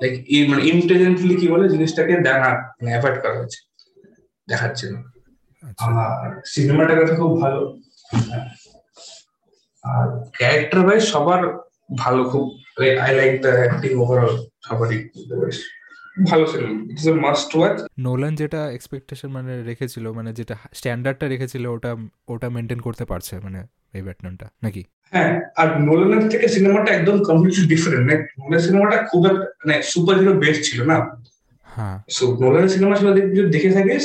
লাইক 0.00 0.14
মানে 0.50 0.62
ইন্টেলিজেন্টলি 0.68 1.36
কি 1.36 1.48
বলে 1.48 1.68
জিনিসটাকে 1.68 2.14
দেখা 2.20 2.50
মানে 2.76 2.90
অ্যাভয়েড 2.90 3.22
করা 3.22 3.38
হয়েছে 3.38 3.58
দেখাচ্ছে। 4.48 4.90
না 4.90 5.00
আচ্ছা। 5.62 5.86
আর 5.86 6.40
সিনেমাটোগ্রাফি 6.44 7.14
খুব 7.16 7.40
ভালো। 7.40 7.60
আর 9.84 10.06
ক্যারেক্টার 10.38 10.80
ওয়াইজ 10.84 11.02
সবার 11.02 11.40
ভালো 11.98 12.24
খুব 12.24 12.44
I 13.00 13.12
like 13.16 13.42
the 13.42 13.48
acting 13.48 13.90
overall 13.94 14.34
সবারই 14.64 15.08
ভালো 16.30 16.46
cinema 16.46 16.92
it's 16.92 17.06
a 17.06 17.12
must 17.12 17.56
watch 17.56 17.76
Nolan 17.98 18.34
যেটা 18.34 18.70
এক্সপেকটেশন 18.70 19.28
মানে 19.28 19.62
রেখেছিল 19.62 20.12
মানে 20.12 20.32
যেটা 20.32 20.56
স্ট্যান্ডার্ডটা 20.74 21.28
রেখেছিল 21.28 21.66
ওটা 21.66 21.96
ওটা 22.28 22.48
মেনটেন 22.50 22.80
করতে 22.80 23.04
পারছে 23.04 23.40
মানে 23.40 23.60
এই 23.92 24.02
ব্যাটম্যানটা 24.02 24.46
নাকি? 24.62 24.84
হ্যাঁ 25.12 25.32
আর 25.60 25.68
নোলানের 25.86 26.24
থেকে 26.32 26.46
সিনেমাটা 26.54 26.90
একদম 26.94 27.16
কমপ্লিটলি 27.28 27.64
ডিফারেন্ট 27.72 28.04
মানে 28.06 28.16
নোলানের 28.38 28.64
সিনেমাটা 28.66 28.96
খুব 29.10 29.22
মানে 29.60 29.74
সুপার 29.90 30.14
হিরো 30.20 30.32
বেস্ট 30.42 30.62
ছিল 30.68 30.80
না। 30.90 30.96
হ্যাঁ। 31.68 31.96
সো 32.16 32.24
নোলানের 32.42 32.72
সিনেমা 32.74 32.94
ছিল 32.98 33.08
দেখে 33.54 33.70
থাকিস 33.76 34.04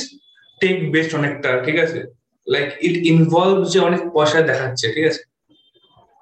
টেক 0.61 0.75
বেস্ট 0.93 1.11
অনেকটা 1.19 1.49
ঠিক 1.65 1.77
আছে? 1.85 1.99
লাইক 2.47 2.67
ইট 2.87 2.95
ইনভলভ 3.11 3.57
যে 3.73 3.79
অনেক 3.79 4.01
পয়সা 4.15 4.39
দেখাচ্ছে 4.49 4.85
ঠিক 4.95 5.05
আছে? 5.09 5.21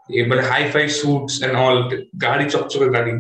এবারে 0.10 0.44
hi 0.52 0.64
fi 0.74 0.86
suits 1.00 1.34
and 1.46 1.56
all 1.66 1.78
গাড়ি 2.26 2.46
চকচকে 2.54 2.88
গাড়ি। 2.96 3.14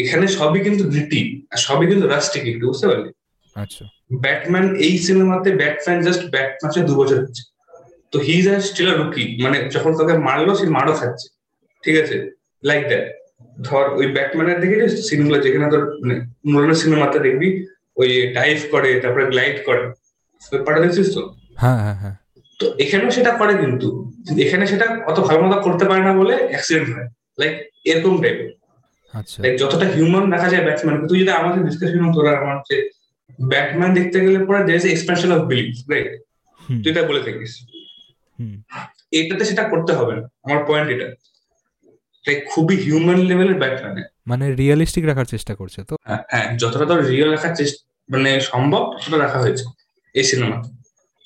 এখানে 0.00 0.26
সবই 0.38 0.60
কিন্তু 0.66 0.82
গ্রিটি 0.92 1.20
আর 1.52 1.58
সবই 1.66 1.86
কিন্তু 1.90 2.06
রাস্টিক 2.08 2.42
একটু 2.52 2.64
বুঝতে 2.70 2.86
পারলি? 2.90 3.10
আচ্ছা। 3.56 3.84
ব্যাটম্যান 4.24 4.66
এই 4.86 4.94
সিনেমাতে 5.06 5.48
ব্যাটম্যান 5.60 5.98
জাস্ট 6.06 6.22
ব্যাট 6.34 6.50
মাসে 6.62 6.80
দু 6.88 6.94
বছর 7.00 7.18
হচ্ছে 7.22 7.42
তো 8.12 8.16
হি 8.18 8.34
ইজ 8.40 8.48
স্টিল 8.68 8.90
রুকি 9.00 9.24
মানে 9.42 9.58
যখন 9.74 9.92
তাকে 9.98 10.14
মারলো 10.18 10.52
সে 10.54 10.64
মারও 10.76 10.94
খাচ্ছে। 11.00 11.26
ঠিক 11.84 11.96
আছে? 12.02 12.16
লাইক 12.62 12.82
দ্যাট 12.90 13.04
ধর 13.66 13.84
ওই 13.98 14.06
ব্যাটম্যানের 14.16 14.58
দিকে 14.60 14.76
যে 14.82 14.88
সিনেমাগুলো 15.08 15.38
যেখানে 15.42 15.66
তোর 15.70 15.82
মানে 16.02 16.14
নোলানের 16.46 16.78
সিনেমাতে 16.82 17.18
দেখবি 17.18 17.48
ওই 17.96 18.10
ডাইভ 18.36 18.58
করে 18.70 18.90
তারপরে 19.00 19.24
গ্লাইড 19.32 19.56
করে। 19.66 19.82
ব্যাপারটা 20.42 20.80
দেখছিস 20.84 21.08
তো? 21.14 21.22
হ্যাঁ 21.62 21.78
হ্যাঁ 21.84 21.96
হ্যাঁ। 22.02 22.16
তো 22.60 22.64
এখানেও 22.78 23.10
সেটা 23.10 23.30
করে 23.30 23.54
কিন্তু। 23.54 23.88
এখানে 24.44 24.64
সেটা 24.66 24.86
অত 25.06 25.18
ভালো 25.20 25.38
মতো 25.44 25.56
করতে 25.60 25.84
পারে 25.84 26.02
না 26.08 26.12
বলে 26.12 26.34
অ্যাক্সিডেন্ট 26.50 26.88
হয়। 26.94 27.08
লাইক 27.40 27.54
এরকম 27.90 28.14
টাইপের 28.22 28.48
আচ্ছা। 29.14 29.38
যতটা 29.58 29.86
হিউম্যান 29.94 30.24
দেখা 30.30 30.48
যায় 30.52 30.64
ব্যাটসম্যান 30.66 30.96
তুই 31.08 31.18
যদি 31.22 31.32
আমাদের 31.40 31.60
ডিসকাশন 31.64 32.12
তোরা 32.12 32.32
আমার 32.42 32.58
যে 32.68 32.76
ব্যাটম্যান 33.50 33.90
দেখতে 33.94 34.16
গেলে 34.24 34.38
পরে 34.46 34.60
দের 34.68 34.80
এক্সপ্রেশন 34.94 35.30
অফ 35.32 35.40
বিলিভ 35.50 35.68
রাইট 35.92 36.10
তুই 36.82 36.90
এটা 36.92 37.02
বলে 37.02 37.20
থাকিস। 37.26 37.52
এটাতে 39.12 39.44
সেটা 39.44 39.64
করতে 39.68 39.92
হবে 39.92 40.12
না 40.14 40.24
আমার 40.44 40.60
পয়েন্ট 40.64 40.88
এটা। 40.90 41.06
তাই 42.24 42.36
খুবই 42.50 42.76
হিউম্যান 42.76 43.20
লেভেলের 43.20 43.58
ব্যাটম্যান 43.58 43.94
মানে 44.26 44.44
রিয়েলিস্টিক 44.54 45.04
রাখার 45.06 45.26
চেষ্টা 45.26 45.52
করছে 45.54 45.80
তো? 45.84 45.94
হ্যাঁ, 46.30 46.46
যতটা 46.56 46.84
তো 46.86 46.94
রিয়েল 47.10 47.28
রাখার 47.30 47.54
চেষ্টা 47.54 47.80
মানে 48.08 48.30
সম্ভব 48.50 48.82
ততটা 48.92 49.18
রাখা 49.18 49.38
হয়েছে 49.38 49.64
এই 50.14 50.24
সিনেমা 50.24 50.56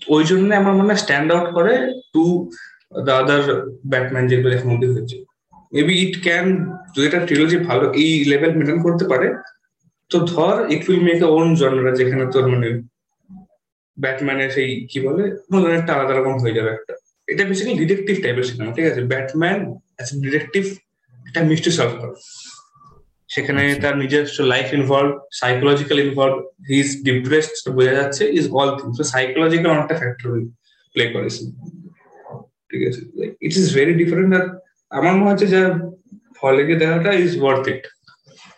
ওই 0.08 0.22
জন্য 0.24 0.48
আমার 0.54 0.74
মনে 0.74 0.90
হয় 0.90 1.00
স্ট্যান্ড 1.04 1.28
আউট 1.32 1.46
করে 1.54 1.74
টু 2.14 2.24
দ্য 3.06 3.12
আদার 3.12 3.42
ব্যাটম্যান 3.84 4.24
যেগুলো 4.28 4.48
এখন 4.54 4.68
অব্দি 4.70 4.86
হয়েছে। 4.86 5.16
মেবি 5.72 5.94
ইট 6.04 6.14
ক্যান 6.22 6.46
যদি 6.94 7.04
একটা 7.06 7.22
ট্রিলজি 7.26 7.58
ভালো 7.68 7.84
এই 7.94 8.12
লেভেল 8.24 8.50
মেনটেন 8.54 8.78
করতে 8.82 9.04
পারে 9.04 9.28
তো 10.10 10.16
ধর 10.26 10.54
it 10.70 10.82
will 10.88 11.02
make 11.08 11.18
own 11.36 11.48
genre 11.54 11.90
যেখানে 11.90 12.24
তোর 12.32 12.44
মানে 12.48 12.68
ব্যাটম্যানের 13.98 14.50
সেই 14.50 14.70
কি 14.90 14.98
বলে 15.00 15.22
একটা 15.74 15.92
আলাদা 15.94 16.14
রকম 16.14 16.34
হয়ে 16.38 16.56
যাবে 16.58 16.70
একটা। 16.70 16.94
এটা 17.28 17.42
বেসিক্যালি 17.50 17.78
ডিটেকটিভ 17.82 18.14
টাইপের 18.24 18.44
সিনেমা 18.50 18.70
ঠিক 18.76 18.86
আছে? 18.90 19.00
ব্যাটম্যান 19.12 19.58
অ্যাজ 19.96 20.08
ডিটেকটিভ 20.24 20.64
একটা 21.28 21.40
মিস্ট্রি 21.50 21.72
সলভ 21.78 21.94
করে। 22.02 22.16
সেখানে 23.34 23.62
আচ্ছা। 23.66 23.80
তার 23.82 23.94
নিজস্ব 24.02 24.36
life 24.54 24.68
involve 24.78 25.10
psychological 25.42 25.98
involve 26.06 26.34
he 26.68 26.76
is 26.84 26.90
depressed 27.08 27.54
বোঝা 27.76 27.94
যাচ্ছে 28.00 28.22
ইজ 28.38 28.44
অল 28.58 28.70
থিংস 28.80 28.98
সাইকোলজিক্যাল 29.14 29.70
অনেকটা 29.74 29.96
ফ্যাক্টর 30.00 30.28
প্লে 30.94 31.04
করে 31.14 31.28
ঠিক 32.70 32.82
আছে? 32.88 33.00
ইট 33.46 33.52
ইজ 33.62 33.66
ভেরি 33.78 33.94
ডিফারেন্ট 34.02 34.30
আর 34.38 34.44
আমার 34.98 35.14
মনে 35.18 35.30
হচ্ছে 35.32 35.48
যে 35.54 35.60
হলে 36.42 36.62
গিয়ে 36.66 36.78
দেখাটা 36.82 37.10
ইজ 37.24 37.32
ওয়ার্থ 37.42 37.64
ইট 37.72 37.82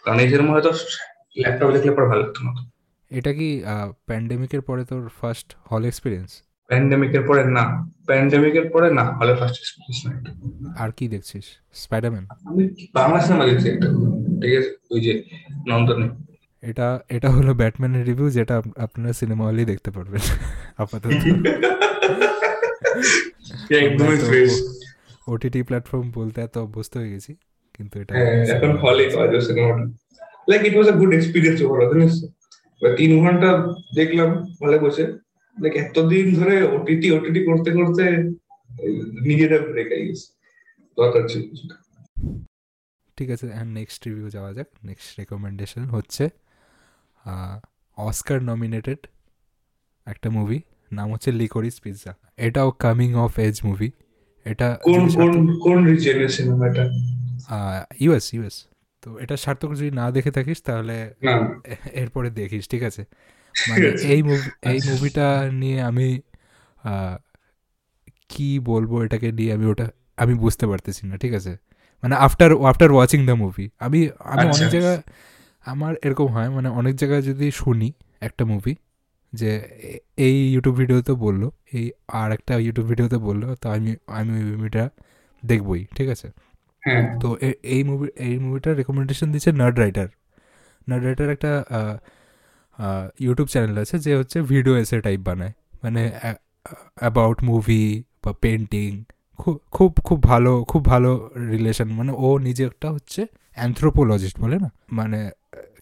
কারণ 0.05 0.19
এই 0.25 0.29
সিনেমা 0.33 0.51
হয়তো 0.55 0.71
ল্যাপটপ 1.43 1.69
দেখলে 1.77 1.91
পরে 1.97 2.07
ভালো 2.13 2.23
লাগতো 2.25 2.41
না। 2.47 2.53
এটা 3.11 3.31
কি 3.39 3.49
প্যান্ডেমিকের 4.09 4.63
পরে 4.69 4.83
তোর 4.91 5.03
ফার্স্ট 5.21 5.49
হল 5.71 5.83
এক্সপিরিয়েন্স 5.91 6.31
প্যান্ডেমিকের 6.71 7.23
পরে 7.27 7.43
না 7.57 7.65
প্যান্ডেমিকের 8.07 8.67
পরে 8.71 8.89
না 8.91 9.05
হলে 9.19 9.33
ফার্স্ট 9.37 9.57
এক্সপিরিয়েন্স 9.59 9.99
না 10.05 10.11
আর 10.83 10.91
কি 10.97 11.05
দেখছিস? 11.09 11.47
স্পাইডারম্যান 11.75 12.25
আমি 12.49 12.63
বাংলা 12.95 13.19
সিনেমা 13.21 13.45
দেখছি 13.51 13.67
একটা 13.69 13.89
ঠিক 14.41 14.53
আছে? 14.59 14.71
ওই 14.91 15.01
যে 15.01 15.13
নন্দনে। 15.69 16.07
এটা 16.63 16.87
এটা 17.09 17.29
হলো 17.31 17.53
ব্যাটম্যানের 17.55 18.05
রিভিউ 18.07 18.29
যেটা 18.31 18.55
আপনারা 18.77 19.13
সিনেমা 19.13 19.45
হলেই 19.45 19.67
দেখতে 19.73 19.91
পারবেন। 19.91 20.23
আপাতত। 20.83 21.11
একদমই 23.81 24.19
ফ্রেশ 24.27 24.53
ওটিটি 25.29 25.61
প্ল্যাটফর্ম 25.63 26.07
বলতে 26.11 26.39
এত 26.43 26.55
অভ্যস্ত 26.59 26.93
হয়ে 26.97 27.11
গেছি 27.15 27.33
কিন্তু 27.75 27.95
এটা 28.03 28.13
হ্যাঁ, 28.15 28.37
এখন 28.55 28.71
হলে 28.77 29.05
পাওয়া 29.15 29.29
যায় 29.33 29.43
সিনেমাটা 29.47 29.85
like 30.49 30.63
it 30.69 30.75
was 30.77 30.89
a 30.89 30.95
good 31.01 31.13
experience 31.15 31.59
overall 31.63 31.89
জানিস? 31.93 32.15
তিন 32.83 33.11
ঘণ্টা 33.23 33.49
দেখলাম 33.95 34.31
হলে 34.63 34.77
বসে 34.79 35.05
লাইক 35.57 35.75
এতদিন 35.85 36.27
ধরে 36.39 36.57
ওটিটি 36.77 37.09
ওটিটি 37.17 37.41
করতে 37.49 37.71
করতে 37.79 38.05
নিজেদের 39.27 39.63
ব্রেক 39.71 39.89
আই 39.97 40.03
গেছে। 40.09 40.27
দরকার 40.99 41.23
ছিল 41.31 41.43
ঠিক 43.19 43.29
আছে 43.35 43.47
হ্যাঁ 43.57 43.69
নেক্সট 43.79 44.01
রিভিউ 44.09 44.29
যাওয়া 44.37 44.51
যাক। 44.57 44.69
নেক্সট 44.89 45.09
রেকমেন্ডেশন 45.21 45.85
হচ্ছে 45.95 46.25
অস্কার 47.99 48.39
নমিনেটেড 48.51 49.01
একটা 50.07 50.29
মুভি 50.37 50.59
নাম 50.93 51.09
হচ্ছে 51.15 51.31
লিকোরিস 51.41 51.77
পিৎজা 51.85 52.13
এটাও 52.47 52.69
কামিং 52.85 53.11
অফ 53.25 53.33
এজ 53.47 53.57
মুভি 53.69 53.89
এটা 54.47 54.69
কোন 54.87 55.03
কোন 55.19 55.33
কোন 55.65 55.79
রিজনের 55.91 56.31
সিনেমা 56.37 56.65
এটা? 56.71 56.85
ইউএস 58.05 58.27
ইউএস 58.35 58.57
তো 59.03 59.09
এটা 59.23 59.37
সার্থক 59.45 59.71
যদি 59.81 59.91
না 60.01 60.07
দেখে 60.17 60.31
থাকিস 60.37 60.59
তাহলে 60.69 60.97
এরপরে 62.03 62.29
দেখিস 62.41 62.65
ঠিক 62.73 62.83
আছে? 62.89 63.03
মানে 63.55 63.87
এই 64.09 64.21
মুভি 64.23 64.49
এই 64.71 64.79
মুভিটা 64.89 65.27
নিয়ে 65.61 65.79
আমি 65.89 66.09
কি 68.31 68.49
বলব 68.65 68.93
এটাকে 69.05 69.29
নিয়ে 69.33 69.51
আমি 69.57 69.67
ওটা 69.67 69.87
আমি 70.19 70.35
বুঝতে 70.35 70.65
পারতেছি 70.71 71.03
না 71.09 71.15
ঠিক 71.17 71.33
আছে 71.39 71.53
মানে 72.03 72.15
after 72.17 72.51
after 72.71 72.91
watching 72.93 73.21
the 73.29 73.35
movie 73.43 73.67
আমি 73.81 74.01
আমি 74.25 74.45
অনেক 74.45 74.49
আচ্ছা। 74.49 74.67
জায়গায় 74.75 75.01
আমার 75.67 75.93
এরকম 76.07 76.29
হয় 76.35 76.49
মানে 76.49 76.69
অনেক 76.81 76.95
জায়গায় 76.97 77.23
যদি 77.23 77.47
শুনি 77.61 77.89
একটা 78.23 78.43
মুভি 78.45 78.75
যে 79.33 79.51
এই 80.19 80.37
ইউটিউব 80.53 80.75
ভিডিওতে 80.81 81.13
বলল 81.25 81.43
এই 81.73 81.85
আর 82.13 82.29
একটা 82.37 82.53
ইউটিউব 82.59 82.87
ভিডিওতে 82.89 83.19
বলল 83.19 83.43
তো 83.55 83.67
আমি 83.71 83.91
আমি 84.11 84.31
ওই 84.39 84.45
মুভিটা 84.53 84.85
দেখবই 85.43 85.83
ঠিক 85.97 86.09
আছে 86.15 86.29
হ্যাঁ। 86.83 87.05
তো 87.21 87.29
এই 87.75 87.81
মুভি 87.89 88.07
এই 88.27 88.35
মুভিটার 88.39 88.73
রেকমেন্ডেশন 88.81 89.29
দিচ্ছে 89.35 89.51
নার্ড 89.53 89.77
রাইটার 89.79 90.09
নার্ড 90.89 91.03
রাইটার 91.07 91.29
একটা 91.35 91.53
ইউটিউব 93.25 93.49
চ্যানেল 93.55 93.77
আছে 93.83 93.97
যে 94.05 94.13
হচ্ছে 94.21 94.39
ভিডিও 94.53 94.75
এসে 94.83 94.97
টাইপ 95.07 95.21
বানায়। 95.29 95.53
মানে 95.85 96.03
অ্যাবাউট 97.03 97.39
মুভি 97.51 97.85
বা 98.25 98.33
পেন্টিং 98.45 98.91
খুব 99.39 99.57
খুব 99.77 99.91
খুব 100.09 100.19
ভালো 100.31 100.53
খুব 100.71 100.83
ভালো 100.93 101.11
রিলেশন 101.53 101.89
মানে 101.99 102.13
ও 102.27 102.29
নিজে 102.47 102.63
একটা 102.71 102.89
হচ্ছে 102.97 103.21
অ্যান্থ্রোপোলজিস্ট 103.59 104.37
বলে 104.45 104.57
না? 104.65 104.69
মানে 104.99 105.21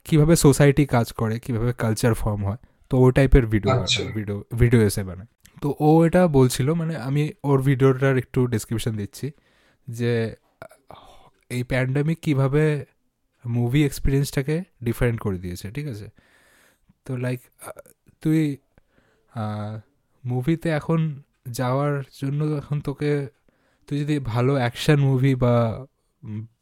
কীভাবে 0.07 0.35
সোসাইটি 0.45 0.85
কাজ 0.95 1.07
করে 1.21 1.35
কীভাবে 1.45 1.71
কালচার 1.83 2.13
ফর্ম 2.23 2.41
হয় 2.49 2.61
তো 2.91 2.95
ও 3.03 3.07
টাইপের 3.17 3.45
ভিডিও 3.53 3.73
ভিডিও 4.17 4.37
ভিডিও 4.61 4.81
এসে 4.89 5.03
বানায়। 5.09 5.29
তো 5.63 5.69
ও 5.89 5.91
এটা 6.07 6.23
বলছিল 6.39 6.69
মানে 6.81 6.95
আমি 7.09 7.23
ওর 7.49 7.59
ভিডিওটার 7.69 8.15
একটু 8.23 8.41
ডিসক্রিপশন 8.53 8.93
দিচ্ছি 9.01 9.27
যে 9.89 10.13
এই 11.57 11.63
প্যান্ডামিক 11.71 12.19
কীভাবে 12.27 12.63
মুভি 13.45 13.81
এক্সপিরিয়েন্সটাকে 13.89 14.57
ডিফারেন্ট 14.87 15.19
করে 15.25 15.39
দিয়েছে 15.45 15.67
ঠিক 15.77 15.87
আছে? 15.93 16.07
তো 17.07 17.13
লাইক 17.17 17.41
তুই 18.23 18.57
মুভিতে 20.25 20.69
এখন 20.71 21.01
যাওয়ার 21.49 21.95
জন্য 22.21 22.41
এখন 22.61 22.81
তোকে 22.81 23.11
তুই 23.89 23.97
যদি 23.99 24.19
ভালো 24.33 24.53
অ্যাকশান 24.55 24.99
মুভি 25.01 25.33
বা 25.35 25.55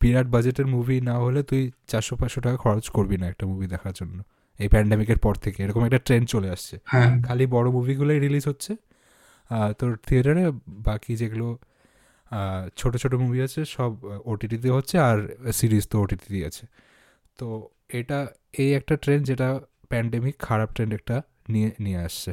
বিরাট 0.00 0.26
বাজেটের 0.26 0.66
মুভি 0.66 0.96
না 1.00 1.14
হলে 1.18 1.40
তুই 1.42 1.62
চারশো 1.86 2.14
পাঁচশো 2.16 2.40
টাকা 2.40 2.56
খরচ 2.56 2.86
করবি 2.88 3.16
না 3.16 3.26
একটা 3.28 3.44
মুভি 3.46 3.66
দেখার 3.66 3.92
জন্য। 3.92 4.18
এই 4.58 4.68
প্যান্ডামিকের 4.68 5.18
পর 5.18 5.34
থেকে 5.34 5.58
এরকম 5.64 5.82
একটা 5.84 5.98
ট্রেন্ড 5.98 6.26
চলে 6.28 6.48
আসছে। 6.50 6.74
হ্যাঁ। 6.84 7.22
খালি 7.22 7.44
বড় 7.46 7.68
মুভিগুলোই 7.70 8.18
রিলিজ 8.18 8.44
হচ্ছে। 8.48 8.72
তোর 9.78 9.90
থিয়েটারে 10.06 10.44
বাকি 10.68 11.12
যেগুলো 11.16 11.48
ছোট 12.76 12.92
ছোট 12.96 13.12
মুভি 13.14 13.38
আছে 13.42 13.60
সব 13.76 13.92
ওটিটিতে 14.24 14.68
হচ্ছে 14.70 14.96
আর 14.98 15.18
সিরিজ 15.52 15.84
তো 15.88 15.96
ওটিটিতেই 16.02 16.44
আছে। 16.44 16.64
তো 17.38 17.46
এটা 17.88 18.18
এই 18.62 18.70
একটা 18.74 18.94
ট্রেন্ড 18.96 19.22
যেটা 19.26 19.48
প্যান্ডেমিক 19.90 20.36
খারাপ 20.38 20.68
ট্রেন্ড 20.74 20.92
একটা 20.94 21.16
নিয়ে 21.48 21.68
নিয়ে 21.80 21.98
আসছে 21.98 22.32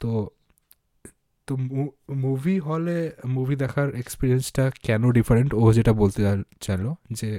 তো 0.00 0.10
তো 1.48 1.52
মুভি 2.16 2.56
হলে 2.58 2.96
মুভি 3.28 3.54
দেখার 3.56 3.88
এক্সপিরিয়েন্সটা 3.94 4.64
কেন 4.82 5.02
ডিফারেন্ট 5.10 5.50
ও 5.54 5.64
যেটা 5.72 5.92
বলতে 5.92 6.20
চাইলো 6.60 6.90
যে 7.10 7.30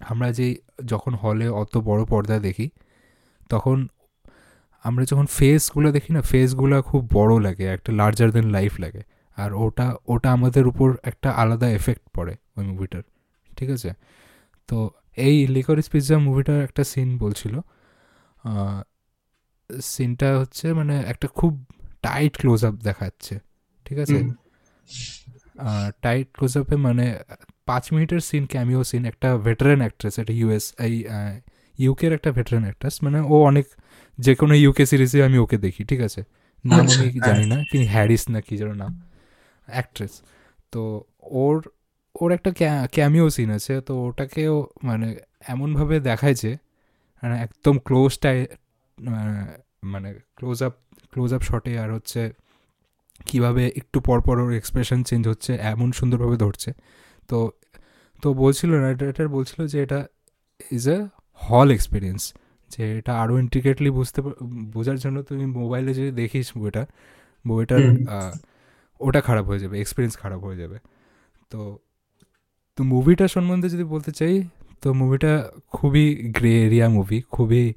আমরা 0.00 0.28
যে 0.32 0.46
যখন 0.86 1.12
হলে 1.14 1.46
অত 1.52 1.74
বড় 1.80 2.02
পর্দায় 2.04 2.40
দেখি 2.40 2.66
তখন 3.50 3.78
আমরা 4.84 5.02
যখন 5.04 5.26
ফেসগুলো 5.30 5.88
দেখি 5.92 6.10
না 6.12 6.20
ফেসগুলো 6.22 6.76
খুব 6.82 7.02
বড় 7.12 7.32
লাগে 7.40 7.64
একটা 7.66 7.90
লার্জার 7.92 8.30
দেন 8.30 8.46
লাইফ 8.50 8.72
লাগে 8.80 9.02
আর 9.36 9.50
ওটা 9.54 9.86
ওটা 10.06 10.28
আমাদের 10.32 10.64
উপর 10.66 10.88
একটা 11.02 11.28
আলাদা 11.32 11.68
এফেক্ট 11.70 12.04
পড়ে 12.14 12.34
ওই 12.56 12.64
মুভিটার 12.64 13.04
ঠিক 13.50 13.68
আছে 13.70 13.90
তো 14.68 14.76
এই 15.18 15.36
লিকরিস 15.46 15.86
পিৎজা 15.88 16.16
মুভিটার 16.18 16.58
একটা 16.62 16.82
সিন 16.84 17.08
বলছিল 17.18 17.54
সিনটা 19.88 20.28
হচ্ছে 20.38 20.66
মানে 20.72 20.94
একটা 21.06 21.26
খুব 21.38 21.52
টাইট 22.02 22.32
ক্লোজ 22.38 22.60
আপ 22.64 22.74
দেখাচ্ছে 22.82 23.34
ঠিক 23.86 23.98
আছে? 23.98 24.18
টাইট 26.02 26.28
ক্লোজ 26.34 26.52
আপে 26.58 26.76
মানে 26.78 27.04
পাঁচ 27.66 27.84
মিনিটের 27.92 28.20
সিন 28.20 28.44
ক্যামিও 28.46 28.80
সিন 28.84 29.02
একটা 29.04 29.28
ভেটারেন 29.38 29.80
অ্যাক্ট্রেস 29.80 30.14
একটা 30.18 30.32
ইউএস 30.32 30.64
এই 30.78 30.94
ইউকের 31.78 32.12
একটা 32.12 32.30
ভেটারেন 32.32 32.62
অ্যাক্ট্রেস 32.62 32.94
মানে 33.02 33.18
ও 33.28 33.36
অনেক 33.50 33.66
যে 34.18 34.32
কোনো 34.34 34.54
ইউকে 34.54 34.84
সিরিজে 34.86 35.18
আমি 35.24 35.38
ওকে 35.38 35.56
দেখি 35.58 35.82
ঠিক 35.84 36.00
আছে? 36.00 36.20
নাম 36.64 36.80
আচ্ছা, 36.80 37.02
আমি 37.02 37.20
জানি 37.20 37.44
না 37.46 37.56
তিনি 37.70 37.84
হ্যারিস 37.86 38.22
না 38.28 38.40
কি 38.40 38.54
যেন 38.56 38.70
নাম 38.74 38.92
অ্যাক্ট্রেস 39.68 40.12
তো 40.72 40.82
ওর 41.42 41.56
ওর 42.14 42.30
একটা 42.32 42.50
ক্যামিও 42.92 43.26
সিন 43.30 43.50
আছে 43.50 43.74
তো 43.80 43.92
ওটাকেও 44.06 44.54
মানে 44.82 45.08
এমনভাবে 45.48 45.96
দেখাইছে 46.00 46.50
মানে 47.22 47.34
একদম 47.42 47.78
ক্লোজটাই 47.78 48.46
মানে 49.84 50.08
ক্লোজ 50.36 50.62
আপ 50.62 50.74
ক্লোজ 51.12 51.34
আপ 51.34 51.42
শটে 51.42 51.78
আর 51.78 51.92
হচ্ছে 51.92 52.32
কীভাবে 53.26 53.62
একটু 53.76 54.00
পরপর 54.00 54.40
ওর 54.40 54.54
এক্সপ্রেশন 54.54 55.02
চেঞ্জ 55.02 55.28
হচ্ছে 55.28 55.52
এমন 55.72 55.92
সুন্দরভাবে 55.92 56.36
ধরছে। 56.36 56.72
তো 57.28 57.50
তো 58.22 58.34
বলছিল 58.34 58.70
রাইটার 58.74 59.28
বলছিল 59.28 59.66
যে 59.66 59.82
এটা 59.82 60.06
ইজ 60.70 60.88
এ 60.88 60.98
হল 61.40 61.70
এক্সপিরিয়েন্স 61.70 62.34
যে 62.70 62.98
এটা 62.98 63.12
আরও 63.18 63.38
ইন্ট্রিকেটলি 63.38 63.90
বুঝতে 63.90 64.22
বোঝার 64.72 64.98
জন্য 64.98 65.22
তুমি 65.22 65.46
মোবাইলে 65.46 65.94
যদি 65.94 66.10
দেখিস 66.12 66.56
বইটা 66.58 66.86
বইটার 67.46 67.82
ওটা 69.00 69.20
খারাপ 69.20 69.44
হয়ে 69.46 69.58
যাবে 69.58 69.74
এক্সপিরিয়েন্স 69.80 70.14
খারাপ 70.16 70.40
হয়ে 70.44 70.56
যাবে। 70.56 70.78
তো 71.50 71.78
তো 72.78 72.84
মুভিটা 72.84 73.28
সম্বন্ধে 73.28 73.68
যদি 73.68 73.84
বলতে 73.84 74.12
চাই 74.12 74.34
তো 74.82 74.92
মুভিটা 74.92 75.48
খুবই 75.72 76.32
গ্রে 76.36 76.62
এরিয়া 76.66 76.88
মুভি 76.88 77.22
খুবই 77.30 77.74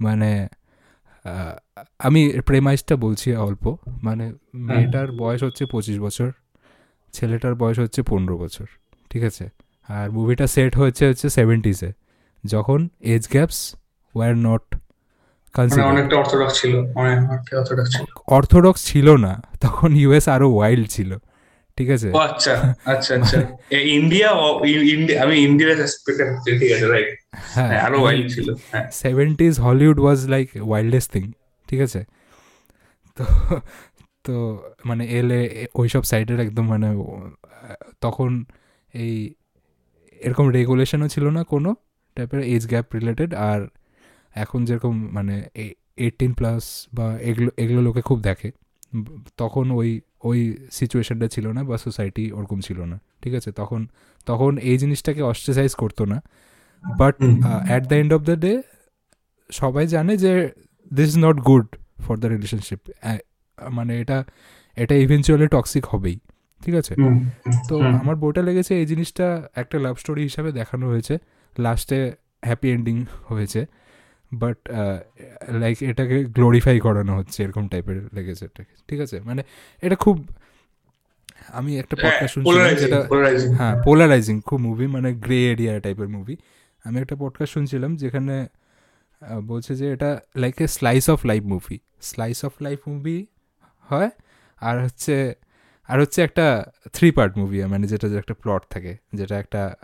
মানে 0.00 0.48
আমি 1.98 2.40
প্রেমাইজটা 2.46 2.96
বলছি 2.96 3.36
অল্প 3.36 3.76
মানে 4.02 4.34
মেয়েটার 4.54 5.12
বয়স 5.12 5.42
হচ্ছে 5.42 5.66
পঁচিশ 5.66 5.98
বছর 5.98 6.30
ছেলেটার 7.12 7.54
বয়স 7.54 7.78
হচ্ছে 7.78 8.02
পনেরো 8.02 8.38
বছর 8.38 8.66
ঠিক 9.10 9.22
আছে? 9.24 9.48
আর 9.88 10.10
মুভিটা 10.10 10.46
সেট 10.46 10.76
হয়েছে 10.76 11.08
হচ্ছে 11.08 11.30
সেভেন্টিসে 11.30 11.92
যখন 12.44 12.88
age 13.00 13.28
gaps 13.32 13.74
were 14.14 14.36
not 14.36 14.76
orthodox 18.26 18.84
ছিল 18.84 19.16
না 19.16 19.42
তখন 19.60 19.96
ইউএস 19.96 20.28
আরও 20.28 20.54
ওয়াইল্ড 20.54 20.88
ছিল। 20.88 21.10
ঠিক 21.78 21.88
আছে? 21.90 22.08
আচ্ছা 22.26 22.54
আচ্ছা 22.84 23.12
আচ্ছা। 23.14 23.38
ইন্ডিয়া 23.96 24.28
আমি 25.24 25.34
ইন্ডিয়ার 25.38 25.76
ঠিক 26.60 26.70
আছে 26.72 26.86
রাইট 26.86 27.08
হ্যাঁ, 27.54 27.68
হ্যাঁ 27.68 27.80
আরও 27.86 27.98
ওয়াইল্ড 28.02 28.26
ছিল 28.34 28.48
seventies 29.02 29.54
Hollywood 29.60 29.98
was 30.00 30.18
like 30.28 30.46
wildest 30.60 31.08
thing 31.12 31.24
ঠিক 31.68 31.80
আছে? 31.80 32.00
তো 33.16 33.24
তো 34.24 34.34
মানে 34.84 35.04
এলে 35.08 35.38
ওইসব 35.74 36.02
সাইডের 36.02 36.38
একদম 36.40 36.64
মানে 36.66 36.88
তখন 38.00 38.30
এই 38.94 39.14
এরকম 40.20 40.46
রেগুলেশনও 40.48 41.08
ছিল 41.08 41.24
না 41.28 41.42
কোনো 41.44 41.70
টাইপের 42.16 42.40
এজ 42.46 42.62
গ্যাপ 42.66 42.86
রিলেটেড 42.94 43.30
আর 43.50 43.60
এখন 44.34 44.60
যেরকম 44.64 44.94
মানে 45.12 45.34
এইটিন 45.96 46.32
প্লাস 46.34 46.62
বা 46.92 47.06
এগুলো 47.20 47.50
এগুলো 47.56 47.80
লোকে 47.82 48.02
খুব 48.02 48.18
দেখে। 48.20 48.48
তখন 49.36 49.66
ওই 49.70 49.90
ওই 50.22 50.56
সিচুয়েশনটা 50.70 51.28
ছিল 51.28 51.46
না 51.48 51.64
বা 51.64 51.76
সোসাইটি 51.78 52.32
ওরকম 52.32 52.60
ছিল 52.60 52.78
না 52.84 52.96
ঠিক 53.22 53.34
আছে? 53.34 53.50
তখন 53.52 53.80
তখন 54.26 54.58
এই 54.58 54.76
জিনিসটাকে 54.78 55.22
অস্ট্রেসাইজ 55.22 55.74
করতো 55.74 56.02
না। 56.04 56.18
But 56.84 57.16
at 57.66 57.82
the 57.86 57.94
end 57.94 58.12
of 58.12 58.22
the 58.22 58.36
day 58.36 58.62
সবাই 59.50 59.86
জানে 59.86 60.16
যে 60.16 60.32
this 60.92 61.08
is 61.08 61.18
not 61.18 61.36
good 61.40 61.66
for 62.00 62.14
the 62.18 62.26
relationship 62.26 62.80
মানে 63.70 64.00
এটা 64.00 64.24
এটা 64.76 64.94
ইভেনচুয়ালি 64.94 65.48
টক্সিক 65.48 65.84
হবেই 65.86 66.18
ঠিক 66.64 66.74
আছে? 66.74 66.94
তো 67.68 67.74
আমার 67.80 68.16
বইটা 68.16 68.42
লেগেছে 68.42 68.72
এই 68.80 68.86
জিনিসটা 68.86 69.26
একটা 69.54 69.78
লাভ 69.78 69.96
স্টোরি 69.96 70.22
হিসাবে 70.22 70.52
দেখানো 70.52 70.84
হয়েছে। 70.88 71.18
লাস্টে 71.58 72.12
হ্যাপি 72.44 72.68
এন্ডিং 72.70 72.96
হয়েছে। 73.24 73.66
বাট 74.32 74.58
লাইক 75.48 75.82
এটাকে 75.82 76.24
গ্লোরিফাই 76.24 76.80
করানো 76.80 77.16
হচ্ছে 77.16 77.42
এরকম 77.42 77.68
টাইপের 77.68 78.08
লেগেছে 78.12 78.44
এটাকে। 78.44 78.74
ঠিক 78.88 79.00
আছে? 79.00 79.20
মানে 79.20 79.42
এটা 79.82 79.96
খুব 79.96 80.26
আমি 81.48 81.78
একটা 81.78 81.96
পডকাস্ট 81.96 82.38
হ্যাঁ, 82.38 82.54
শুনছিলাম 82.54 82.74
যেটা 82.74 83.08
হ্যাঁ 83.56 83.82
পোলারাইজিং 83.82 84.40
খুব 84.40 84.60
মুভি 84.60 84.86
মানে 84.86 85.14
গ্রে 85.14 85.52
এরিয়া 85.52 85.80
টাইপের 85.80 86.08
মুভি 86.08 86.36
আমি 86.84 87.00
একটা 87.00 87.16
পডকাস্ট 87.16 87.52
শুনছিলাম 87.52 87.96
যেখানে 87.96 88.48
বলছে 89.46 89.74
যে 89.74 89.92
এটা 89.92 90.20
like 90.36 90.60
a 90.60 90.66
slice 90.66 91.10
of 91.10 91.26
life 91.26 91.42
movie 91.42 91.78
slice 92.00 92.44
of 92.44 92.52
life 92.60 92.78
movie 92.88 93.26
হয় 93.90 94.10
আর 94.56 94.84
হচ্ছে 94.84 95.34
আর 95.88 96.00
হচ্ছে 96.00 96.22
একটা 96.22 96.72
থ্রি 96.92 97.10
পার্ট 97.10 97.38
মুভি 97.38 97.64
মানে 97.64 97.86
যেটা 97.86 98.08
যে 98.08 98.18
একটা 98.18 98.34
প্লট 98.34 98.62
থাকে 98.70 98.96
যেটা 99.14 99.38
একটা 99.38 99.74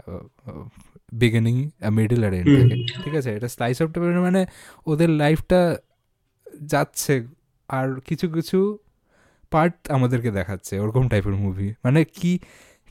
বিগিনিং 1.20 1.56
মিডল 1.92 2.20
আর 2.24 2.34
এন্ড 2.34 2.48
থাকে 2.60 2.76
ঠিক 3.04 3.14
আছে? 3.20 3.30
এটা 3.36 3.48
স্লাইস 3.48 3.78
অফ 3.82 3.88
মানে 4.26 4.42
ওদের 4.86 5.10
লাইফটা 5.22 5.60
যাচ্ছে 6.62 7.14
আর 7.68 7.86
কিছু 8.08 8.26
কিছু 8.28 8.58
পার্ট 9.52 9.74
আমাদেরকে 9.88 10.30
দেখাচ্ছে 10.30 10.74
ওরকম 10.80 11.04
টাইপের 11.08 11.34
মুভি 11.34 11.68
মানে 11.84 12.00
কি 12.18 12.32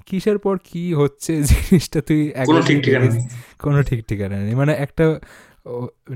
কিসের 0.05 0.37
পর 0.37 0.55
কি 0.63 0.83
হচ্ছে 0.93 1.31
জিনিসটা 1.43 1.99
তুই 2.01 2.21
কোনো 3.59 3.79
ঠিক 3.83 3.99
ঠিকানা 4.05 4.37
নেই। 4.37 4.55
মানে 4.55 4.73
একটা 4.85 5.05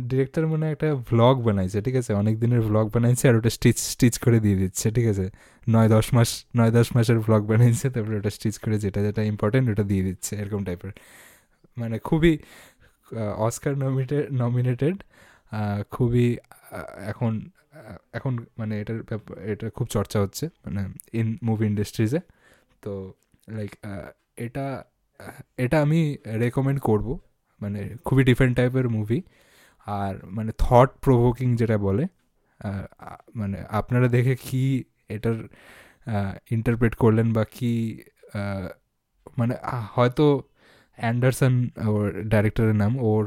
ডিরেক্টর 0.10 0.44
মানে 0.48 0.66
একটা 0.72 0.88
ভ্লগ 1.10 1.36
বানাইছে 1.46 1.78
ঠিক 1.82 1.96
আছে? 1.96 2.12
অনেক 2.14 2.36
দিনের 2.40 2.62
ভ্লগ 2.62 2.86
বানাইছে 2.96 3.24
আর 3.30 3.36
ওটা 3.36 3.50
স্টিচ 3.50 3.78
স্টিচ 3.94 4.16
করে 4.18 4.38
দিয়ে 4.40 4.56
দিচ্ছে 4.56 4.88
ঠিক 4.92 5.08
আছে? 5.08 5.26
নয় 5.68 5.90
দশ 5.90 6.08
মাস 6.14 6.30
নয় 6.58 6.72
দশ 6.72 6.88
মাসের 6.96 7.20
ভ্লগ 7.20 7.42
বানাইছে 7.52 7.86
তারপরে 7.90 8.16
ওটা 8.18 8.30
স্টিচ 8.30 8.56
করে 8.58 8.76
যেটা 8.80 9.00
যেটা 9.02 9.22
ইম্পর্টেন্ট 9.24 9.66
ওটা 9.70 9.84
দিয়ে 9.84 10.04
দিচ্ছে 10.04 10.32
এরকম 10.36 10.62
টাইপের 10.64 10.92
মানে 11.78 12.00
খুবই 12.00 12.38
অস্কার 13.38 13.78
নমিনেটেড 13.78 14.34
নমিনেটেড 14.34 15.04
খুবই 15.92 16.38
এখন 17.06 17.50
এখন 18.14 18.38
মানে 18.58 18.82
এটার 18.82 19.00
এটা 19.44 19.70
খুব 19.70 19.88
চর্চা 19.88 20.20
হচ্ছে 20.20 20.50
মানে 20.66 20.90
ইন 21.14 21.38
মুভি 21.44 21.66
ইন্ডাস্ট্রিজে 21.66 22.20
তো 22.82 23.14
লাইক 23.50 23.72
এটা 24.36 24.84
এটা 25.58 25.82
আমি 25.82 26.18
রেকমেন্ড 26.26 26.80
করব। 26.82 27.20
মানে 27.62 27.96
খুবই 28.06 28.24
ডিফারেন্ট 28.24 28.58
টাইপের 28.58 28.90
মুভি 28.90 29.22
আর 29.88 30.26
মানে 30.26 30.52
থট 30.58 30.90
প্রভোকিং 31.02 31.56
যেটা 31.56 31.78
বলে 31.78 32.08
মানে 33.36 33.58
আপনারা 33.70 34.08
দেখে 34.08 34.36
কি 34.36 34.84
এটার 35.10 35.38
ইন্টারপ্রেট 36.52 36.96
করলেন 36.96 37.34
বা 37.34 37.44
কি 37.46 38.02
মানে 39.38 39.56
হয়তো 39.96 40.44
অ্যান্ডারসন 40.98 41.54
ওর 41.88 42.04
ডাইরেক্টরের 42.24 42.76
নাম 42.76 42.94
ওর 43.00 43.24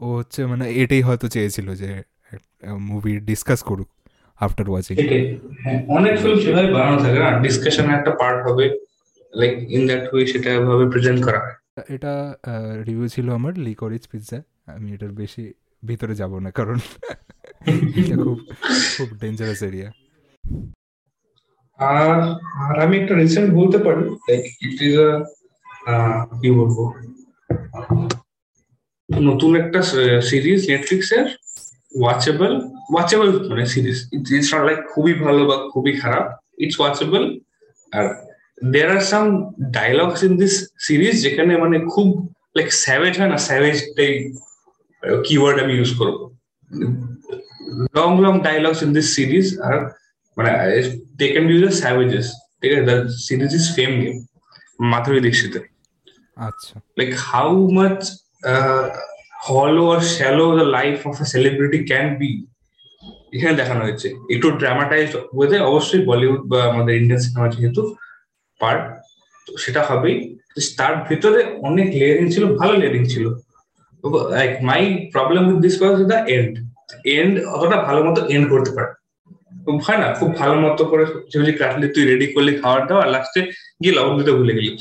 ও 0.00 0.06
হচ্ছে 0.16 0.40
মানে 0.46 0.64
এটাই 0.82 1.02
হয়তো 1.02 1.28
চেয়েছিল 1.28 1.74
যে 1.74 1.90
মুভি 2.90 3.12
ডিসকাস 3.20 3.62
করুক 3.62 3.88
আফটার 4.40 4.70
ওয়াচিং 4.70 4.96
অনেক 5.88 6.14
ফিল্ম 6.20 6.38
সেভাবে 6.40 6.72
বানানো 6.72 6.98
থাকে 6.98 7.18
না। 7.18 7.38
ডিসকাশনের 7.38 7.94
একটা 7.98 8.10
পার্ট 8.10 8.38
হবে 8.48 8.66
লাইক 9.32 9.54
ইন 9.70 9.86
দ্যাট 9.86 10.04
ওয়ে 10.14 10.26
সেটা 10.26 10.50
ভাবে 10.60 10.84
প্রেজেন্ট 10.90 11.24
করা 11.24 11.38
হয়। 11.38 11.56
এটা 11.88 12.12
রিভিউ 12.86 13.08
ছিল 13.08 13.26
আমার 13.30 13.58
লিকোরিজ 13.58 14.04
পিৎজা 14.12 14.38
আমি 14.66 14.86
এটার 14.94 15.12
বেশি 15.12 15.44
ভিতরে 15.84 16.14
যাব 16.14 16.32
না 16.38 16.50
কারণ 16.50 16.78
এটা 18.00 18.16
খুব 18.24 18.38
খুব 18.96 19.08
ডেঞ্জারাস 19.20 19.62
এরিয়া 19.62 19.88
আর 21.78 22.20
আর 22.64 22.74
আমি 22.80 22.94
একটা 22.96 23.14
রিসেন্ট 23.14 23.48
বলতে 23.54 23.78
পারি 23.78 24.04
লাইক 24.28 24.44
ইট 24.66 24.78
ইজ 24.82 24.94
আ 24.98 25.10
কি 26.40 26.48
বলব? 26.58 26.78
নতুন 29.10 29.50
একটা 29.62 29.80
সিরিজ 30.30 30.60
নেটফ্লিক্সের 30.70 31.26
ওয়াচেবল 32.00 32.52
ওয়াচেবল 32.92 33.28
মানে 33.50 33.64
সিরিজ 33.74 33.96
ইটস 34.16 34.48
নট 34.54 34.62
লাইক 34.68 34.80
খুবই 34.92 35.14
ভালো 35.24 35.40
বা 35.50 35.56
খুবই 35.72 35.92
খারাপ 36.02 36.26
it's 36.64 36.76
watchable 36.80 37.22
R 37.92 38.04
there 38.72 38.90
are 38.96 39.02
some 39.12 39.24
dialogues 39.76 40.20
in 40.28 40.32
this 40.42 40.54
series 40.86 41.14
যেখানে 41.22 41.52
মানে 41.56 41.76
খুব 41.92 42.06
লাইক 42.56 42.68
স্যাভেজ 42.84 43.14
হয় 43.20 43.30
না 43.32 43.38
স্যাভেজ 43.48 43.76
স্যাভেজটাই 43.78 44.12
কিওয়ার্ড 45.26 45.58
আমি 45.62 45.72
ইউজ 45.78 45.90
করব। 46.00 46.16
Long 47.96 48.10
long 48.24 48.34
dialogues 48.46 48.80
in 48.86 48.90
this 48.96 49.06
series 49.16 49.46
আর 49.66 49.76
মানে 50.36 50.50
দে 51.18 51.26
ক্যান 51.32 51.44
ইউজ 51.50 51.64
স্যাভেজেস 51.82 52.26
ঠিক 52.60 52.72
আছে? 52.78 52.94
Series 53.26 53.50
is 53.58 53.64
fame 53.76 53.92
game 54.02 54.16
Madhuri 54.90 55.20
দীক্ষিতের। 55.26 55.64
আচ্ছা। 56.48 56.74
Like 56.98 57.10
how 57.28 57.50
much 57.78 58.00
hollow 59.48 59.82
R 59.94 60.00
shallow 60.14 60.46
the 60.58 60.66
life 60.78 60.96
of 61.08 61.14
a 61.24 61.26
celebrity 61.34 61.80
can 61.90 62.06
be 62.20 62.30
এখানে 63.36 63.54
দেখানো 63.60 63.80
হয়েছে। 63.86 64.08
একটু 64.34 64.46
ড্রামাটাইজ 64.60 65.08
ওয়েতে 65.36 65.56
অবশ্যই 65.70 66.02
বলিউড 66.10 66.40
বা 66.50 66.58
আমাদের 66.70 66.94
ইন্ডিয়ান 67.00 67.20
সিনেমা 67.24 67.48
যেহেতু 67.54 67.82
পার্ট 68.60 68.82
তো 69.46 69.50
সেটা 69.64 69.80
হবেই। 69.88 70.16
তার 70.78 70.94
ভিতরে 71.08 71.40
অনেক 71.68 71.88
লেয়ারিং 72.00 72.26
ছিল, 72.34 72.44
ভালো 72.60 72.74
লেয়ারিং 72.80 73.02
ছিল। 73.12 73.24
Like 74.38 74.52
my 74.68 74.82
problem 75.14 75.42
with 75.48 75.58
this 75.66 75.74
was 75.80 75.96
the 76.12 76.18
end 76.36 76.52
end 77.18 77.34
অতটা 77.54 77.76
ভালো 77.88 78.00
মতো 78.06 78.20
এন্ড 78.34 78.46
করতে 78.52 78.70
পারে। 78.76 78.90
হয় 79.86 80.00
না, 80.02 80.08
খুব 80.18 80.28
ভালো 80.40 80.54
মতো 80.64 80.82
করে 80.90 81.04
সবজি 81.32 81.52
কাটলি, 81.60 81.86
তুই 81.94 82.04
রেডি 82.10 82.26
করলি 82.34 82.52
খাওয়ার 82.60 82.82
দাও 82.88 82.98
আর 83.04 83.08
লাস্টে 83.14 83.40
গিয়ে 83.82 83.94
লবণ 83.98 84.14
দিতে 84.18 84.32
ভুলে 84.38 84.52
গেলি। 84.58 84.72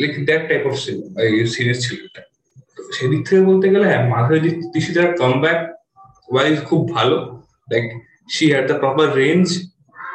Like 0.00 0.12
that 0.28 0.42
type 0.50 0.62
of 0.70 0.74
series 1.54 1.78
ছিল 1.84 1.96
এটা। 2.08 2.22
সেদিক 2.96 3.20
থেকে 3.26 3.42
বলতে 3.50 3.66
গেলে 3.74 3.86
হ্যাঁ 3.90 4.04
মাধুরী 4.12 4.50
দীক্ষিতার 4.72 5.08
কাম 5.20 5.32
ব্যাক 5.42 5.58
ওয়াইজ 6.32 6.56
খুব 6.68 6.80
ভালো 6.96 7.16
like 7.70 7.84
she 8.34 8.44
had 8.52 8.64
the 8.70 8.76
proper 8.82 9.06
range 9.20 9.46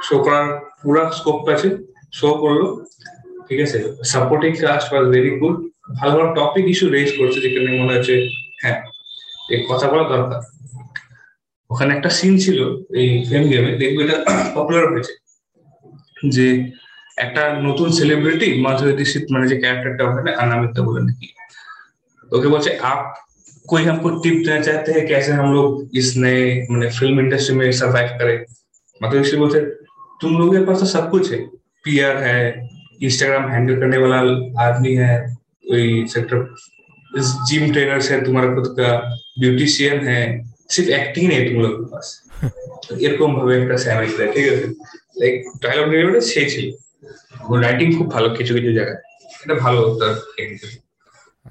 show 0.07 0.15
করার 0.25 0.47
পুরা 0.81 1.03
স্কোপ 1.17 1.37
আছে 1.53 1.69
শো 2.19 2.29
করল। 2.41 2.61
ঠিক 3.47 3.59
আছে 3.65 3.77
supporting 4.11 4.51
cast 4.61 4.87
was 4.91 5.05
very 5.13 5.31
good 5.41 5.55
ভালো 5.99 6.13
ভালো 6.17 6.29
টপিক 6.39 6.65
ইস্যু 6.73 6.85
রেজ 6.95 7.09
করছে, 7.19 7.37
যেখানে 7.43 7.69
মনে 7.81 7.93
হচ্ছে 7.95 8.15
হ্যাঁ 8.63 8.79
এই 9.53 9.59
কথা 9.69 9.85
বলা 9.91 10.05
দরকার। 10.13 10.41
ওখানে 11.69 11.91
একটা 11.97 12.09
সিন 12.17 12.33
ছিল, 12.45 12.59
এই 12.99 13.09
ফেম 13.27 13.43
গেমে 13.51 13.71
দেখবে 13.81 14.01
এটা 14.05 14.17
পপুলার 14.55 14.85
হয়েছে। 14.91 15.13
যে 16.35 16.47
একটা 17.20 17.42
নতুন 17.66 17.88
সেলিব্রিটি 17.98 18.48
মাধুরী 18.64 18.92
দীক্ষিত 18.92 19.24
মানে 19.32 19.44
যে 19.50 19.56
ক্যারেক্টারটা 19.62 20.02
ওখানে 20.08 20.30
अनामिका 20.42 20.80
বলে 20.88 21.00
নাকি 21.08 21.28
ওকে 22.30 22.48
বলছে 22.54 22.70
আপ 22.92 23.02
कोई 23.68 23.82
हमको 23.84 24.08
टिप 24.22 24.36
देना 24.38 24.60
चाहते 24.60 24.90
हैं 24.92 25.02
कैसे 25.08 25.30
हम 25.32 25.48
लोग 25.54 25.68
इस 26.00 26.08
नए 26.16 26.42
मैंने 26.70 26.88
फिल्म 26.90 27.16
इंडस्ट्री 27.20 27.54
में 27.56 27.66
सरवाइव 27.74 28.10
करें 28.20 28.36
मतलब 29.00 29.18
इसलिए 29.20 29.40
बोलते 29.40 29.60
तुम 30.20 30.30
लोगों 30.38 30.52
के 30.52 30.60
पास 30.66 30.78
तो 30.80 30.86
सब 30.88 31.04
कुछ 31.10 31.24
है 31.32 31.38
पीआर 31.84 32.16
है 32.18 32.40
इंस्टाग्राम 33.00 33.44
हैंडल 33.50 33.74
करने 33.80 33.98
वाला 33.98 34.18
आदमी 34.66 34.92
है 34.96 35.14
कोई 35.64 35.84
सेक्टर 36.08 36.38
जिम 37.48 37.64
ट्रेनर्स 37.72 38.10
है 38.10 38.18
तुम्हारा 38.24 38.48
खुद 38.54 38.68
का 38.78 38.90
ब्यूटिशियन 39.40 39.98
है 40.08 40.20
সিফ 40.70 40.86
অ্যাক্টিং 40.90 41.24
নেই 41.28 41.42
মূলত 41.54 41.76
বাস 41.90 42.06
এরকম 43.04 43.28
ভাবে 43.36 43.52
একটা 43.58 43.76
স্যামেজ 43.84 44.10
দেয় 44.18 44.30
ঠিক 44.34 44.46
আছে 44.52 44.66
লাইক 45.20 45.34
ডায়লগ 45.62 45.86
ডেলিভারি 45.92 46.20
সেই 46.32 46.46
ছিল 46.52 46.66
রাইটিং 47.61 47.97
খুব 47.97 48.11
ভালো 48.11 48.35
কিছু 48.35 48.53
কিছু 48.53 48.73
জায়গায়। 48.73 48.99
এটা 49.45 49.55
ভালো 49.55 49.99
তার 49.99 50.15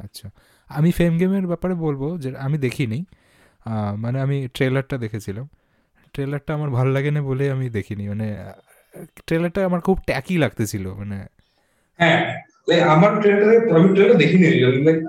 আচ্ছা। 0.05 0.31
আমি 0.69 0.91
ফেম 0.91 1.19
গেমের 1.19 1.47
ব্যাপারে 1.47 1.75
বলব 1.75 2.21
যে 2.21 2.37
আমি 2.39 2.59
দেখিনি। 2.59 3.05
মানে 3.97 4.21
আমি 4.21 4.49
ট্রেলারটা 4.55 4.99
দেখেছিলাম। 4.99 5.49
ট্রেলারটা 6.13 6.55
আমার 6.55 6.71
ভালো 6.71 6.91
লাগে 6.91 7.11
না 7.11 7.23
বলে 7.23 7.51
আমি 7.51 7.71
দেখিনি। 7.71 8.09
মানে 8.09 8.37
ট্রেলারটা 9.27 9.65
আমার 9.65 9.81
খুব 9.81 9.99
ট্যাকি 10.07 10.39
লাগতেছিল 10.39 10.95
মানে। 10.95 11.27
হ্যাঁ। 11.99 12.41
আমার 12.89 13.21
ট্রেলারে 13.21 13.57
আমি 13.71 13.89
ট্রেলার 13.95 14.19
দেখিনি। 14.19 14.49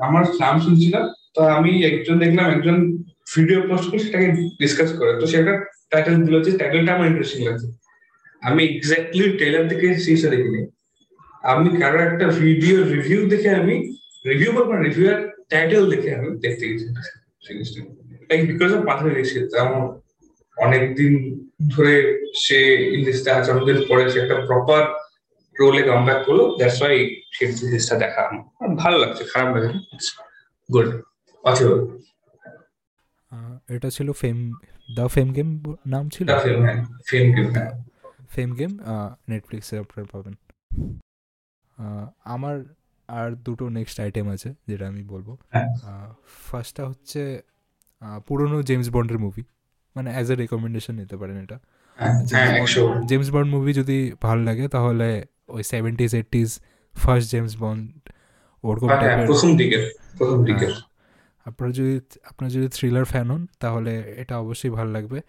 আমার 0.06 0.24
নাম 0.24 0.60
শুনছিলাম 0.60 1.14
তো 1.36 1.42
আমি 1.48 1.72
একজন 1.86 2.20
দেখলাম 2.20 2.46
একজন 2.52 2.78
ভিডিও 3.36 3.62
পোস্ট 3.70 3.90
করে 3.90 4.00
সেটাকে 4.00 4.32
ডিসকাস 4.32 4.94
করে। 5.00 5.20
তো 5.20 5.28
সেটা 5.28 5.66
টাইটেল 5.90 6.16
দিল 6.26 6.44
যে 6.44 6.52
টাইটেলটা 6.58 6.94
আমার 6.94 7.08
ইন্টারেস্টিং 7.08 7.46
লাগছে। 7.46 7.81
আমি 8.44 8.62
এক্স্যাক্টলি 8.66 9.26
ট্রেলার 9.38 9.64
দেখে 9.72 9.88
সিরিজটা 10.04 10.30
দেখিনি 10.34 10.62
আমি 11.44 11.68
কারও 11.82 12.00
একটা 12.08 12.26
ভিডিও 12.42 12.78
রিভিউ 12.94 13.20
দেখে 13.34 13.50
আমি 13.62 13.76
রিভিউ 14.30 14.50
করব 14.58 14.72
রিভিউ 14.88 15.06
এর 15.14 15.20
টাইটেল 15.52 15.84
দেখে 15.94 16.10
আমি 16.18 16.28
দেখতে 16.44 16.64
গেছি। 16.70 16.86
লাইক 18.30 18.42
বিকজ 18.50 18.72
অফ 18.78 18.82
পাথর 18.90 19.10
এসে 19.24 19.40
আমার 19.64 19.84
অনেকদিন 20.58 21.14
ধরে 21.74 21.96
সে 22.44 22.60
ইন্ডাস্ট্রি 22.98 23.32
আছে 23.38 23.50
অনেকদিন 23.54 23.80
পরে 23.90 24.04
সে 24.12 24.18
একটা 24.24 24.38
প্রপার 24.50 24.84
রোলে 25.56 25.82
কাম 25.88 26.00
ব্যাক 26.08 26.20
করল 26.26 26.42
দ্যাটস 26.60 26.80
ওয়াই 26.82 26.98
সেই 27.36 27.48
সিরিজটা 27.58 27.96
দেখা। 28.04 28.24
ভালো 28.82 28.98
লাগছে 29.04 29.24
খারাপ 29.32 29.50
লাগে 29.56 29.70
গুড 30.70 30.88
পসিবল 31.44 31.80
এটা 33.76 33.90
ছিল 33.98 34.08
ফেম 34.22 34.38
দ্য 34.98 35.06
ফেম 35.16 35.28
গেম 35.38 35.50
নাম 35.94 36.06
ছিল? 36.16 36.26
ফেম 37.10 37.26
গেম 37.36 37.48
ফেম 38.34 38.50
গেম 38.54 38.72
নেটফ্লিক্সে 39.30 39.76
আপনারা 39.78 40.08
পাবেন। 40.12 40.36
আমার 42.36 42.58
আর 43.10 43.30
দুটো 43.48 43.66
নেক্সট 43.70 43.98
আইটেম 44.00 44.26
আছে 44.30 44.50
যেটা 44.68 44.86
আমি 44.88 45.04
বলব। 45.04 45.28
ফার্স্টটা 46.50 46.82
হ্যাঁ। 46.84 46.92
হচ্ছে 46.92 47.22
পুরনো 48.28 48.58
জেমস 48.62 48.90
বন্ডের 48.90 49.20
মুভি 49.20 49.44
মানে 49.96 50.10
অ্যাজ 50.12 50.32
এ 50.32 50.36
রেকমেন্ডেশন 50.36 50.94
নিতে 50.96 51.16
পারেন 51.18 51.38
এটা। 51.44 51.58
জেমস 53.08 53.30
বন্ড 53.32 53.50
মুভি 53.56 53.72
যদি 53.74 53.98
ভালো 54.22 54.42
লাগে 54.44 54.68
তাহলে 54.68 55.26
ওই 55.48 55.64
seventies 55.64 56.12
eighties 56.16 56.50
first 56.94 57.28
James 57.32 57.54
Bond 57.60 58.10
ওরকম 58.64 58.88
টাইপের 58.88 59.28
দিকে 60.46 60.68
আপনারা 61.46 61.72
যদি 61.72 62.00
আপনারা 62.24 62.50
যদি 62.50 62.68
থ্রিলার 62.68 63.06
ফ্যান 63.06 63.28
হন 63.32 63.44
তাহলে 63.60 63.94
এটা 64.18 64.34
অবশ্যই 64.38 64.70
ভালো 64.70 64.92
লাগবে। 64.92 65.20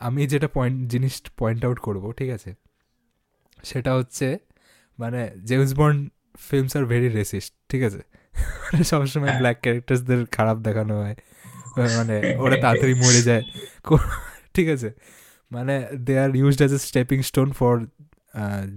আমি 0.00 0.26
যেটা 0.26 0.48
পয়েন্ট 0.48 0.90
জিনিস 0.90 1.22
পয়েন্ট 1.38 1.64
আউট 1.64 1.78
করব 1.78 2.12
ঠিক 2.12 2.30
আছে? 2.30 2.54
সেটা 3.64 3.94
হচ্ছে 3.94 4.38
মানে 4.98 5.20
James 5.44 5.74
Bond 5.74 6.10
films 6.38 6.76
are 6.76 6.84
very 6.84 7.08
racist 7.08 7.54
ঠিক 7.68 7.82
আছে? 7.82 8.00
মানে 8.62 8.84
সবসময় 8.84 9.32
ব্ল্যাক 9.36 9.56
ক্যারেক্টার্সদের 9.60 10.26
খারাপ 10.26 10.58
দেখানো 10.58 10.94
হয়। 11.02 11.16
মানে 11.78 12.16
ওরা 12.36 12.56
তাড়াতাড়ি 12.56 12.94
মরে 12.94 13.22
যায়। 13.22 13.42
ঠিক 14.54 14.68
আছে? 14.68 14.90
মানে 15.50 15.74
they 15.94 16.18
are 16.18 16.30
used 16.36 16.58
as 16.58 16.72
a 16.72 16.78
stepping 16.78 17.22
stone 17.22 17.52
for 17.52 17.74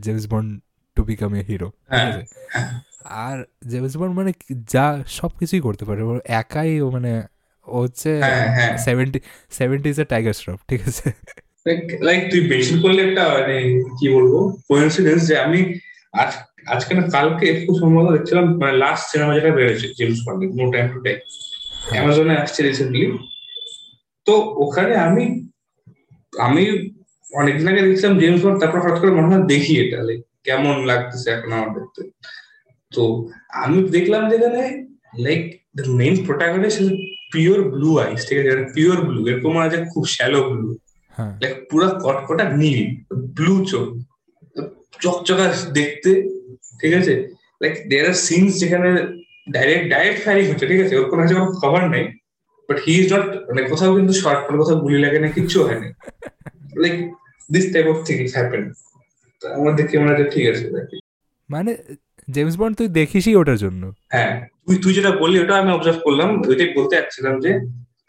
James 0.02 0.28
Bond 0.28 0.62
to 0.96 1.04
become 1.04 1.36
a 1.36 1.42
hero 1.44 1.70
ঠিক 1.70 2.06
আছে? 2.10 2.24
আর 3.04 3.38
জেমস 3.70 3.98
বন্ড 3.98 4.16
মানে 4.16 4.32
যা 4.68 5.04
সব 5.08 5.30
কিছুই 5.30 5.62
করতে 5.62 5.86
পারে। 5.86 6.02
ও 6.02 6.20
একাই 6.26 6.82
ও 6.82 6.92
মানে 6.92 7.12
ও 7.68 7.76
হচ্ছে 7.84 8.12
সেভেন্টি 8.86 9.20
সেভেন্টিজ 9.60 9.96
এ 10.00 10.06
টাইগার 10.06 10.36
শ্রফ 10.42 10.60
ঠিক 10.70 10.82
আছে? 10.88 11.08
লাইক 12.08 12.22
তুই 12.32 12.42
বেশি 12.54 12.76
করলে 12.84 13.02
একটা 13.08 13.24
মানে 13.34 13.56
কি 13.98 14.06
বলব 14.16 14.34
কোইন্সিডেন্স 14.70 15.22
যে 15.30 15.36
আমি 15.46 15.60
আজ 16.14 16.32
আজকে 16.68 16.92
না 16.94 17.04
কালকে 17.16 17.46
একটু 17.54 17.72
সম্ভবত 17.82 18.08
দেখছিলাম 18.12 18.46
মানে 18.62 18.74
লাস্ট 18.78 19.04
সিনেমা 19.12 19.34
যেটা 19.38 19.52
বেরোচ্ছে 19.58 19.88
James 19.98 20.20
Bond 20.26 20.42
no 20.60 20.66
time 20.72 20.86
to 20.94 21.00
time 21.06 21.18
অ্যামাজনে 21.92 22.34
আসছে 22.38 22.60
রিসেন্টলি 22.64 23.08
তো 24.28 24.34
ওখানে 24.56 24.94
আমি 25.08 25.24
আমি 26.40 26.64
অনেকদিন 27.32 27.68
আগে 27.68 27.82
দেখছিলাম 27.88 28.16
জেমস 28.20 28.42
বন্ড 28.46 28.58
তারপর 28.62 28.80
হঠাৎ 28.80 28.98
করে 29.02 29.12
মনে 29.12 29.28
হয় 29.28 29.44
দেখি 29.44 29.74
এটা 29.84 29.98
লাইক 30.08 30.22
কেমন 30.44 30.76
লাগতেছে 30.86 31.28
এখন 31.32 31.50
আমার 31.54 31.70
দেখতে। 31.78 32.02
তো 32.92 33.04
আমি 33.64 33.78
দেখলাম 33.90 34.24
যেখানে 34.30 34.62
like 35.18 35.42
the 35.76 35.84
main 36.00 36.14
protagonist 36.26 36.82
pure 37.34 37.60
blue 37.74 37.90
eyes 38.04 38.22
ঠিক 38.28 38.38
আছে? 38.42 38.52
পিওর 38.76 38.98
ব্লু 39.08 39.20
এরকম 39.32 39.54
আছে 39.66 39.78
খুব 39.92 40.04
শ্যালো 40.16 40.40
ব্লু 40.52 40.70
লাইক 41.42 41.54
পুরো 41.70 41.88
কটকটা 42.04 42.46
নীল 42.62 42.82
ব্লু 43.38 43.54
চোখ। 43.72 43.88
চকচকা 45.04 45.46
দেখতে 45.78 46.10
ঠিক 46.80 46.94
আছে? 47.00 47.14
লাইক 47.62 47.74
দেয়ার 47.90 48.06
আর 48.12 48.18
সিনস 48.28 48.52
যেখানে 48.62 48.90
ডাইরেক্ট 49.56 49.86
ডাইরেক্ট 49.94 50.20
ফায়ারিং 50.24 50.46
হচ্ছে 50.52 50.66
ঠিক 50.72 50.80
আছে? 50.86 50.94
ওর 51.00 51.06
কোনো 51.12 51.22
কোনো 51.30 51.46
খবর 51.62 51.82
নেই। 51.96 52.06
বাট 52.70 52.78
হি 52.86 52.94
ইজ 53.02 53.08
নট 53.14 53.26
মানে 53.48 53.62
কোথাও 53.72 53.92
কিন্তু 53.98 54.14
শর্ট 54.22 54.42
কোনো 54.46 54.58
কোথাও 54.62 54.78
গুলি 54.84 54.98
লাগে 55.06 55.20
না 55.24 55.30
কিচ্ছু 55.36 55.58
হয়নি 55.68 55.90
like 56.84 56.96
this 57.54 57.66
type 57.74 57.86
of 57.94 57.98
things 58.08 58.32
happen 58.38 58.64
আমার 59.42 59.74
দেখে 59.80 59.96
মনে 60.02 60.12
হয় 60.14 60.30
ঠিক 60.36 60.46
আছে। 60.52 60.66
মানে 61.50 61.72
জেমস 62.36 62.56
বন্ড 62.60 62.74
তুই 62.78 62.88
দেখিসই 63.00 63.36
ওটার 63.36 63.58
জন্য। 63.58 63.82
হ্যাঁ 64.14 64.34
তুই 64.66 64.76
তুই 64.84 64.92
যেটা 64.94 65.12
বললি 65.22 65.38
ওটা 65.40 65.56
আমি 65.58 65.72
অবজার্ভ 65.72 66.00
করলাম 66.04 66.30
ওইটাই 66.50 66.70
বলতে 66.78 66.94
চাচ্ছিলাম 66.96 67.34
যে 67.40 67.52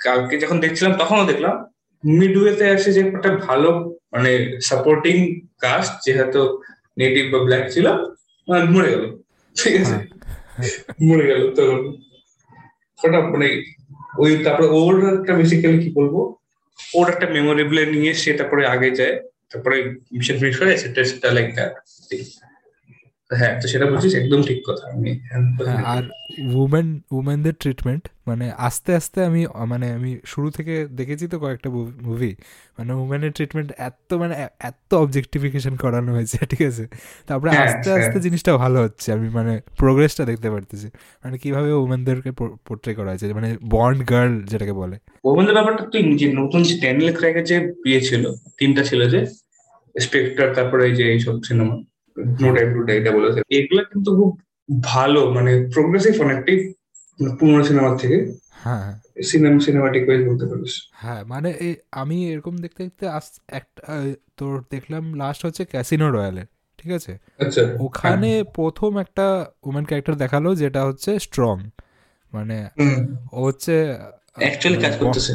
কালকে 0.04 0.34
যখন 0.38 0.56
দেখছিলাম 0.60 0.92
তখনও 0.98 1.24
দেখলাম 1.26 1.54
মিডওয়েতে 2.04 2.64
আসে 2.70 2.90
যে 2.92 3.00
একটা 3.06 3.30
ভালো 3.46 3.70
মানে 4.12 4.30
সাপোর্টিং 4.60 5.16
কাস্ট 5.58 5.92
যেহেতু 6.06 6.40
নেটিভ 6.98 7.24
বা 7.32 7.38
ব্ল্যাক 7.46 7.64
ছিল 7.70 7.86
মরে 8.68 8.88
গেল। 8.94 9.04
ঠিক 9.56 9.74
আছে? 9.82 9.96
হ্যাঁ। 10.56 10.70
মরে 11.08 11.24
গেল 11.26 11.42
তো 11.56 11.64
ওটা 12.98 13.18
মানে 13.32 13.48
ওই 14.18 14.30
তারপরে 14.44 14.68
ওর 14.78 14.94
একটা 15.18 15.32
বেসিক্যালি 15.34 15.78
কি 15.84 15.90
বলব 15.90 16.14
ওর 16.78 17.06
একটা 17.08 17.26
মেমোরেবল 17.26 17.78
নিয়ে 17.94 18.12
সে 18.14 18.30
তারপরে 18.32 18.62
আগে 18.66 18.90
যায় 18.90 19.14
তারপরে 19.50 19.76
মিশন 20.12 20.36
ফিনিশ 20.40 20.56
করে 20.58 20.72
সেটা 20.82 21.28
লাইক 21.36 21.48
দ্যাট 21.54 21.72
হ্যাঁ 23.32 23.54
তো 23.60 23.66
সেটা 23.68 23.86
বলছিস 23.86 24.12
একদম 24.14 24.40
ঠিক 24.42 24.58
কথা 24.68 24.84
আমি 24.92 25.10
হ্যাঁ, 25.28 25.82
আর 25.94 26.04
উমেন 26.56 26.88
উমেনদের 27.10 27.54
ট্রিটমেন্ট 27.54 28.04
মানে 28.26 28.46
আস্তে 28.58 28.90
আস্তে 28.94 29.18
আমি 29.24 29.40
মানে 29.66 29.86
আমি 29.92 30.10
শুরু 30.24 30.48
থেকে 30.50 30.74
দেখেছি 30.90 31.24
তো 31.28 31.36
কয়েকটা 31.38 31.68
মুভি 32.06 32.32
মানে 32.78 32.92
উমেনের 32.94 33.32
ট্রিটমেন্ট 33.32 33.68
এত 33.78 34.10
মানে 34.14 34.34
এত 34.60 34.90
অবজেক্টিফিকেশন 34.94 35.74
করানো 35.76 36.10
হয়েছে 36.12 36.36
ঠিক 36.46 36.62
আছে? 36.62 36.84
তারপরে 37.28 37.50
হ্যাঁ, 37.50 37.66
আস্তে 37.66 37.88
আস্তে 37.90 38.10
হ্যাঁ। 38.10 38.22
জিনিসটা 38.22 38.52
ভালো 38.56 38.78
হচ্ছে 38.80 39.08
আমি 39.12 39.28
মানে 39.28 39.52
প্রোগ্রেসটা 39.78 40.22
দেখতে 40.24 40.48
পারতেছি। 40.50 40.88
মানে 41.24 41.36
কীভাবে 41.38 41.70
উমেনদেরকে 41.84 42.30
পোর্ট্রে 42.66 42.92
করা 42.94 43.10
হয়েছে 43.10 43.26
মানে 43.32 43.48
বন্ড 43.70 43.98
গার্ল 44.10 44.32
যেটাকে 44.42 44.72
বলে। 44.72 44.96
উমেনদের 45.24 45.54
ব্যাপারটা 45.54 45.82
তুই 45.92 46.02
যে 46.16 46.26
নতুন 46.32 46.60
যে 46.62 46.74
ড্যানিয়েল 46.80 47.12
ক্র্যাগের 47.18 47.44
যে 47.44 47.56
বিয়ে 47.84 48.00
ছিল 48.00 48.22
তিনটা 48.58 48.82
ছিল 48.82 49.00
যে 49.08 49.20
স্পেক্টার 49.94 50.48
তারপরে 50.54 50.82
এই 50.88 50.94
যে 50.94 51.04
এইসব 51.12 51.34
cinema 51.42 51.74
no 52.16 52.48
time 52.54 52.68
to 52.74 52.80
die 52.82 52.98
এগুলো 53.50 53.82
কিন্তু 53.84 54.10
খুব 54.16 54.30
ভালো 54.82 55.20
মানে 55.30 55.52
প্রোগ্রেসিভ 55.74 56.14
অনেকটাই 56.20 56.58
পুরোনো 57.38 57.62
সিনেমার 57.64 57.94
থেকে 57.98 58.18
হ্যাঁ। 58.64 58.88
সিনেমা 59.22 59.58
সিনেমাটিক 59.60 60.02
ওয়াইজ 60.06 60.22
বলতে 60.28 60.46
পারিস। 60.46 60.74
হ্যাঁ 60.92 61.24
মানে 61.24 61.48
আমি 61.92 62.16
এরকম 62.30 62.56
দেখতে 62.56 62.80
দেখতে 62.82 63.04
একটা 63.48 63.82
তোর 64.36 64.62
দেখলাম 64.70 65.14
লাস্ট 65.14 65.40
হচ্ছে 65.46 65.64
ক্যাসিনো 65.64 66.10
রয়্যালের 66.10 66.48
ঠিক 66.78 66.90
আছে? 66.92 67.18
আচ্ছা। 67.38 67.62
ওখানে 67.78 68.30
হ্যাঁ। 68.32 68.44
প্রথম 68.52 68.98
একটা 68.98 69.46
উমেন 69.62 69.84
ক্যারেক্টার 69.84 70.16
দেখাল 70.16 70.54
যেটা 70.54 70.80
হচ্ছে 70.84 71.18
স্ট্রং 71.18 71.56
মানে 72.32 72.56
ও 73.32 73.40
হচ্ছে 73.44 73.74
অ্যাকচুয়ালি 74.36 74.78
কাজ 74.82 74.94
করতেছে। 74.98 75.32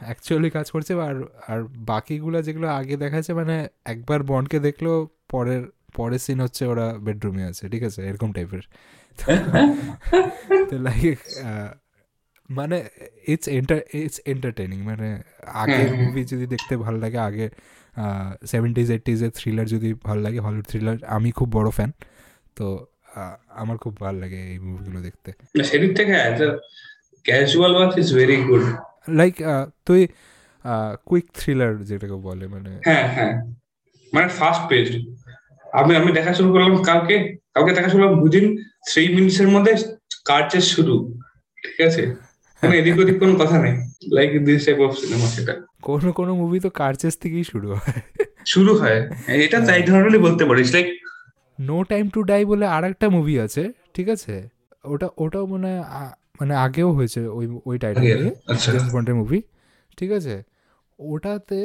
অ্যাকচুয়ালি 0.00 0.50
কাজ 0.50 0.70
করছে 0.70 0.92
আর 1.00 1.16
আর 1.48 1.64
বাকিগুলো 1.86 2.42
যেগুলো 2.42 2.68
আগে 2.68 2.96
দেখাচ্ছে 2.96 3.32
মানে 3.34 3.68
একবার 3.84 4.22
বন্ডকে 4.22 4.58
দেখল 4.58 4.86
পরের 5.28 5.62
পরের 5.94 6.18
সিন 6.18 6.38
হচ্ছে 6.40 6.62
ওরা 6.66 6.86
বেডরুমে 6.98 7.44
আছে 7.44 7.64
ঠিক 7.68 7.82
আছে? 7.82 8.00
এরকম 8.02 8.30
টাইপের 8.32 8.62
তো 10.70 10.74
লাইক 10.78 11.18
মানে 12.48 12.76
ইটস 13.26 13.46
এন্টার 13.48 13.80
ইটস 13.94 14.18
এন্টারটেনিং 14.26 14.78
মানে 14.80 15.08
আগের 15.54 15.90
মুভি 16.00 16.22
যদি 16.24 16.46
দেখতে 16.46 16.74
ভালো 16.76 16.98
লাগে 16.98 17.18
আগে 17.18 17.46
সেভেন্টিজ 18.46 18.88
এইটিজের 18.90 19.30
থ্রিলার 19.30 19.66
যদি 19.66 19.90
ভালো 20.04 20.20
লাগে 20.20 20.40
হলিউড 20.40 20.66
থ্রিলার 20.66 20.96
আমি 21.06 21.30
খুব 21.32 21.48
বড় 21.52 21.68
ফ্যান 21.70 21.90
তো 22.56 22.66
আমার 23.54 23.76
খুব 23.78 23.92
ভালো 24.00 24.18
লাগে 24.18 24.40
এই 24.52 24.58
মুভিগুলো 24.58 24.98
দেখতে। 25.00 25.30
সেদিক 25.64 25.92
থেকে 25.96 26.12
casual 27.24 27.72
watch 27.76 27.92
is 27.98 28.08
very 28.14 28.36
good 28.44 28.62
like 29.10 29.34
তুই 29.86 30.00
কুইক 31.06 31.26
থ্রিলার 31.34 31.72
যেটাকে 31.84 32.16
বলে 32.28 32.44
মানে 32.48 32.70
হ্যাঁ 32.84 33.06
হ্যাঁ। 33.16 33.34
মানে 34.12 34.28
ফাস্ট 34.38 34.62
পেজ 34.68 34.86
আমি 35.72 35.92
আমি 35.96 36.10
দেখা 36.12 36.32
শুরু 36.34 36.48
করলাম 36.52 36.72
কালকে 36.82 37.14
কালকে 37.54 37.72
দেখা 37.72 37.88
শুরু 37.88 38.00
করলাম 38.02 38.20
দুদিন 38.22 38.46
থ্রি 38.88 39.02
মিনিটস 39.14 39.38
এর 39.40 39.48
মধ্যে 39.48 39.72
কার্চের 40.24 40.60
শুরু 40.60 40.94
ঠিক 41.58 41.80
আছে? 41.80 42.02
মানে 42.62 42.74
এদিক 42.78 42.94
ওদিক 42.98 43.16
কোনো 43.18 43.34
কথা 43.36 43.56
নেই 43.62 43.74
like 44.12 44.30
this 44.44 44.60
type 44.66 44.78
of 44.80 44.92
cinema 44.98 45.26
সেটা। 45.26 45.54
কোনো 45.82 46.08
কোনো 46.12 46.32
মুভি 46.34 46.58
তো 46.60 46.70
কারচেস 46.70 47.14
থেকেই 47.18 47.44
শুরু 47.44 47.68
হয়। 47.72 48.00
শুরু 48.46 48.72
হয়। 48.74 48.98
এটা 49.44 49.58
তাই 49.60 49.80
ধরনেরই 49.82 50.18
বলতে 50.18 50.42
পারিস 50.44 50.68
like 50.74 50.86
no 51.58 51.76
time 51.84 52.04
to 52.08 52.20
die 52.22 52.44
বলে 52.44 52.66
আর 52.66 52.82
একটা 52.84 53.06
মুভি 53.08 53.34
আছে 53.40 53.62
ঠিক 53.94 54.08
আছে? 54.08 54.34
ওটা 54.84 55.08
ওটাও 55.18 55.46
মনে 55.46 55.68
হয় 55.68 56.10
মানে 56.40 56.54
আগেও 56.56 56.92
হয়েছে 56.92 57.20
ওই 57.28 57.46
ওই 57.66 57.76
টাইটেল 57.78 58.02
নিয়ে 58.04 58.32
আচ্ছা। 58.46 58.72
জেমস 58.72 58.90
বন্ডের 58.94 59.14
মুভি 59.14 59.38
ঠিক 59.98 60.10
আছে? 60.12 60.34
ওটাতে 60.98 61.60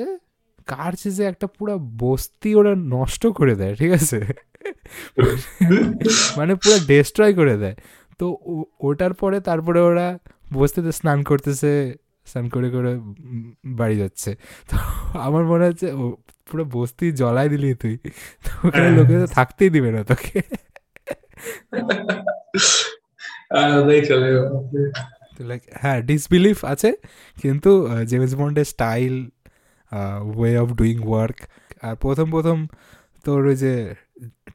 কার 0.65 0.93
চেজে 0.93 1.23
একটা 1.23 1.47
পুরো 1.47 1.77
বস্তি 1.79 2.55
ওরা 2.55 2.75
নষ্ট 2.75 3.27
করে 3.27 3.55
দেয় 3.55 3.75
ঠিক 3.75 3.91
আছে? 3.91 4.19
মানে 6.37 6.55
পুরো 6.55 6.79
ডিস্ট্রয় 6.87 7.33
করে 7.33 7.57
দেয়। 7.57 7.75
তো 8.19 8.37
ওটার 8.79 9.13
পরে 9.13 9.39
তারপরে 9.39 9.79
ওরা 9.79 10.19
বস্তিতে 10.53 10.91
স্নান 10.91 11.23
করতেছে 11.23 11.97
স্নান 12.25 12.49
করে 12.49 12.69
করে 12.69 12.99
বাড়ি 13.65 13.95
যাচ্ছে। 13.97 14.35
তো 14.71 14.77
আমার 15.19 15.45
মনে 15.45 15.65
হচ্ছে 15.65 15.87
পুরো 16.45 16.65
বস্তি 16.65 17.11
জ্বলাই 17.11 17.49
দিলি 17.49 17.73
তুই। 17.73 17.97
তো 18.45 18.67
ওখানে 18.67 18.87
হ্যাঁ। 18.87 18.97
লোকে 18.97 19.19
তো 19.19 19.27
থাকতেই 19.27 19.69
দিবে 19.69 19.91
না 19.91 20.03
তোকে। 20.03 20.41
হ্যাঁ 25.71 26.01
ডিসবিলিফ 26.01 26.65
আছে 26.65 26.93
কিন্তু 27.41 27.89
জেমস 28.05 28.35
বন্ডের 28.35 28.65
style 28.65 29.29
way 30.37 30.57
of 30.57 30.69
doing 30.73 31.07
work 31.07 31.37
আর 31.81 31.95
প্রথম 31.95 32.31
প্রথম 32.31 32.67
তোর 33.25 33.45
ওই 33.45 33.55
যে 33.55 33.95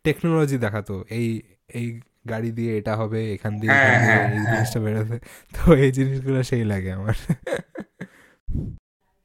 টেকনোলজি 0.05 0.59
দেখাতো 0.59 1.05
এই 1.11 1.43
এই 1.69 2.01
গাড়ি 2.29 2.51
দিয়ে 2.53 2.79
এটা 2.79 2.97
হবে 2.97 3.33
এখান 3.33 3.61
দিয়ে 3.61 3.73
হ্যাঁ, 3.73 3.99
হ্যাঁ, 3.99 4.29
এই 4.29 4.39
হ্যাঁ। 4.39 4.57
জিনিসটা 4.57 4.81
বেরোবে। 4.81 5.19
তো 5.55 5.75
এই 5.75 5.93
জিনিসগুলো 5.93 6.43
সেই 6.43 6.65
লাগে 6.65 6.93
আমার। 6.93 7.15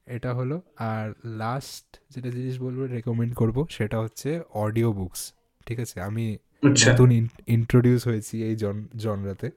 এটা 0.08 0.34
হলো। 0.34 0.62
আর 0.78 1.14
লাস্ট 1.26 2.00
যেটা 2.10 2.30
জিনিস 2.30 2.60
বলব 2.60 2.80
রেকমেন্ড 2.82 3.36
করব 3.36 3.66
সেটা 3.70 4.00
হচ্ছে 4.00 4.42
অডিও 4.54 4.94
বুকস 4.94 5.34
ঠিক 5.68 5.80
আছে? 5.80 6.02
আমি 6.02 6.38
আচ্ছা। 6.64 6.92
নতুন 6.92 7.10
ইন্ট্রোডিউস 7.48 8.08
হয়েছি 8.08 8.44
এই 8.44 8.56
জন 8.56 8.88
জনরাতে। 8.96 9.52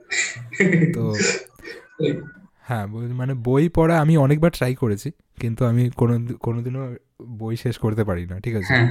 তো 0.95 1.03
হ্যাঁ 2.69 2.87
মানে 3.13 3.35
বই 3.35 3.69
পড়া 3.69 4.01
আমি 4.01 4.17
অনেকবার 4.17 4.51
ট্রাই 4.51 4.75
করেছি। 4.75 5.11
কিন্তু 5.39 5.63
আমি 5.65 5.91
কোনো 5.91 6.15
কোনোদিনও 6.41 6.85
বই 7.39 7.55
শেষ 7.57 7.79
করতে 7.79 8.05
পারি 8.05 8.27
না 8.27 8.41
ঠিক 8.41 8.55
আছে? 8.57 8.73
হ্যাঁ। 8.75 8.89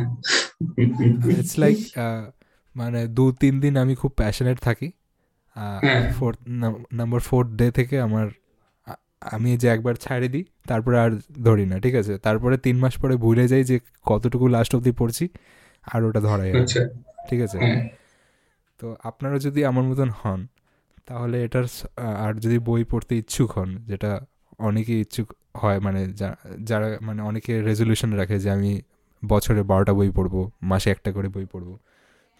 ইটস 1.32 1.54
লাইক 1.60 1.78
মানে 2.76 3.00
দু 3.08 3.32
তিন 3.32 3.54
দিন 3.60 3.78
আমি 3.78 3.96
খুব 3.96 4.12
প্যাশনেট 4.12 4.58
থাকি। 4.60 4.92
হ্যাঁ। 5.56 6.12
ফোর্থ 6.12 6.40
নাম্বার 6.94 7.20
ফোর্থ 7.20 7.50
ডে 7.52 7.72
থেকে 7.72 7.96
আমার 8.00 8.28
আমি 9.22 9.58
যে 9.58 9.68
একবার 9.68 9.96
ছাড়ে 9.96 10.28
দিই 10.30 10.46
তারপরে 10.68 11.00
আর 11.00 11.12
ধরি 11.44 11.66
না 11.66 11.80
ঠিক 11.80 11.96
আছে? 11.96 12.18
তারপরে 12.18 12.58
তিন 12.58 12.76
মাস 12.80 12.94
পরে 13.00 13.16
ভুলে 13.16 13.48
যাই 13.48 13.64
যে 13.64 13.80
কতটুকু 14.04 14.48
লাস্ট 14.48 14.72
অবধি 14.76 14.92
পড়ছি 14.92 15.26
আর 15.84 16.04
ওটা 16.04 16.20
ধরাই 16.20 16.52
আচ্ছা। 16.62 16.82
ঠিক 17.30 17.40
আছে? 17.42 17.58
হ্যাঁ। 17.58 17.90
তো 18.80 18.96
আপনারা 19.04 19.38
যদি 19.40 19.66
আমার 19.66 19.84
মতন 19.84 20.10
হন 20.10 20.48
তাহলে 21.06 21.44
এটার 21.44 21.66
আর 21.98 22.34
যদি 22.40 22.60
বই 22.60 22.84
পড়তে 22.84 23.14
ইচ্ছুক 23.18 23.50
হন 23.52 23.70
যেটা 23.86 24.12
অনেকেই 24.60 25.00
ইচ্ছুক 25.02 25.28
হয় 25.62 25.80
মানে 25.80 26.02
যারা 26.70 26.88
মানে 27.02 27.22
অনেকে 27.22 27.54
রেজলিউশন 27.62 28.12
রাখে 28.12 28.38
যে 28.40 28.50
আমি 28.52 28.72
বছরে 29.24 29.62
বারোটা 29.64 29.94
বই 29.94 30.10
পড়ব, 30.18 30.36
মাসে 30.62 30.90
একটা 30.92 31.10
করে 31.12 31.28
বই 31.36 31.46
পড়ব। 31.52 31.70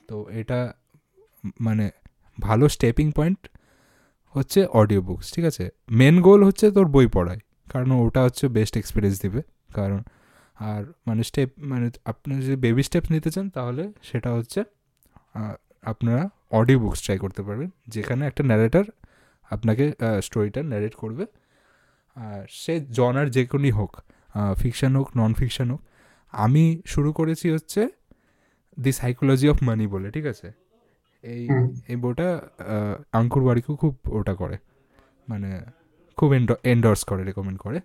তো 0.10 0.16
এটা 0.42 0.60
মানে 1.62 1.86
ভালো 2.38 2.66
স্টেপিং 2.70 3.08
পয়েন্ট 3.12 3.42
হচ্ছে 4.36 4.60
অডিও 4.80 5.02
বুকস 5.02 5.34
ঠিক 5.34 5.46
আছে? 5.46 5.66
মেন 5.92 6.16
গোল 6.22 6.40
হচ্ছে 6.44 6.66
তোর 6.72 6.88
বই 6.96 7.08
পড়াই 7.08 7.40
কারণ 7.72 7.90
ওটা 7.92 8.22
হচ্ছে 8.24 8.46
বেস্ট 8.48 8.78
এক্সপিরিয়েন্স 8.78 9.22
দিবে। 9.22 9.42
কারণ, 9.74 10.02
আর 10.60 10.82
মানে 11.08 11.22
স্টেপ 11.24 11.50
মানে 11.72 11.88
আপনি 12.06 12.32
যদি 12.42 12.56
বেবি 12.56 12.84
স্টেপস 12.84 13.10
নিতে 13.12 13.30
চান, 13.32 13.46
তাহলে 13.50 13.84
সেটা 14.04 14.30
হচ্ছে 14.34 14.60
আপনারা 15.84 16.24
অডিও 16.52 16.78
বুকস 16.80 17.00
ট্রাই 17.04 17.18
করতে 17.18 17.42
পারবেন। 17.44 17.70
যেখানে 17.88 18.22
একটা 18.28 18.44
ন্যারেটার 18.44 18.86
আপনাকে 19.50 19.84
স্টোরিটা 20.22 20.62
ন্যারেট 20.64 20.96
করবে। 20.96 21.26
সে 22.62 22.74
জনার 22.98 23.28
যে 23.36 23.44
কোনই 23.52 23.72
হোক 23.80 23.92
ফিকশান 24.62 24.94
হোক 24.98 25.08
নন 25.18 25.32
ফিকশান 25.40 25.68
হোক 25.74 25.82
আমি 26.34 26.64
শুরু 26.94 27.10
করেছি 27.20 27.48
হচ্ছে 27.56 27.82
দি 28.78 28.92
সাইকোলজি 28.92 29.48
অফ 29.50 29.58
মানি 29.64 29.86
বলে 29.94 30.08
ঠিক 30.16 30.26
আছে? 30.34 30.48
এই 31.24 31.44
এই 31.92 31.98
বইটা 32.04 32.28
আঙ্কুর 33.20 33.44
বাড়িকেও 33.48 33.76
খুব 33.82 33.94
ওটা 34.18 34.34
করে 34.42 34.58
মানে 35.28 35.50
খুব 36.18 36.30
এন্ডোর্স 36.74 37.02
করে 37.10 37.22
রেকমেন্ড 37.30 37.60
করে। 37.66 37.80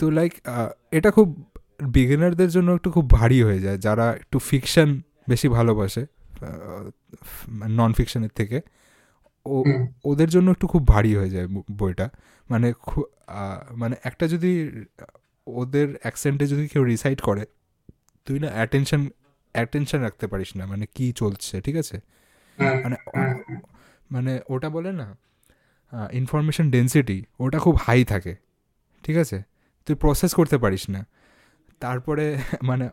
তো 0.00 0.04
লাইক 0.18 0.32
এটা 0.98 1.10
খুব 1.16 1.28
বিগিনারদের 1.94 2.50
জন্য 2.56 2.68
একটু 2.78 2.88
খুব 2.96 3.06
ভারী 3.18 3.38
হয়ে 3.46 3.60
যায় 3.66 3.78
যারা 3.86 4.06
একটু 4.22 4.38
ফিকশান 4.48 4.88
বেশি 5.28 5.48
ভালোবাসে 5.56 6.02
নন 7.78 7.90
ফিকশানের 7.98 8.32
থেকে। 8.38 8.58
ওদের 10.04 10.28
জন্য 10.28 10.50
একটু 10.50 10.66
খুব 10.66 10.88
ভারী 10.88 11.16
হয়ে 11.16 11.30
যায় 11.30 11.48
বইটা। 11.72 12.10
মানে 12.50 12.72
মানে 13.70 13.96
একটা 14.04 14.28
যদি 14.28 14.84
ওদের 15.46 15.96
অ্যাকসেন্টে 16.02 16.46
যদি 16.46 16.68
কেউ 16.68 16.84
রিসাইড 16.84 17.20
করে 17.20 17.46
তুই 18.24 18.38
না 18.38 18.48
অ্যাটেনশন 18.48 19.08
অ্যাটেনশন 19.52 19.98
রাখতে 19.98 20.26
পারিস 20.26 20.56
না 20.56 20.66
মানে 20.66 20.86
কি 20.94 21.12
চলছে 21.12 21.60
ঠিক 21.60 21.76
আছে? 21.76 22.00
মানে 22.58 22.96
মানে 24.10 24.40
ওটা 24.48 24.68
বলে 24.70 24.92
না 24.92 25.16
ইনফরমেশন 26.12 26.70
ডেন্সিটি 26.70 27.24
ওটা 27.40 27.58
খুব 27.58 27.76
হাই 27.82 28.04
থাকে 28.04 28.36
ঠিক 29.02 29.16
আছে? 29.16 29.42
তুই 29.86 29.96
প্রসেস 29.96 30.34
করতে 30.34 30.58
পারিস 30.58 30.90
না। 30.90 31.06
তারপরে 31.80 32.36
মানে 32.62 32.88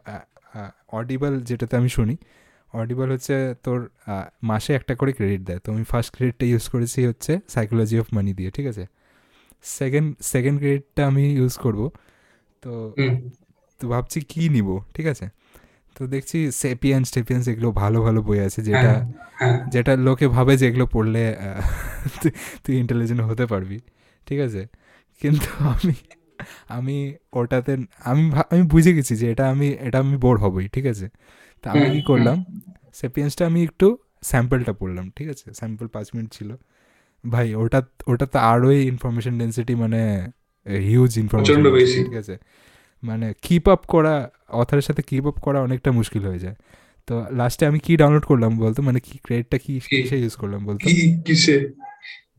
অডিবল 0.89 1.41
যেটাতে 1.41 1.77
আমি 1.77 1.89
শুনি 1.89 2.17
অডিবল 2.73 3.11
হচ্ছে 3.11 3.55
তোর 3.63 3.89
মাসে 4.43 4.73
একটা 4.73 4.95
করে 4.95 5.11
ক্রেডিট 5.11 5.41
দেয়। 5.41 5.59
তো 5.59 5.73
আমি 5.73 5.83
ফার্স্ট 5.83 6.15
ক্রেডিটটা 6.15 6.45
ইউজ 6.45 6.69
করেছি 6.69 7.05
হচ্ছে 7.05 7.39
সাইকোলজি 7.47 7.99
অফ 7.99 8.07
মানি 8.13 8.33
দিয়ে 8.33 8.51
ঠিক 8.51 8.67
আছে? 8.67 8.85
সেকেন্ড 9.63 10.15
সেকেন্ড 10.21 10.59
ক্রেডিটটা 10.59 11.07
আমি 11.07 11.33
ইউজ 11.33 11.57
করব। 11.57 11.89
তো 12.61 12.93
তো 13.79 13.87
ভাবছি 13.87 14.21
কি 14.21 14.49
নিব 14.49 14.79
ঠিক 14.93 15.05
আছে? 15.07 15.29
তো 15.95 16.07
দেখছি 16.07 16.51
সেপিয়ান্স 16.51 17.11
টেপিয়ান্স 17.11 17.47
এগুলো 17.47 17.71
ভালো 17.71 18.01
ভালো 18.01 18.21
বই 18.21 18.39
আছে 18.39 18.61
যেটা 18.61 18.79
হ্যাঁ। 18.79 19.13
হ্যাঁ 19.35 19.65
যেটা 19.69 19.95
লোকে 19.95 20.27
ভাবে 20.27 20.57
যে 20.57 20.67
এগুলো 20.67 20.85
পড়লে 20.85 21.37
তুই- 22.21 22.31
তুই 22.63 22.75
ইন্টেলিজেন্ট 22.77 23.21
হতে 23.21 23.45
পারবি 23.45 23.79
ঠিক 24.27 24.39
আছে? 24.39 24.67
কিন্তু 25.21 25.47
আমি 25.59 25.93
আমি 26.67 27.15
ওটাতে 27.33 27.77
আমি 28.03 28.31
আমি 28.51 28.63
বুঝে 28.63 28.93
গেছি 28.93 29.15
যে 29.15 29.31
এটা 29.31 29.49
আমি 29.49 29.67
এটা 29.79 29.99
আমি 29.99 30.17
বোর 30.17 30.37
হবই 30.37 30.67
ঠিক 30.67 30.85
আছে? 30.85 31.09
তা 31.63 31.71
আমি 31.71 31.89
কি 31.89 32.01
করলাম? 32.01 32.37
সেপিয়েন্সটা 32.93 33.43
আমি 33.45 33.63
একটু 33.63 33.97
স্যাম্পলটা 34.23 34.73
পড়লাম 34.73 35.11
ঠিক 35.15 35.27
আছে? 35.29 35.53
স্যাম্পল 35.53 35.87
পাঁচ 35.87 36.07
মিনিট 36.15 36.29
ছিল। 36.33 36.49
ভাই 37.29 37.55
ওটা 37.55 37.79
ওটা 38.07 38.25
তো 38.25 38.39
আরোই 38.39 38.87
ইনফরমেশন 38.87 39.37
ডেন্সিটি 39.37 39.75
মানে 39.75 40.01
হিউজ 40.89 41.17
ইনফরমেশন 41.17 41.63
ঠিক 42.03 42.15
আছে? 42.15 42.37
মানে 43.03 43.33
কিপ 43.41 43.69
আপ 43.69 43.85
করা 43.85 44.29
অথারের 44.47 44.81
সাথে 44.81 45.01
কিপ 45.01 45.25
আপ 45.27 45.37
করা 45.39 45.61
অনেকটা 45.61 45.91
মুশকিল 45.91 46.23
হয়ে 46.25 46.39
যায়। 46.39 46.55
তো 47.07 47.25
লাস্টে 47.31 47.65
আমি 47.65 47.79
কি 47.79 47.97
ডাউনলোড 47.97 48.25
করলাম 48.25 48.57
বলতো? 48.57 48.81
মানে 48.81 48.99
কি 48.99 49.17
ক্রেডিটটা 49.23 49.57
কি 49.57 49.79
কি? 49.79 50.01
কিসে 50.01 50.17
ইউজ 50.19 50.35
করলাম 50.35 50.65
বলতো? 50.65 50.89
কি 50.89 51.21
কিসে? 51.25 51.73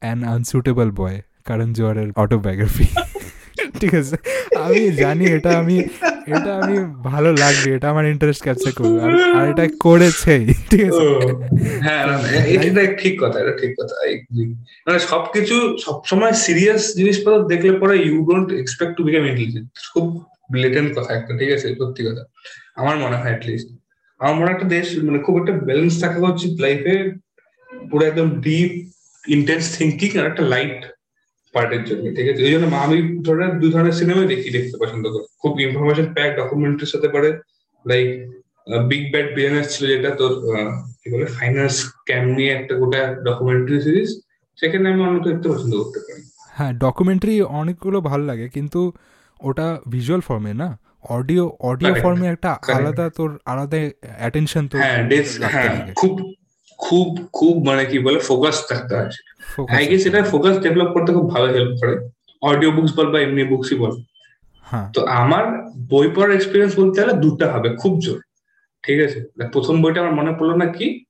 অ্যান 0.00 0.24
আনসুটেবল 0.24 0.90
বয় 0.90 1.22
কারণ 1.44 1.72
জোয়ারের 1.72 2.08
অটোবায়োগ্রাফি 2.16 2.86
ঠিক 3.80 3.94
আছে? 3.94 4.16
আমি 4.64 4.90
জানি 4.90 5.24
এটা 5.24 5.58
আমি 5.58 5.76
এটা 6.36 6.50
আমি 6.62 6.76
ভালো 7.10 7.30
লাগবে, 7.42 7.68
এটা 7.76 7.86
আমার 7.92 8.06
ইন্টারেস্ট 8.14 8.42
ক্যাপচার 8.46 8.72
করবে। 8.78 8.98
আর 9.38 9.44
এটা 9.52 9.64
করেছেই 9.86 10.44
ঠিক 10.70 10.82
আছে? 10.90 11.06
হ্যাঁ 11.84 12.02
এটা 12.54 12.82
ঠিক 13.02 13.14
কথা, 13.22 13.36
এটা 13.42 13.54
ঠিক 13.60 13.72
কথা 13.78 13.94
মানে 14.86 14.98
সবকিছু 15.12 15.56
সবসময় 15.84 16.34
সিরিয়াস 16.46 16.82
জিনিসপত্র 16.98 17.48
দেখলে 17.52 17.72
পরে 17.82 17.94
you 18.08 18.16
don't 18.30 18.48
expect 18.62 18.92
to 18.98 19.02
become 19.08 19.22
intelligent 19.30 19.68
খুব 19.94 20.06
ব্লেটেন্ট 20.54 20.90
কথা 20.96 21.10
একটা, 21.18 21.32
ঠিক 21.40 21.50
আছে? 21.56 21.66
সত্যি 21.80 22.02
কথা। 22.08 22.22
আমার 22.80 22.96
মনে 23.04 23.16
হয় 23.20 23.32
অ্যাটলিস্ট 23.32 23.68
আমার 24.20 24.36
মনে 24.38 24.50
একটা 24.54 24.66
দেশ 24.76 24.86
মানে 25.06 25.18
খুব 25.26 25.34
একটা 25.40 25.54
ব্যালেন্স 25.68 25.94
থাকা 26.02 26.18
উচিত 26.34 26.52
লাইফে 26.64 26.96
পুরো 27.90 28.02
একদম 28.10 28.28
ডিপ 28.46 28.72
ইন্টেন্স 29.24 29.64
থিঙ্কিং 29.78 30.10
আর 30.20 30.26
একটা 30.32 30.44
লাইট 30.54 30.78
পার্টের 31.54 31.82
জন্য 31.88 32.04
ঠিক 32.16 32.26
আছে? 32.30 32.40
এই 32.46 32.52
জন্য 32.54 32.64
আমি 32.86 32.96
ধরনের 33.26 33.52
দুই 33.60 33.70
ধরনের 33.74 33.96
সিনেমাই 34.00 34.28
দেখি 34.32 34.48
দেখতে 34.56 34.76
পছন্দ 34.82 35.04
করি। 35.12 35.24
খুব 35.42 35.52
ইনফরমেশন 35.66 36.06
প্যাক 36.16 36.30
ডকুমেন্টারির 36.40 36.92
সাথে 36.94 37.08
পারে 37.14 37.30
লাইক 37.84 38.08
বিগ 38.90 39.04
ব্যাড 39.12 39.26
বিলিয়নার 39.34 39.66
ছিল 39.72 39.82
যেটা 39.92 40.10
তোর 40.20 40.32
কি 41.00 41.06
বলে 41.12 41.26
ফাইন্যান্স 41.36 41.74
স্ক্যাম 41.80 42.24
নিয়ে 42.36 42.50
একটা 42.58 42.72
গোটা 42.80 43.00
ডকুমেন্টারি 43.28 43.78
সিরিজ 43.86 44.08
সেখানে 44.58 44.84
আমি 44.92 45.00
অন্য 45.08 45.18
দেখতে 45.28 45.46
পছন্দ 45.52 45.72
করতে 45.80 45.98
পারি। 46.06 46.22
হ্যাঁ 46.56 46.72
ডকুমেন্টারি 46.84 47.34
অনেকগুলো 47.60 47.98
ভালো 48.10 48.24
লাগে 48.30 48.46
কিন্তু 48.56 48.80
ওটা 49.40 49.66
ভিজুয়াল 49.88 50.20
ফর্মে 50.28 50.52
না? 50.62 50.68
অডিও 51.16 51.44
অডিও 51.70 51.92
ফর্মে 52.02 52.26
একটা 52.34 52.50
আলাদা 52.76 53.04
তোর 53.16 53.30
আলাদা 53.52 53.78
অ্যাটেনশন 54.20 54.64
তো 54.72 54.76
হ্যাঁ 55.52 55.70
খুব 56.00 56.12
খুব 56.78 57.06
খুব 57.32 57.54
মানে 57.68 57.82
কি 57.90 57.98
বলে 58.06 58.18
ফোকাস 58.28 58.56
থাকতে 58.70 58.92
হয়। 58.98 59.10
আই 59.68 59.86
গেস 59.86 60.06
এটা 60.06 60.22
ফোকাস 60.24 60.56
ডেভেলপ 60.58 60.90
করতে 60.92 61.12
খুব 61.12 61.30
ভালো 61.30 61.46
হেল্প 61.46 61.72
করে। 61.80 61.94
অডিও 62.42 62.70
বুকস 62.72 62.92
বল 62.96 63.12
বা 63.12 63.20
এমনি 63.20 63.44
বুকসই 63.44 63.74
বল। 63.74 63.92
হ্যাঁ। 64.66 64.92
তো 64.92 65.00
আমার 65.06 65.44
বই 65.88 66.08
পড়ার 66.08 66.32
এক্সপিরিয়েন্স 66.32 66.72
বলতে 66.80 67.00
গেলে 67.00 67.12
দুটা 67.12 67.52
হবে 67.52 67.68
খুব 67.76 68.00
জোর। 68.00 68.20
ঠিক 68.82 69.00
আছে? 69.00 69.18
প্রথম 69.52 69.82
বইটা 69.82 70.00
আমার 70.00 70.14
মনে 70.14 70.32
পড়ল 70.32 70.54
না 70.54 70.66
কি? 70.66 71.04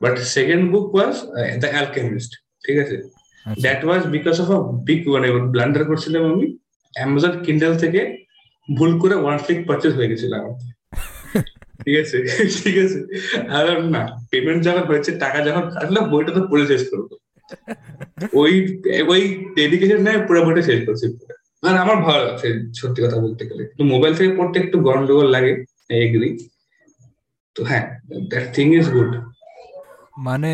But 0.00 0.18
second 0.18 0.72
book 0.72 0.94
was 0.94 1.14
the 1.60 1.66
Alchemist 1.66 2.32
ঠিক 2.64 2.78
আছে? 2.78 2.96
That 3.60 3.84
was 3.84 4.06
because 4.06 4.40
of 4.40 4.50
a 4.50 4.58
big 4.84 5.08
মানে 5.08 5.28
ব্লান্ডার 5.46 5.84
করছিলাম 5.84 6.24
আমি। 6.32 6.56
অ্যামাজন 6.94 7.42
কিন্ডেল 7.42 7.78
থেকে 7.78 8.00
ভুল 8.68 8.98
করে 8.98 9.14
ওয়ান 9.14 9.38
ক্লিক 9.38 9.66
পারচেজ 9.66 9.92
হয়ে 9.94 10.08
গেছিল 10.08 10.32
আমার। 10.34 10.54
ঠিক 11.84 11.96
আছে? 11.98 12.18
ঠিক 12.64 12.76
আছে? 12.78 12.98
আর 13.48 13.82
না 13.82 14.02
পেমেন্ট 14.30 14.64
যখন 14.64 14.84
হয়েছে 14.84 15.10
টাকা 15.18 15.38
যখন 15.44 15.64
কাটলো 15.70 16.00
বইটা 16.00 16.32
তো 16.32 16.40
পড়ে 16.48 16.66
শেষ 16.66 16.90
করব। 16.90 17.10
ওই 18.42 18.52
ওই 19.12 19.22
ডেডিকেশন 19.54 20.00
নেয় 20.02 20.20
পুরো 20.26 20.40
বইটা 20.46 20.62
শেষ 20.62 20.80
করছি। 20.86 21.06
মানে 21.64 21.78
আমার 21.78 21.96
ভালো 21.96 22.20
লাগছে 22.24 22.48
সত্যি 22.80 23.00
কথা 23.04 23.18
বলতে 23.20 23.42
গেলে। 23.48 23.62
মোবাইল 23.84 24.12
থেকে 24.14 24.30
পড়তে 24.36 24.56
একটু 24.60 24.76
গন্ডগোল 24.78 25.28
লাগে 25.30 25.52
এগ্রি 26.04 26.30
তো 27.56 27.60
হ্যাঁ 27.64 27.84
দ্যাট 28.30 28.46
থিং 28.54 28.66
ইজ 28.74 28.86
গুড 28.90 29.10
মানে 30.18 30.52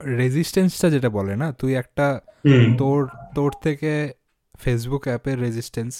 রেজিস্ট্যান্সটা 0.00 0.86
যেটা 0.90 1.08
বলে 1.08 1.34
না 1.36 1.46
তুই 1.52 1.72
একটা 1.74 2.06
তোর 2.78 3.00
তোর 3.34 3.50
থেকে 3.62 3.92
ফেসবুক 4.54 5.02
অ্যাপের 5.08 5.36
রেজিস্ট্যান্স 5.40 5.94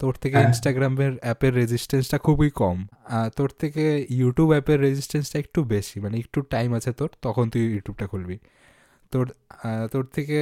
তোর 0.00 0.14
থেকে। 0.14 0.36
ইনস্টাগ্রামের 0.40 1.12
অ্যাপের 1.20 1.52
রেজিস্ট্যান্সটা 1.54 2.18
খুবই 2.18 2.50
কম 2.50 2.76
আর 3.18 3.28
তোর 3.30 3.50
থেকে 3.58 3.82
ইউটিউব 4.20 4.48
অ্যাপের 4.50 4.78
রেজিস্ট্যান্সটা 4.80 5.36
একটু 5.38 5.60
বেশি 5.64 5.96
মানে 6.00 6.16
একটু 6.18 6.38
টাইম 6.54 6.70
আছে 6.74 6.90
তোর 6.92 7.10
তখন 7.22 7.44
তুই 7.50 7.62
ইউটিউবটা 7.74 8.06
খুলবি। 8.06 8.36
তোর 9.12 9.26
তোর 9.92 10.04
থেকে 10.16 10.38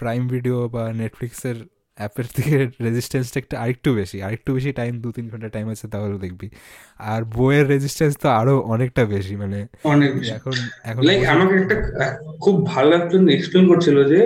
প্রাইম 0.00 0.22
ভিডিও 0.28 0.56
বা 0.74 0.84
নেটফ্লিক্সের 1.00 1.58
অ্যাপের 1.98 2.26
থেকে 2.36 2.54
রেজিস্ট্যান্সটা 2.86 3.38
একটু 3.42 3.54
আরেকটু 3.62 3.90
বেশি। 4.00 4.18
আরেকটু 4.26 4.50
বেশি 4.56 4.70
টাইম 4.80 4.92
দু 5.04 5.08
তিন 5.16 5.26
ঘণ্টা 5.32 5.48
টাইম 5.56 5.66
আছে 5.74 5.86
তাহলে 5.92 6.16
দেখবি। 6.18 6.46
আর 7.12 7.20
বইয়ের 7.36 7.66
রেজিস্ট্যান্স 7.74 8.14
তো 8.22 8.28
আরও 8.40 8.54
অনেকটা 8.74 9.02
বেশি 9.14 9.34
মানে 9.42 9.58
অনেক 9.92 10.10
এখন 10.36 10.54
এখন 10.90 11.00
লাইক 11.08 11.20
আমাকে 11.34 11.54
একটা 11.62 11.76
খুব 12.44 12.54
ভালো 12.66 12.90
একজন 13.00 13.22
এক্সপ্লেন 13.36 13.64
করছিল 13.70 13.96
যে 14.12 14.20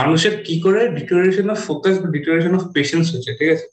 মানুষের 0.00 0.34
কি 0.46 0.54
করে 0.64 0.80
ডিটোরেশন 0.98 1.46
অফ 1.54 1.58
ফোকাস 1.68 1.94
বা 2.02 2.08
ডিটোরেশন 2.16 2.52
অফ 2.58 2.62
পেশেন্স 2.76 3.04
হচ্ছে 3.14 3.30
ঠিক 3.38 3.50
আছে? 3.54 3.66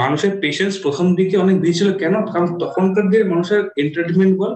মানুষের 0.00 0.32
পেশেন্স 0.42 0.72
প্রথম 0.84 1.06
দিকে 1.18 1.34
অনেক 1.44 1.56
বেশি 1.64 1.74
ছিল 1.78 1.88
কেন? 2.02 2.14
কারণ 2.32 2.48
তখনকার 2.62 3.04
দিনে 3.10 3.24
মানুষের 3.32 3.60
এন্টারটেনমেন্ট 3.82 4.34
বল 4.40 4.52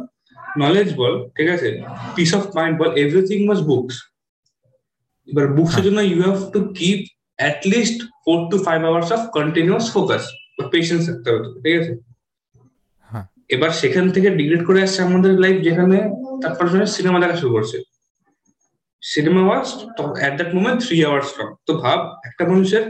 নলেজ 0.62 0.88
বল 1.01 1.14
ঠিক 1.36 1.48
আছে? 1.55 1.68
পিস 2.16 2.30
অফ 2.38 2.42
মাইন্ড 2.59 2.74
বল 2.80 2.90
এভরিথিং 3.05 3.38
ওয়াজ 3.48 3.61
বুকস 3.70 3.96
এবার 5.28 5.46
বুকস 5.57 5.74
এর 5.78 5.84
জন্য 5.86 6.01
you 6.11 6.18
have 6.26 6.38
to 6.55 6.61
keep 6.78 7.01
at 7.40 7.59
least 7.72 7.98
four 8.24 8.38
to 8.51 8.57
five 8.66 8.78
hours 8.90 9.09
of 9.16 9.20
continuous 9.38 9.86
focus 9.94 10.22
বা 10.57 10.62
পেশেন্স 10.74 11.03
থাকতে 11.09 11.28
হবে 11.32 11.48
ঠিক 11.64 11.74
আছে? 11.80 11.92
হ্যাঁ। 13.11 13.26
এবার 13.55 13.70
সেখান 13.82 14.05
থেকে 14.14 14.28
ডিগ্রেড 14.38 14.62
করে 14.68 14.80
আসছে 14.86 15.01
আমাদের 15.09 15.32
লাইফ 15.44 15.57
যেখানে 15.68 15.98
তারপর 16.42 16.64
সিনেমা 16.96 17.18
দেখা 17.22 17.36
শুরু 17.42 17.53
করছে। 17.57 17.76
Cinema 19.03 19.42
was 19.46 19.66
at 20.20 20.34
that 20.38 20.51
moment 20.57 20.78
three 20.86 20.96
hours 21.09 21.28
long 21.38 21.48
তো 21.66 21.72
ভাব 21.84 21.98
একটা 22.28 22.42
মানুষের 22.51 22.84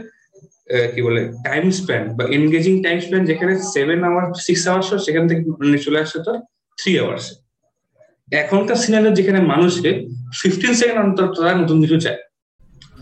কি 0.93 1.01
বলে 1.07 1.21
টাইম 1.47 1.65
স্প্যান 1.79 2.03
বা 2.17 2.23
এনগেজিং 2.37 2.73
টাইম 2.85 2.97
স্প্যান 3.05 3.23
যেখানে 3.29 3.53
সেভেন 3.75 3.99
আওয়ার 4.09 4.25
সিক্স 4.47 4.63
আওয়ার্স 4.67 4.89
সেখান 5.05 5.23
থেকে 5.29 5.41
মানে 5.59 5.79
চলে 5.85 6.01
আসছে 6.03 6.17
তোর 6.25 6.37
থ্রি 6.77 6.91
আওয়ার্স 7.03 7.25
এখনকার 8.31 8.77
সিনেমা 8.85 9.09
যেখানে 9.19 9.39
মানুষকে 9.53 9.91
ফিফটিন 10.39 10.73
সেকেন্ড 10.79 10.99
অন্তর 11.05 11.27
তারা 11.35 11.51
নতুন 11.61 11.77
কিছু 11.83 11.97
চায়, 12.05 12.19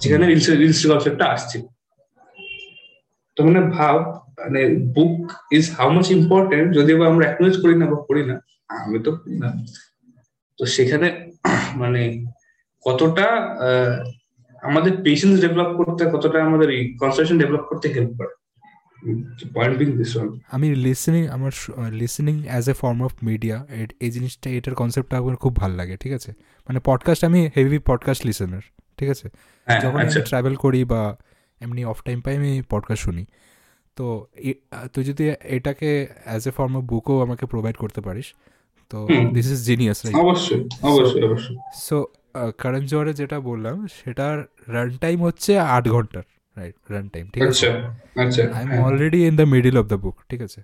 যেখানে 0.01 0.23
রিলস 0.31 0.47
রিলস 0.61 0.79
কনসেপ্টটা 0.91 1.25
আসছে। 1.35 1.57
তো 3.37 3.39
মানে 3.47 3.61
ভাব 3.77 3.97
মানে 4.41 4.61
book 4.95 5.17
is 5.57 5.65
how 5.77 5.87
much 5.95 6.07
important 6.17 6.67
যদি 6.77 6.91
বা 6.99 7.05
আমরা 7.11 7.23
অ্যাকনোলেজ 7.27 7.55
করি 7.63 7.75
না 7.81 7.85
বা 7.91 7.97
করি 8.09 8.23
না, 8.29 8.35
আমি 8.83 8.97
তো 9.05 9.11
না। 9.41 9.49
তো 10.59 10.63
সেখানে 10.75 11.07
মানে 11.81 12.01
কতটা 12.85 13.27
আমাদের 14.67 14.93
পেশেন্স 15.05 15.35
ডেভেলপ 15.43 15.69
করতে, 15.79 16.01
কতটা 16.15 16.37
আমাদের 16.47 16.69
এই 16.77 16.83
কনসেন্ট্রেশন 17.01 17.37
ডেভেলপ 17.41 17.63
করতে 17.69 17.87
হেল্প 17.95 18.11
করে 18.19 18.33
পয়েন্ট 18.33 18.37
বিং 18.37 18.47
দিস 18.69 18.79
ওয়ান 18.79 18.88
আমি 20.51 20.75
লিসেনিং 20.75 21.27
আমার 21.27 21.51
listening 21.91 22.43
as 22.45 22.69
a 22.69 22.73
form 22.73 23.03
of 23.03 23.13
media 23.23 23.67
এই 23.99 24.11
জিনিসটা 24.11 24.49
এটার 24.49 24.75
কনসেপ্টটা 24.75 25.17
আমার 25.17 25.35
খুব 25.35 25.55
ভালো 25.55 25.75
লাগে 25.75 25.97
ঠিক 25.97 26.13
আছে? 26.13 26.31
মানে 26.69 26.79
পডকাস্ট 26.83 27.23
আমি 27.23 27.49
হেভি 27.57 27.79
পডকাস্ট 27.79 28.25
লিসেনার 28.25 28.61
ঠিক 28.97 29.09
আছে? 29.09 29.29
হ্যাঁ 29.65 29.81
যখন 29.81 29.99
আচ্ছা। 29.99 30.19
আমি 30.19 30.27
ট্রাভেল 30.27 30.55
করি 30.55 30.83
বা 30.83 31.17
এমনি 31.61 31.85
অফ 31.85 32.03
টাইম 32.03 32.21
পাই 32.21 32.35
আমি 32.35 32.61
পডকাস্ট 32.69 33.03
শুনি। 33.03 33.25
তো 33.95 34.27
তুই 34.93 35.03
যদি 35.03 35.31
এটাকে 35.43 36.07
অ্যাজ 36.23 36.47
এ 36.47 36.51
ফর্ম 36.51 36.77
অফ 36.77 36.83
বুকও 36.83 37.21
আমাকে 37.21 37.45
প্রোভাইড 37.45 37.75
করতে 37.75 38.01
পারিস 38.01 38.33
তো 38.89 39.07
দিস 39.33 39.51
ইজ 39.51 39.59
জিনিয়াস 39.65 40.05
রাইট 40.05 40.17
অবশ্যই 40.17 40.69
অবশ্যই 40.81 41.23
অবশ্যই। 41.23 41.57
সো 41.73 42.07
কারেন্ট 42.57 42.89
জোয়ারে 42.89 43.13
যেটা 43.13 43.39
বললাম 43.39 43.87
সেটার 43.87 44.43
রান 44.67 44.97
টাইম 44.97 45.23
হচ্ছে 45.23 45.59
আট 45.59 45.87
ঘণ্টার। 45.87 46.23
রাইট 46.59 46.77
রান 46.89 47.05
টাইম 47.07 47.25
ঠিক 47.33 47.43
আছে? 47.43 47.67
I 48.57 48.63
am 48.63 48.71
already 48.85 49.19
in 49.27 49.35
the 49.35 49.47
middle 49.55 49.75
of 49.77 49.85
the 49.85 49.97
book 50.03 50.15
ঠিক 50.29 50.41
আছে? 50.41 50.61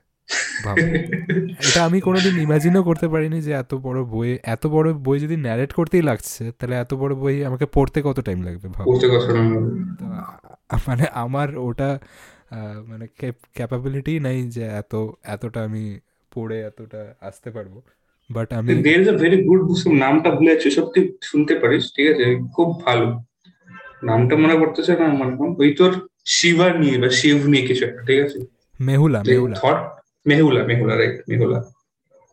এটা 1.68 1.80
আমি 1.86 1.98
কোনোদিন 2.02 2.34
ইমাজিনও 2.38 2.82
করতে 2.84 3.08
পারিনি 3.08 3.40
যে 3.42 3.52
এত 3.52 3.72
বড় 3.86 4.00
বই 4.04 4.30
এত 4.44 4.64
বড় 4.68 4.88
বই 5.06 5.18
যদি 5.20 5.36
ন্যারেট 5.36 5.72
করতেই 5.74 6.02
লাগছে 6.02 6.44
তাহলে 6.60 6.76
এত 6.76 6.92
বড় 6.94 7.14
বই 7.16 7.36
আমাকে 7.46 7.66
পড়তে 7.66 8.00
কত 8.06 8.18
টাইম 8.20 8.40
লাগবে 8.42 8.68
ভাব। 8.68 8.86
মানে 10.88 11.06
আমার 11.14 11.50
ওটা 11.58 11.90
মানে 12.88 13.06
ক্যাপাবিলিটি 13.54 14.14
নাই 14.20 14.38
যে 14.56 14.64
এত 14.82 14.94
এতটা 15.24 15.60
আমি 15.64 15.84
পড়ে 16.34 16.58
এতটা 16.62 17.02
আসতে 17.22 17.50
পারব। 17.52 17.74
বাট 18.30 18.48
আমি 18.54 18.70
there 18.88 19.00
is 19.02 19.08
a 19.10 19.16
very 19.18 19.38
good 19.44 19.62
book 19.68 19.80
নামটা 19.94 20.30
ভুলে 20.36 20.50
যাচ্ছি 20.52 20.70
সত্যি 20.72 21.02
শুনতে 21.24 21.54
পারিস 21.60 21.84
ঠিক 21.96 22.08
আছে? 22.12 22.26
খুব 22.56 22.68
ভালো। 22.86 23.08
নামটা 24.06 24.36
মনে 24.36 24.60
পড়তেছে 24.60 24.96
না 24.96 25.06
আমার 25.06 25.34
এখন। 25.34 25.56
ওই 25.58 25.74
তোর 25.74 26.08
শিবা 26.26 26.70
নিয়ে 26.70 26.98
বা 26.98 27.10
শিব 27.10 27.46
নিয়ে 27.46 27.68
কিছু 27.68 27.86
একটা 27.86 28.02
ঠিক 28.02 28.26
আছে? 28.26 28.40
মেহুলা 28.82 29.24
মেহুলা। 29.28 29.56
থট 29.56 30.02
মেহুলা 30.28 30.64
মেহুলা 30.64 30.98
রাইট 30.98 31.22
মেহুলা। 31.30 31.64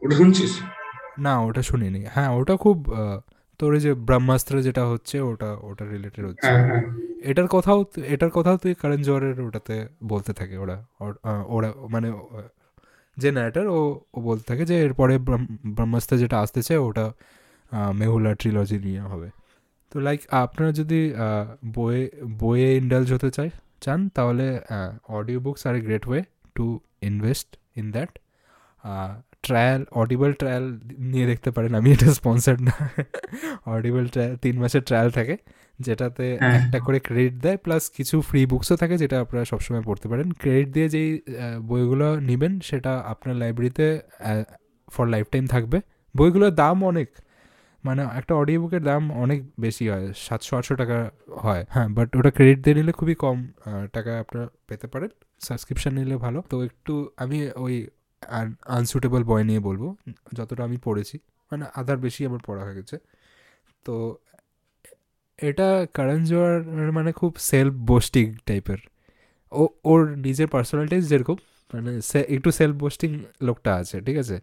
ওটা 0.02 0.14
শুনছিস? 0.14 0.60
না 1.18 1.40
ওটা 1.40 1.62
শুনিনি। 1.62 2.04
হ্যাঁ 2.14 2.28
ওটা 2.28 2.56
খুব 2.56 2.86
তোর 3.58 3.78
যে 3.78 3.94
ব্রহ্মাস্ত্র 3.94 4.62
যেটা 4.62 4.86
হচ্ছে 4.86 5.20
ওটা 5.20 5.56
ওটা 5.62 5.84
রিলেটেড 5.84 6.24
হচ্ছে। 6.26 6.46
হ্যাঁ 6.46 6.66
হ্যাঁ। 6.66 6.82
এটার 7.24 7.48
কথাও 7.48 7.84
এটার 7.96 8.30
কথাও 8.30 8.56
তুই 8.56 8.74
কারণ 8.82 8.96
জোয়ারের 8.96 9.40
ওটাতে 9.40 9.86
বলতে 10.04 10.32
থাকে 10.32 10.56
ওরা। 10.56 10.86
ওরা 11.46 11.72
মানে 11.90 12.12
যে 13.16 13.30
ন্যারেটার 13.30 13.66
ও 13.66 14.00
ও 14.14 14.20
বলতে 14.20 14.44
থাকে 14.46 14.64
যে 14.64 14.80
এরপরে 14.80 15.18
ব্রহ্ম- 15.18 15.74
ব্রহ্মাস্ত্র 15.74 16.16
যেটা 16.16 16.40
আসতেছে 16.40 16.76
ওটা 16.76 17.12
মেহুলা 17.94 18.34
ট্রিলজি 18.34 18.78
নিয়ে 18.78 19.00
হবে। 19.00 19.30
তো 19.92 19.96
লাইক 20.00 20.20
আপনারা 20.44 20.70
যদি 20.80 21.00
বইয়ে 21.76 22.02
বইয়ে 22.40 22.68
ইন্ডালজ 22.80 23.08
হতে 23.14 23.28
চাই 23.30 23.48
চান 23.80 24.00
তাহলে 24.16 24.46
audio 25.16 25.38
books 25.44 25.62
are 25.68 25.74
a 25.78 25.80
great 25.86 26.04
way 26.08 26.20
to 26.56 26.66
invest 27.08 27.48
in 27.80 27.86
that 27.96 28.10
trial 29.46 29.82
Audible 30.02 30.30
trial 30.40 30.64
নিয়ে 31.10 31.26
দেখতে 31.26 31.50
পারেন 31.54 31.72
আমি 31.78 31.88
এটা 31.94 32.08
স্পন্সার্ড 32.20 32.60
না। 32.68 32.74
অডিবল 33.74 34.04
ট্রায়াল 34.14 34.34
তিন 34.44 34.54
মাসের 34.62 34.82
ট্রায়াল 34.88 35.08
থাকে 35.18 35.34
যেটাতে 35.78 36.26
হ্যাঁ। 36.40 36.54
একটা 36.58 36.78
করে 36.86 36.98
ক্রেডিট 37.06 37.36
দেয় 37.44 37.58
প্লাস 37.64 37.82
কিছু 37.96 38.16
ফ্রি 38.28 38.40
বুকসও 38.50 38.76
থাকে 38.82 38.94
যেটা 39.02 39.16
আপনারা 39.24 39.44
সবসময় 39.52 39.84
পড়তে 39.88 40.06
পারেন। 40.10 40.28
ক্রেডিট 40.40 40.68
দিয়ে 40.76 40.88
যেই 40.94 41.08
বইগুলো 41.70 42.08
নেবেন 42.28 42.52
সেটা 42.68 42.92
আপনার 43.12 43.34
লাইব্রেরিতে 43.42 43.86
ফর 44.88 45.04
লাইফ 45.14 45.26
টাইম 45.32 45.44
থাকবে। 45.54 45.78
বইগুলোর 46.14 46.52
দাম 46.62 46.76
অনেক 46.90 47.08
মানে 47.84 48.02
একটা 48.20 48.32
অডিও 48.40 48.58
বুকের 48.62 48.82
দাম 48.88 49.02
অনেক 49.24 49.40
বেশি 49.64 49.84
হয়, 49.90 50.06
সাতশো, 50.26 50.52
আটশো 50.58 50.74
টাকা 50.82 50.98
হয়। 51.44 51.62
হ্যাঁ 51.74 51.88
বাট 51.96 52.08
ওটা 52.18 52.30
ক্রেডিট 52.36 52.58
দিয়ে 52.64 52.76
নিলে 52.78 52.92
খুবই 52.98 53.14
কম 53.24 53.36
টাকা 53.92 54.10
আপনারা 54.22 54.46
পেতে 54.68 54.86
পারেন। 54.92 55.10
সাবস্ক্রিপশান 55.46 55.92
নিলে 55.98 56.16
ভালো। 56.16 56.38
তো 56.50 56.56
একটু 56.68 56.92
আমি 57.22 57.38
ওই 57.64 57.74
আনসুটেবল 58.78 59.22
বয় 59.30 59.44
নিয়ে 59.48 59.60
বলব, 59.68 59.82
যতটা 60.36 60.62
আমি 60.68 60.78
পড়েছি। 60.86 61.16
মানে 61.50 61.64
আধার 61.80 61.98
বেশি 62.06 62.20
আমার 62.28 62.40
পড়া 62.46 62.62
হয়ে 62.66 62.76
গেছে। 62.78 62.96
তো 63.86 63.94
এটা 65.38 65.68
কারণ 65.94 66.18
জোয়ার 66.30 66.56
মানে 66.98 67.10
খুব 67.20 67.32
সেলফ 67.50 67.74
বোস্টিং 67.90 68.26
টাইপের 68.46 68.80
ও, 69.52 69.62
ওর 69.90 70.00
নিজের 70.26 70.48
পার্সোনালিটি 70.54 70.96
যেরকম 71.12 71.36
মানে 71.72 71.90
একটু 72.36 72.50
সেলফ 72.58 72.74
বোস্টিং 72.82 73.10
লোকটা 73.48 73.70
আছে, 73.80 73.96
ঠিক 74.06 74.16
আছে? 74.22 74.36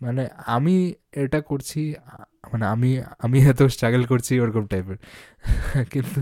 মানে 0.00 0.22
আমি 0.46 0.76
এটা 1.12 1.40
করছি 1.40 1.80
মানে 2.52 2.64
আমি 2.66 2.90
আমি 3.18 3.38
এত 3.42 3.60
স্ট্রাগল 3.74 4.02
করছি 4.06 4.32
ওরকম 4.40 4.64
টাইপের 4.66 4.98
কিন্তু 5.92 6.20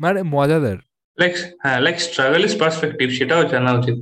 মানে 0.00 0.20
মজাদার। 0.34 0.78
লাইক 1.18 1.32
হ্যাঁ 1.62 1.78
লাইক 1.80 1.96
স্ট্রাগল 2.00 2.42
ইজ 2.44 2.54
পার্সপেক্টিভ 2.58 3.08
সেটাও 3.10 3.42
জানা 3.44 3.70
উচিত। 3.72 3.96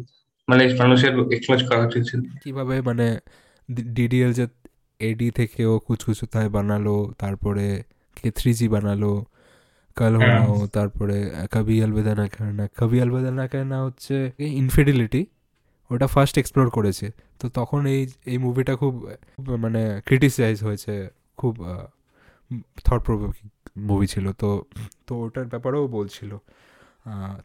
মানে 0.48 0.62
মানুষের 0.78 1.12
এক্সপ্লোজ 1.32 1.60
করা 1.68 1.82
উচিত। 1.88 2.04
কীভাবে 2.42 2.74
মানে 2.80 3.06
ডিডিএল 3.92 4.32
যে 4.32 4.44
এডি 5.00 5.28
থেকেও 5.30 5.72
কুচকুচু 5.78 6.24
থায় 6.26 6.48
বানালো 6.48 6.96
তারপরে 7.18 7.66
কে 8.16 8.28
থ্রি 8.30 8.50
জি 8.54 8.66
বানালো 8.68 9.12
কাল 9.96 10.14
হ্যাঁ। 10.14 10.40
হোনাও 10.40 10.66
তারপরে 10.66 11.16
কবি 11.52 11.76
আলবেদা 11.82 12.12
না 12.14 12.26
খানা 12.28 12.64
কবি 12.78 12.96
আলবেদা 13.00 13.30
না 13.30 13.44
খানা 13.48 13.78
হচ্ছে 13.82 14.16
ইনফিডিলিটি 14.58 15.20
ওটা 15.90 16.06
ফার্স্ট 16.06 16.38
এক্সপ্লোর 16.38 16.70
করেছে। 16.70 17.10
তো 17.38 17.48
তখন 17.48 17.86
এই 17.86 18.08
এই 18.24 18.38
মুভিটা 18.38 18.76
খুব 18.76 19.08
মানে 19.38 20.00
ক্রিটিসাইজ 20.04 20.64
হয়েছে 20.64 21.08
খুব 21.36 21.56
থট 22.84 23.02
প্রভোকিং 23.02 23.48
মুভি 23.76 24.06
ছিল। 24.06 24.32
তো 24.32 24.64
তো 25.06 25.16
ওটার 25.16 25.44
ব্যাপারেও 25.44 25.88
বলছিল। 25.88 26.38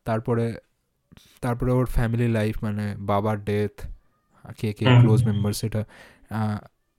তারপরে 0.05 0.57
তারপরে 1.41 1.71
ওর 1.71 1.85
ফ্যামিলি 1.85 2.27
লাইফ 2.27 2.63
মানে 2.63 2.95
বাবার 2.99 3.43
ডেথ 3.43 3.87
কে 4.57 4.73
কে 4.73 4.85
ক্লোজ 4.99 5.25
মেম্বার 5.25 5.53
সেটা 5.53 5.85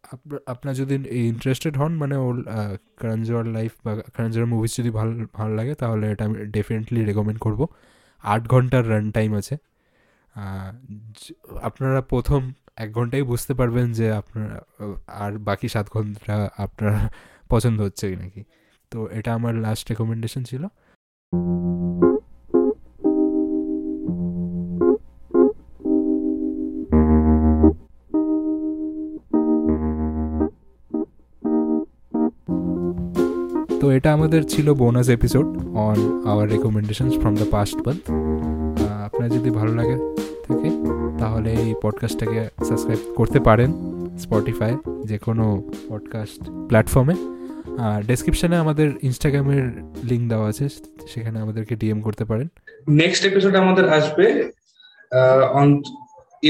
আপ- 0.02 0.38
আপনার 0.46 0.74
যদি 0.74 0.94
ইন্টারেস্টেড 1.26 1.78
হন 1.78 1.94
মানে 1.94 2.16
ওর 2.16 2.44
করণ 3.00 3.52
লাইফ 3.52 3.72
বা 3.84 3.96
করণ 3.96 4.30
জোয়ার 4.30 4.46
মুভিস 4.46 4.76
যদি 4.76 4.90
ভালো 4.90 5.26
ভালো 5.32 5.54
লাগে 5.54 5.74
তাহলে 5.74 6.10
এটা 6.10 6.24
আমি 6.24 6.46
ডেফিনেটলি 6.46 7.04
রেকমেন্ড 7.04 7.38
করব। 7.38 7.66
আট 8.22 8.48
ঘণ্টার 8.48 8.90
রান 8.90 9.10
টাইম 9.10 9.34
আছে। 9.34 9.56
আপনারা 11.62 12.00
প্রথম 12.00 12.52
এক 12.76 12.92
ঘন্টাই 12.92 13.22
বুঝতে 13.22 13.54
পারবেন 13.54 13.92
যে 13.92 14.12
আপনার 14.12 14.60
আর 15.06 15.38
বাকি 15.38 15.68
সাত 15.68 15.86
ঘণ্টা 15.90 16.50
আপনার 16.56 17.08
পছন্দ 17.50 17.80
হচ্ছে 17.80 18.16
নাকি। 18.16 18.44
তো 18.90 19.08
এটা 19.10 19.34
আমার 19.34 19.54
লাস্ট 19.54 19.90
রেকমেন্ডেশন 19.90 20.44
ছিল। 20.44 20.66
তো 33.80 33.90
এটা 33.90 34.12
আমাদের 34.12 34.42
ছিল 34.48 34.74
bonus 34.74 35.08
episode 35.08 35.46
on 35.66 36.28
our 36.28 36.48
recommendations 36.48 37.18
from 37.18 37.34
the 37.34 37.44
past 37.50 37.86
month 37.86 38.04
আপনার 39.20 39.38
যদি 39.38 39.50
ভালো 39.60 39.72
লাগে 39.80 39.96
থাকে, 40.46 40.68
তাহলে 41.18 41.50
এই 41.64 41.72
পডকাস্টটাকে 41.82 42.40
সাবস্ক্রাইব 42.68 43.00
করতে 43.18 43.38
পারেন 43.48 43.70
স্পটিফাই 44.24 44.72
যে 45.10 45.16
কোনো 45.26 45.44
পডকাস্ট 45.88 46.40
প্ল্যাটফর্মে 46.68 47.14
আর 47.86 48.00
ডেসক্রিপশানে 48.10 48.56
আমাদের 48.64 48.88
ইনস্টাগ্রামের 49.08 49.64
লিঙ্ক 50.10 50.24
দেওয়া 50.32 50.46
আছে, 50.52 50.66
সেখানে 51.12 51.36
আমাদেরকে 51.44 51.74
ডিএম 51.80 51.98
করতে 52.06 52.24
পারেন। 52.30 52.46
নেক্সট 53.02 53.22
এপিসোড 53.30 53.54
আমাদের 53.64 53.84
আসবে 53.98 54.26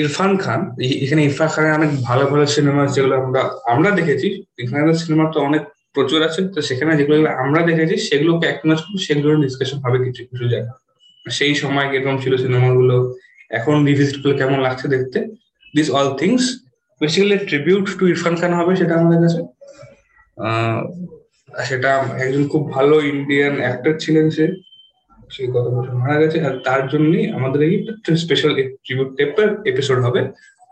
ইরফান 0.01 0.33
খান। 0.45 0.61
এখানে 1.05 1.21
ইরফান 1.29 1.49
খানের 1.55 1.73
অনেক 1.79 1.91
ভালো 2.09 2.25
ভালো 2.31 2.45
সিনেমা 2.55 2.83
যেগুলো 2.95 3.15
আমরা 3.23 3.41
আমরা 3.75 3.91
দেখেছি। 3.99 4.29
খানের 4.71 4.99
সিনেমা 5.03 5.25
তো 5.35 5.39
অনেক 5.49 5.63
প্রচুর 5.95 6.21
আছে, 6.29 6.41
তো 6.55 6.59
সেখানে 6.69 6.93
যেগুলো 6.99 7.17
আমরা 7.45 7.61
দেখেছি, 7.69 7.95
সেগুলোকে 8.09 8.45
একমাত্র 8.53 8.85
সেগুলোর 9.07 9.37
ডিসকাশন 9.45 9.79
হবে 9.85 9.99
কিছু 10.05 10.23
কিছু 10.31 10.47
জায়গা 10.55 10.73
সেই 11.27 11.55
সময় 11.63 11.87
কীরকম 11.91 12.17
ছিল 12.23 12.33
সিনেমাগুলো 12.43 12.97
এখন 13.59 13.75
রিভিজিট 13.89 14.17
করলে 14.21 14.35
কেমন 14.41 14.59
লাগছে 14.67 14.87
দেখতে? 14.95 15.19
This 15.75 15.89
all 15.97 16.09
things 16.21 16.43
basically 17.01 17.39
tribute 17.51 17.85
to 17.99 18.05
Irfan 18.13 18.35
Khan 18.41 18.53
হবে 18.59 18.73
সেটা 18.81 18.95
আমাদের 19.01 19.19
কাছে। 19.25 19.41
সেটা 21.69 21.91
একজন 22.25 22.43
খুব 22.53 22.63
ভালো 22.77 22.97
ইন্ডিয়ান 23.13 23.55
অ্যাক্টর 23.65 23.95
ছিলেন 24.05 24.27
সে। 24.37 24.47
সে 25.35 25.43
গত 25.57 25.67
বছর 25.75 25.95
মারা 26.03 26.17
গেছে, 26.23 26.39
আর 26.47 26.55
তার 26.67 26.83
জন্যই 26.93 27.25
আমাদের 27.37 27.61
এই 27.69 27.75
স্পেশাল 28.25 28.51
ট্রিবিউট 28.85 29.11
টেপের 29.19 29.49
এপিসোড 29.71 29.99
হবে 30.07 30.21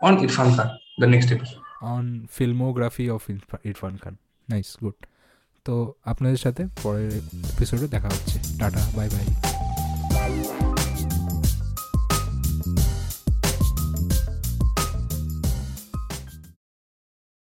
on 0.07 0.13
Irfan 0.25 0.49
Khan 0.55 0.69
the 1.01 1.07
next 1.13 1.29
episode 1.35 1.59
on 1.93 2.05
filmography 2.37 3.05
of 3.15 3.21
Irfan 3.69 3.93
Khan. 4.01 4.13
Nice 4.51 4.69
good 4.83 4.97
তো 5.65 5.75
আপনাদের 6.11 6.39
সাথে 6.45 6.61
পরের 6.83 7.11
এপিসোডে 7.53 7.87
দেখা 7.95 8.09
হচ্ছে। 8.15 8.37
টাটা 8.59 8.81
বাই 8.97 9.07
বাই 9.13 9.25
Bye. 10.29 10.68